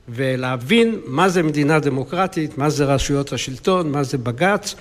ולהבין 0.09 1.01
מה 1.07 1.29
זה 1.29 1.43
מדינה 1.43 1.79
דמוקרטית, 1.79 2.59
מה 2.59 2.71
זה 2.71 2.85
רשויות 2.85 3.33
השלטון, 3.33 3.93
מה 3.93 4.03
זה 4.05 4.19
בג"ץ, 4.19 4.75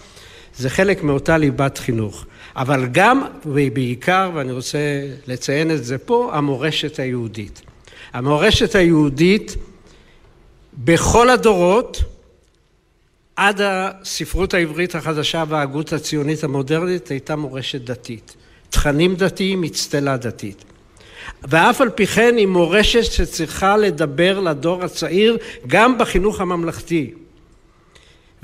זה 0.57 0.69
חלק 0.69 1.03
מאותה 1.03 1.37
ליבת 1.37 1.77
חינוך. 1.77 2.25
אבל 2.55 2.87
גם 2.91 3.21
ובעיקר, 3.45 4.31
ואני 4.33 4.51
רוצה 4.51 4.79
לציין 5.27 5.71
את 5.71 5.83
זה 5.83 5.97
פה, 5.97 6.29
המורשת 6.33 6.99
היהודית. 6.99 7.66
המורשת 8.13 8.75
היהודית 8.75 9.55
בכל 10.73 11.29
הדורות 11.29 12.03
עד 13.35 13.61
הספרות 13.63 14.53
העברית 14.53 14.95
החדשה 14.95 15.43
וההגות 15.47 15.93
הציונית 15.93 16.43
המודרנית 16.43 17.07
הייתה 17.07 17.35
מורשת 17.35 17.81
דתית. 17.81 18.35
תכנים 18.69 19.15
דתיים, 19.15 19.63
אצטלה 19.63 20.17
דתית. 20.17 20.63
ואף 21.43 21.81
על 21.81 21.89
פי 21.89 22.07
כן 22.07 22.35
היא 22.37 22.47
מורשת 22.47 23.03
שצריכה 23.03 23.77
לדבר 23.77 24.39
לדור 24.39 24.83
הצעיר 24.83 25.37
גם 25.67 25.97
בחינוך 25.97 26.41
הממלכתי. 26.41 27.13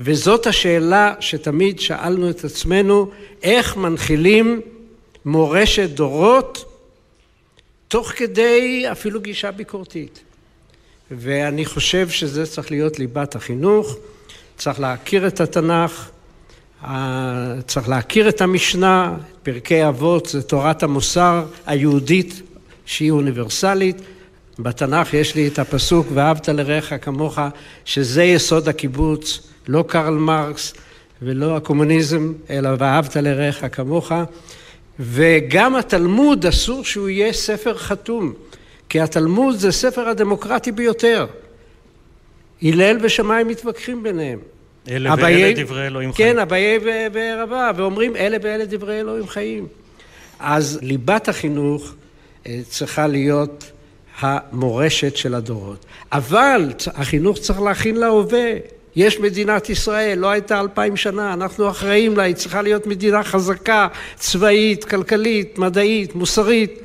וזאת 0.00 0.46
השאלה 0.46 1.14
שתמיד 1.20 1.80
שאלנו 1.80 2.30
את 2.30 2.44
עצמנו, 2.44 3.10
איך 3.42 3.76
מנחילים 3.76 4.60
מורשת 5.24 5.90
דורות 5.90 6.73
תוך 7.88 8.12
כדי 8.16 8.84
אפילו 8.92 9.20
גישה 9.20 9.50
ביקורתית. 9.50 10.22
ואני 11.10 11.64
חושב 11.64 12.08
שזה 12.08 12.46
צריך 12.46 12.70
להיות 12.70 12.98
ליבת 12.98 13.34
החינוך, 13.34 13.96
צריך 14.56 14.80
להכיר 14.80 15.26
את 15.26 15.40
התנ"ך, 15.40 16.10
צריך 17.66 17.88
להכיר 17.88 18.28
את 18.28 18.40
המשנה, 18.40 19.16
פרקי 19.42 19.88
אבות 19.88 20.26
זה 20.26 20.42
תורת 20.42 20.82
המוסר 20.82 21.44
היהודית 21.66 22.42
שהיא 22.86 23.10
אוניברסלית. 23.10 23.96
בתנ"ך 24.58 25.14
יש 25.14 25.34
לי 25.34 25.48
את 25.48 25.58
הפסוק 25.58 26.06
ואהבת 26.14 26.48
לרעך 26.48 26.92
כמוך, 27.00 27.38
שזה 27.84 28.24
יסוד 28.24 28.68
הקיבוץ, 28.68 29.40
לא 29.68 29.84
קרל 29.88 30.14
מרקס 30.14 30.74
ולא 31.22 31.56
הקומוניזם, 31.56 32.32
אלא 32.50 32.70
ואהבת 32.78 33.16
לרעך 33.16 33.64
כמוך. 33.72 34.12
וגם 35.00 35.76
התלמוד 35.76 36.46
אסור 36.46 36.84
שהוא 36.84 37.08
יהיה 37.08 37.32
ספר 37.32 37.74
חתום, 37.78 38.32
כי 38.88 39.00
התלמוד 39.00 39.56
זה 39.56 39.72
ספר 39.72 40.08
הדמוקרטי 40.08 40.72
ביותר. 40.72 41.26
הלל 42.62 42.98
ושמיים 43.02 43.48
מתווכחים 43.48 44.02
ביניהם. 44.02 44.38
אלה 44.88 45.12
אביי, 45.12 45.42
ואלה 45.42 45.64
דברי 45.64 45.86
אלוהים 45.86 46.12
חיים. 46.12 46.32
כן, 46.34 46.38
אביי 46.38 46.78
ורבה, 47.12 47.70
ואומרים 47.76 48.16
אלה 48.16 48.36
ואלה 48.42 48.64
דברי 48.64 49.00
אלוהים 49.00 49.26
חיים. 49.26 49.66
אז 50.38 50.78
ליבת 50.82 51.28
החינוך 51.28 51.94
אה, 52.46 52.60
צריכה 52.68 53.06
להיות 53.06 53.70
המורשת 54.20 55.16
של 55.16 55.34
הדורות. 55.34 55.86
אבל 56.12 56.72
החינוך 56.86 57.38
צריך 57.38 57.60
להכין 57.60 57.96
להווה. 57.96 58.52
יש 58.96 59.20
מדינת 59.20 59.70
ישראל, 59.70 60.18
לא 60.18 60.30
הייתה 60.30 60.60
אלפיים 60.60 60.96
שנה, 60.96 61.32
אנחנו 61.32 61.70
אחראים 61.70 62.16
לה, 62.16 62.22
היא 62.22 62.34
צריכה 62.34 62.62
להיות 62.62 62.86
מדינה 62.86 63.22
חזקה, 63.22 63.88
צבאית, 64.16 64.84
כלכלית, 64.84 65.58
מדעית, 65.58 66.14
מוסרית. 66.14 66.80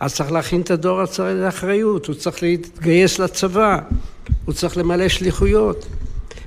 אז 0.00 0.14
צריך 0.14 0.32
להכין 0.32 0.60
את 0.60 0.70
הדור 0.70 1.00
לאחריות, 1.34 2.06
הוא 2.06 2.14
צריך 2.14 2.42
להתגייס 2.42 3.18
לצבא, 3.18 3.78
הוא 4.44 4.54
צריך 4.54 4.76
למלא 4.76 5.08
שליחויות. 5.08 5.86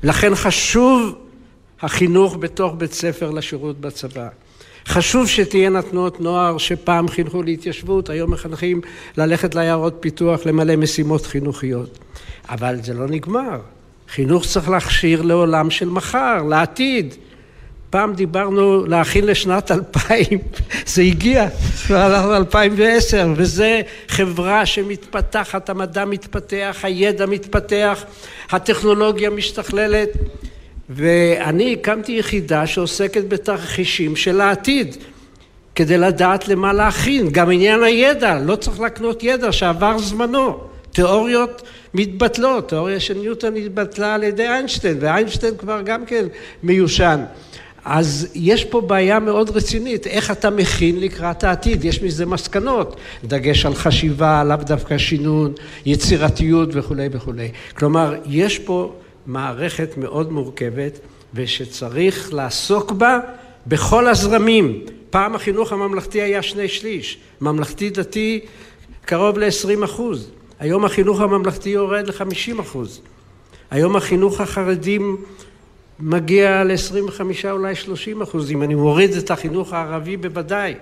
לכן 0.04 0.36
חשוב 0.36 1.16
החינוך 1.82 2.38
בתוך 2.40 2.74
בית 2.78 2.94
ספר 2.94 3.32
לשירות 3.32 3.82
בצבא. 3.82 4.28
חשוב 4.88 5.28
שתהיינה 5.28 5.82
תנועות 5.82 6.22
נוער 6.22 6.58
שפעם 6.58 7.08
חינכו 7.08 7.44
להתיישבות, 7.44 8.10
היום 8.10 8.32
מחנכים 8.32 8.82
ללכת 9.18 9.56
לעיירות 9.56 9.98
פיתוח, 10.00 10.46
למלא 10.46 10.76
משימות 10.76 11.26
חינוכיות. 11.26 12.00
אבל 12.50 12.76
זה 12.84 12.94
לא 12.94 13.08
נגמר. 13.08 13.60
חינוך 14.10 14.46
צריך 14.46 14.70
להכשיר 14.70 15.22
לעולם 15.22 15.70
של 15.70 15.90
מחר, 15.90 16.44
לעתיד. 16.50 17.16
פעם 17.90 18.14
דיברנו 18.14 18.86
להכין 18.86 19.26
לשנת 19.26 19.72
2000, 19.72 20.40
זה 20.94 21.02
הגיע, 21.02 21.48
הלכנו 21.90 22.36
2010, 22.36 23.34
וזה 23.36 23.82
חברה 24.08 24.66
שמתפתחת, 24.66 25.70
המדע 25.70 26.06
מתפתח, 26.06 26.78
הידע 26.84 27.26
מתפתח, 27.26 28.04
הטכנולוגיה 28.52 29.30
משתכללת, 29.30 30.10
ואני 30.90 31.74
הקמתי 31.74 32.12
יחידה 32.12 32.68
שעוסקת 32.68 33.28
בתרחישים 33.28 34.16
של 34.16 34.42
העתיד, 34.42 34.96
כדי 35.76 35.98
לדעת 35.98 36.48
למה 36.48 36.74
להכין, 36.74 37.30
גם 37.30 37.52
עניין 37.52 37.84
הידע, 37.84 38.40
לא 38.40 38.56
צריך 38.56 38.80
להקנות 38.80 39.24
ידע 39.24 39.52
שעבר 39.52 39.98
זמנו, 39.98 40.60
תיאוריות 40.96 41.62
מתבטלות, 41.94 42.70
תיאוריה 42.70 43.00
של 43.00 43.14
ניוטון 43.14 43.56
התבטלה 43.56 44.16
על 44.16 44.24
ידי 44.24 44.48
איינשטיין, 44.48 44.98
ואיינשטיין 45.00 45.58
כבר 45.58 45.82
גם 45.82 46.06
כן 46.06 46.26
מיושן. 46.64 47.24
אז 47.86 48.28
יש 48.36 48.66
פה 48.66 48.82
בעיה 48.82 49.20
מאוד 49.20 49.50
רצינית, 49.50 50.08
איך 50.08 50.32
אתה 50.32 50.50
מכין 50.50 51.00
לקראת 51.00 51.44
העתיד, 51.44 51.86
יש 51.86 52.02
מזה 52.02 52.26
מסקנות, 52.26 52.96
דגש 53.24 53.66
על 53.66 53.76
חשיבה, 53.76 54.44
לאו 54.44 54.58
דווקא 54.58 54.98
שינון, 54.98 55.54
יצירתיות 55.86 56.70
וכולי 56.74 57.10
וכולי. 57.12 57.52
כלומר, 57.78 58.16
יש 58.26 58.60
פה 58.60 58.94
מערכת 59.26 59.98
מאוד 59.98 60.32
מורכבת 60.32 61.00
ושצריך 61.34 62.34
לעסוק 62.34 62.92
בה 62.92 63.20
בכל 63.68 64.08
הזרמים. 64.08 64.82
פעם 65.10 65.36
החינוך 65.36 65.72
הממלכתי 65.72 66.22
היה 66.22 66.42
שני 66.42 66.68
שליש, 66.68 67.18
ממלכתי 67.42 67.90
דתי 67.90 68.40
קרוב 69.06 69.38
ל-20 69.38 69.86
אחוז. 69.86 70.32
היום 70.60 70.86
החינוך 70.86 71.22
הממלכתי 71.22 71.70
יורד 71.70 72.08
ל-50 72.08 72.62
אחוז. 72.62 73.02
היום 73.72 73.96
החינוך 73.96 74.42
החרדים 74.42 75.18
מגיע 76.00 76.64
ל-25 76.64 77.22
אולי 77.52 77.76
30 77.76 78.22
אחוז, 78.22 78.52
אם 78.52 78.64
אני 78.64 78.76
מוריד 78.76 79.14
את 79.14 79.32
החינוך 79.32 79.74
הערבי 79.74 80.18
בוודאי. 80.18 80.74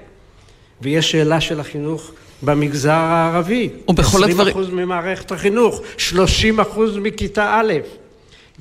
ויש 0.81 1.11
שאלה 1.11 1.41
של 1.41 1.59
החינוך 1.59 2.11
במגזר 2.43 2.91
הערבי. 2.91 3.69
ובכל 3.87 4.23
הדברים... 4.23 4.39
20 4.39 4.47
אחוז 4.47 4.69
ממערכת 4.69 5.31
החינוך, 5.31 5.81
30 5.97 6.59
אחוז 6.59 6.97
מכיתה 6.97 7.59
א'. 7.59 7.73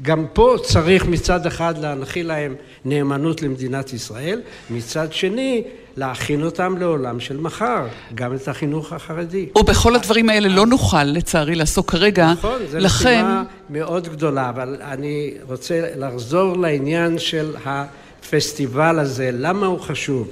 גם 0.03 0.27
פה 0.33 0.57
צריך 0.63 1.07
מצד 1.07 1.47
אחד 1.47 1.79
להנחיל 1.79 2.27
להם 2.27 2.55
נאמנות 2.85 3.43
למדינת 3.43 3.93
ישראל, 3.93 4.41
מצד 4.71 5.13
שני 5.13 5.63
להכין 5.97 6.43
אותם 6.43 6.79
לעולם 6.79 7.21
של 7.21 7.37
מחר, 7.37 7.87
גם 8.15 8.35
את 8.35 8.49
החינוך 8.49 8.93
החרדי. 8.93 9.47
ובכל 9.59 9.97
הדברים 9.97 10.29
האלה 10.29 10.49
לא 10.49 10.67
נוכל 10.67 11.05
לצערי 11.05 11.55
לעסוק 11.55 11.91
כרגע, 11.91 12.33
נכון, 12.33 12.59
זו 12.71 12.79
לכן... 12.79 13.15
משימה 13.15 13.45
מאוד 13.71 14.09
גדולה, 14.09 14.49
אבל 14.49 14.77
אני 14.81 15.35
רוצה 15.49 15.89
לחזור 15.97 16.57
לעניין 16.57 17.19
של 17.19 17.55
הפסטיבל 17.65 18.99
הזה, 18.99 19.31
למה 19.33 19.67
הוא 19.67 19.81
חשוב? 19.81 20.31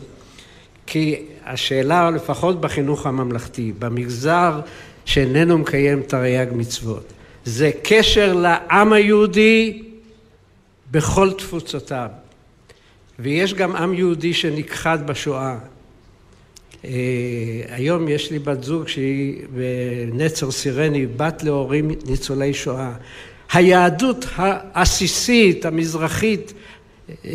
כי 0.87 1.23
השאלה, 1.47 2.11
לפחות 2.11 2.61
בחינוך 2.61 3.07
הממלכתי, 3.07 3.73
במגזר 3.79 4.61
שאיננו 5.05 5.59
מקיים 5.59 6.03
תרי"ג 6.03 6.47
מצוות, 6.53 7.13
זה 7.45 7.71
קשר 7.83 8.35
לעם 8.35 8.93
היהודי 8.93 9.83
בכל 10.91 11.33
תפוצותיו. 11.33 12.09
ויש 13.19 13.55
גם 13.55 13.77
עם 13.77 13.95
יהודי 13.95 14.35
שנכחד 14.35 15.07
בשואה. 15.07 15.57
אה, 16.85 16.91
היום 17.69 18.09
יש 18.09 18.31
לי 18.31 18.39
בת 18.39 18.65
זוג 18.65 18.89
שהיא 18.89 19.43
בנצר 19.51 20.51
סירני, 20.51 21.07
בת 21.07 21.43
להורים 21.43 21.91
ניצולי 22.07 22.55
שואה. 22.55 22.93
היהדות 23.53 24.27
העסיסית, 24.35 25.67
המזרחית, 25.67 26.53
אה, 27.25 27.31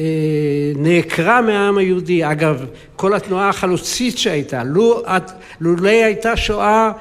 נעקרה 0.76 1.42
מהעם 1.42 1.78
היהודי. 1.78 2.32
אגב, 2.32 2.66
כל 2.96 3.14
התנועה 3.14 3.50
החלוצית 3.50 4.18
שהייתה, 4.18 4.64
לולא 5.62 5.90
הייתה 5.90 6.38
שואה 6.38 6.92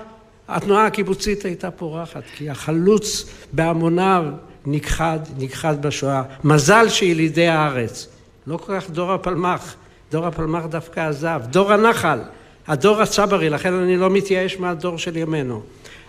התנועה 0.49 0.87
הקיבוצית 0.87 1.45
הייתה 1.45 1.71
פורחת, 1.71 2.23
כי 2.37 2.51
החלוץ 2.51 3.31
בהמוניו 3.53 4.25
נכחד, 4.67 5.19
נכחד 5.39 5.87
בשואה. 5.87 6.23
מזל 6.45 6.89
שילידי 6.89 7.47
הארץ, 7.47 8.09
לא 8.47 8.57
כל 8.57 8.81
כך 8.81 8.91
דור 8.91 9.13
הפלמ"ח, 9.13 9.75
דור 10.11 10.27
הפלמ"ח 10.27 10.67
דווקא 10.67 11.01
עזב, 11.01 11.43
דור 11.51 11.73
הנחל, 11.73 12.19
הדור 12.67 13.03
הצברי, 13.03 13.51
לכן 13.51 13.73
אני 13.73 13.97
לא 13.97 14.11
מתייאש 14.11 14.59
מהדור 14.59 14.99
של 14.99 15.17
ימינו. 15.17 15.63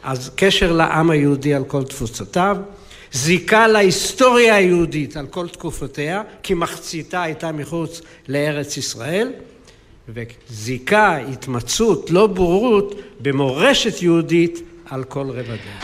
אז 0.04 0.32
קשר 0.36 0.72
לעם 0.72 1.10
היהודי 1.10 1.54
על 1.54 1.64
כל 1.64 1.84
תפוצותיו, 1.84 2.58
זיקה 3.12 3.68
להיסטוריה 3.68 4.56
היהודית 4.56 5.18
על 5.18 5.28
כל 5.28 5.48
תקופותיה, 5.48 6.24
כי 6.44 6.54
מחציתה 6.54 7.22
הייתה 7.22 7.52
מחוץ 7.52 8.02
לארץ 8.28 8.78
ישראל, 8.78 9.32
וזיקה, 10.10 11.18
התמצאות, 11.18 12.10
לא 12.10 12.28
בורות, 12.28 12.96
במורשת 13.22 14.02
יהודית 14.02 14.62
על 14.90 15.04
כל 15.04 15.30
רבדיה. 15.30 15.80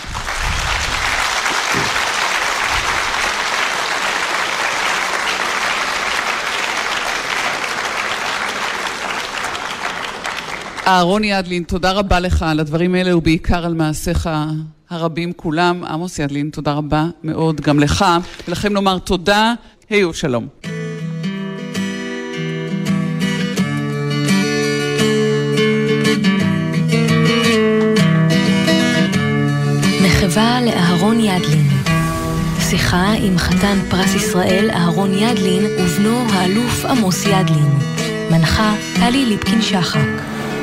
אהרון 10.88 11.24
ידלין, 11.24 11.63
תודה 11.63 11.91
רבה 11.91 12.19
לך 12.19 12.43
על 12.43 12.59
הדברים 12.59 12.95
האלה 12.95 13.17
ובעיקר 13.17 13.65
על 13.65 13.74
מעשיך 13.74 14.30
הרבים 14.89 15.34
כולם. 15.34 15.84
עמוס 15.84 16.19
ידלין, 16.19 16.49
תודה 16.49 16.74
רבה 16.74 17.05
מאוד 17.24 17.61
גם 17.61 17.80
לך, 17.80 18.05
ולכם 18.47 18.74
נאמר 18.74 18.99
תודה, 18.99 19.53
היו 19.89 20.13
שלום. 20.13 20.70
מחווה 30.32 30.62
לאהרון 30.62 31.20
ידלין. 31.20 31.68
שיחה 32.60 33.12
עם 33.22 33.38
חתן 33.38 33.78
פרס 33.90 34.16
ישראל 34.16 34.70
אהרון 34.74 35.14
ידלין 35.14 35.66
ובנו 35.66 36.26
האלוף 36.34 36.86
עמוס 36.86 37.26
ידלין. 37.26 37.80
מנחה 38.32 38.74
טלי 38.96 39.26
ליפקין 39.26 39.62
שחק. 39.62 40.08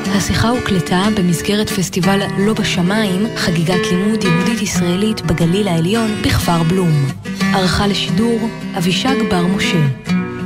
השיחה 0.06 0.48
הוקלטה 0.48 1.08
במסגרת 1.16 1.70
פסטיבל 1.70 2.20
לא 2.38 2.52
בשמיים, 2.52 3.26
חגיגת 3.36 3.86
לימוד 3.90 4.24
יהודית 4.24 4.62
ישראלית 4.62 5.20
בגליל 5.20 5.68
העליון 5.68 6.22
בכפר 6.22 6.62
בלום. 6.62 7.06
ערכה 7.54 7.86
לשידור 7.86 8.48
אבישג 8.78 9.16
בר 9.30 9.46
משה. 9.46 9.86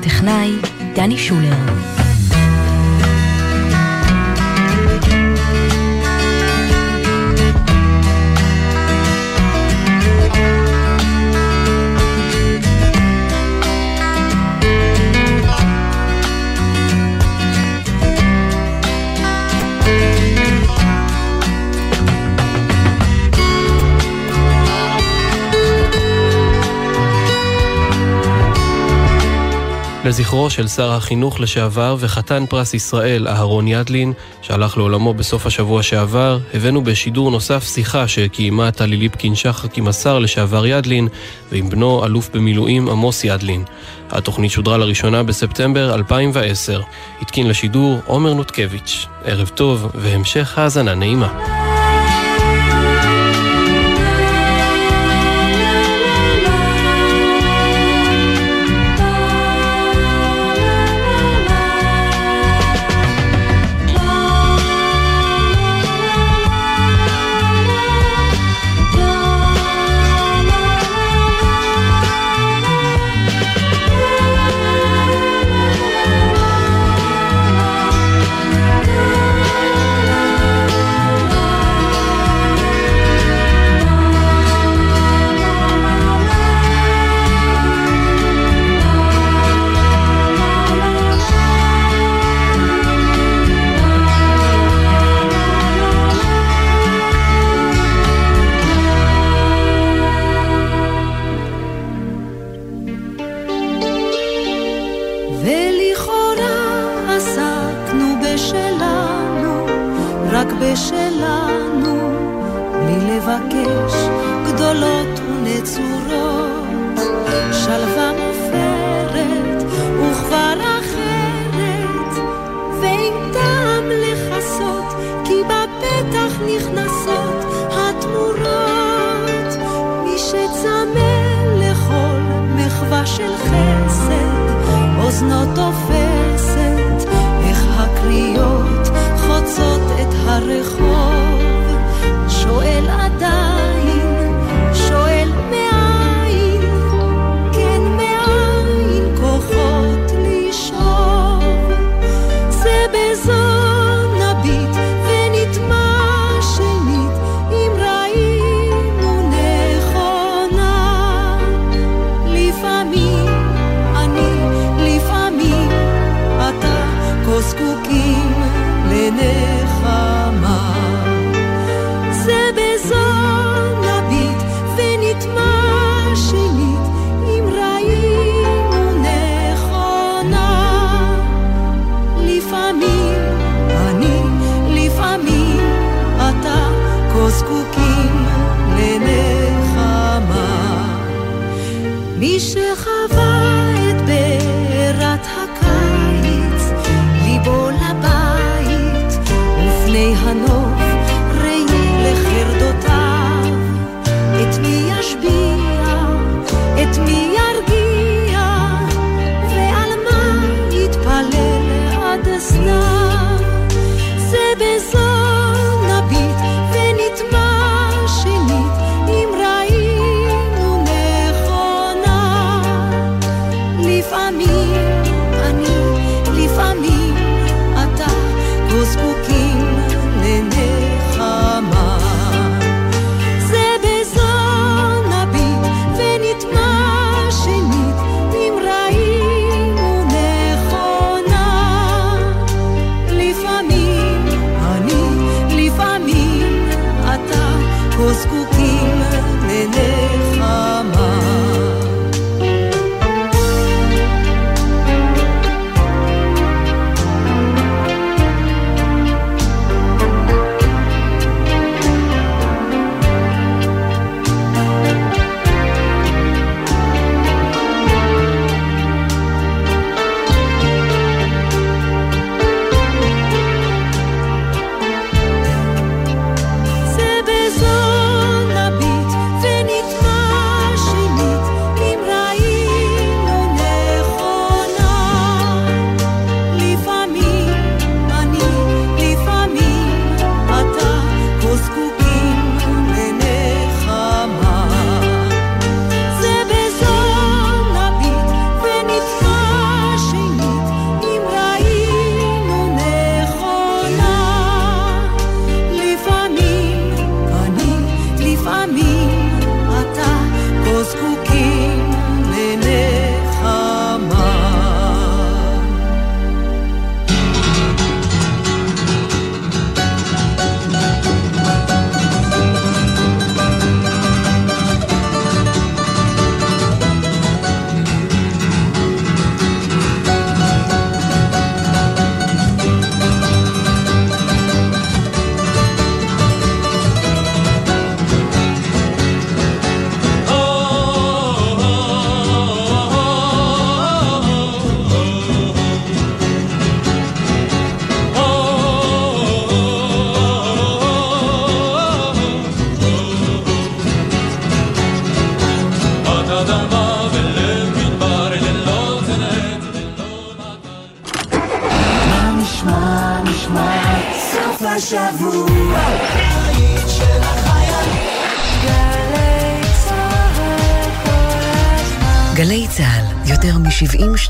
טכנאי 0.01 0.53
דני 0.95 1.19
שולר. 1.19 1.55
לזכרו 30.05 30.51
של 30.51 30.69
שר 30.69 30.93
החינוך 30.93 31.41
לשעבר 31.41 31.97
וחתן 31.99 32.45
פרס 32.47 32.75
ישראל 32.75 33.29
אהרון 33.29 33.69
ידלין, 33.69 34.13
שהלך 34.43 34.77
לעולמו 34.77 35.15
בסוף 35.15 35.47
השבוע 35.47 35.83
שעבר, 35.83 36.39
הבאנו 36.55 36.85
בשידור 36.85 37.31
נוסף 37.31 37.65
שיחה 37.65 38.09
שקיימה 38.09 38.71
טלי 38.71 38.97
ליפקין 38.97 39.35
שחק 39.35 39.79
עם 39.79 39.89
השר 39.89 40.19
לשעבר 40.19 40.67
ידלין 40.67 41.09
ועם 41.53 41.71
בנו 41.71 42.05
אלוף 42.05 42.31
במילואים 42.35 42.89
עמוס 42.89 43.25
ידלין. 43.25 43.65
התוכנית 44.11 44.51
שודרה 44.51 44.77
לראשונה 44.77 45.23
בספטמבר 45.23 45.95
2010. 45.95 46.81
התקין 47.21 47.49
לשידור 47.49 47.99
עומר 48.07 48.35
נותקביץ'. 48.35 49.07
ערב 49.25 49.49
טוב 49.49 49.87
והמשך 49.95 50.59
האזנה 50.59 50.95
נעימה. 50.95 51.62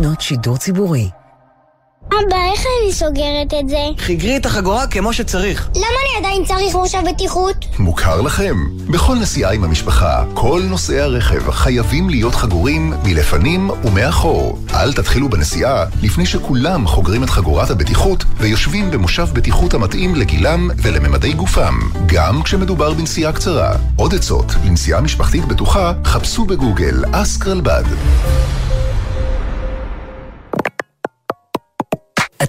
שנות 0.02 0.20
שידור 0.20 0.56
ציבורי. 0.56 1.10
אבא, 2.06 2.36
איך 2.52 2.60
אני 2.60 2.92
סוגרת 2.92 3.54
את 3.60 3.68
זה? 3.68 3.78
חיגרי 3.98 4.36
את 4.36 4.46
החגורה 4.46 4.86
כמו 4.86 5.12
שצריך. 5.12 5.68
למה 5.74 5.86
אני 5.86 6.26
עדיין 6.26 6.44
צריך 6.44 6.74
מושב 6.76 6.98
בטיחות? 7.10 7.64
מוכר 7.78 8.20
לכם. 8.20 8.56
בכל 8.90 9.16
נסיעה 9.16 9.52
עם 9.52 9.64
המשפחה, 9.64 10.24
כל 10.34 10.62
נוסעי 10.68 11.00
הרכב 11.00 11.50
חייבים 11.50 12.10
להיות 12.10 12.34
חגורים 12.34 12.94
מלפנים 13.04 13.70
ומאחור. 13.84 14.58
אל 14.74 14.92
תתחילו 14.92 15.28
בנסיעה 15.28 15.84
לפני 16.02 16.26
שכולם 16.26 16.86
חוגרים 16.86 17.24
את 17.24 17.30
חגורת 17.30 17.70
הבטיחות 17.70 18.24
ויושבים 18.36 18.90
במושב 18.90 19.26
בטיחות 19.32 19.74
המתאים 19.74 20.14
לגילם 20.14 20.70
ולממדי 20.76 21.32
גופם, 21.32 21.74
גם 22.06 22.42
כשמדובר 22.42 22.94
בנסיעה 22.94 23.32
קצרה. 23.32 23.76
עוד 23.96 24.14
עצות 24.14 24.46
לנסיעה 24.64 25.00
משפחתית 25.00 25.44
בטוחה, 25.44 25.92
חפשו 26.04 26.44
בגוגל 26.44 27.04
אסקרלבד. 27.12 27.84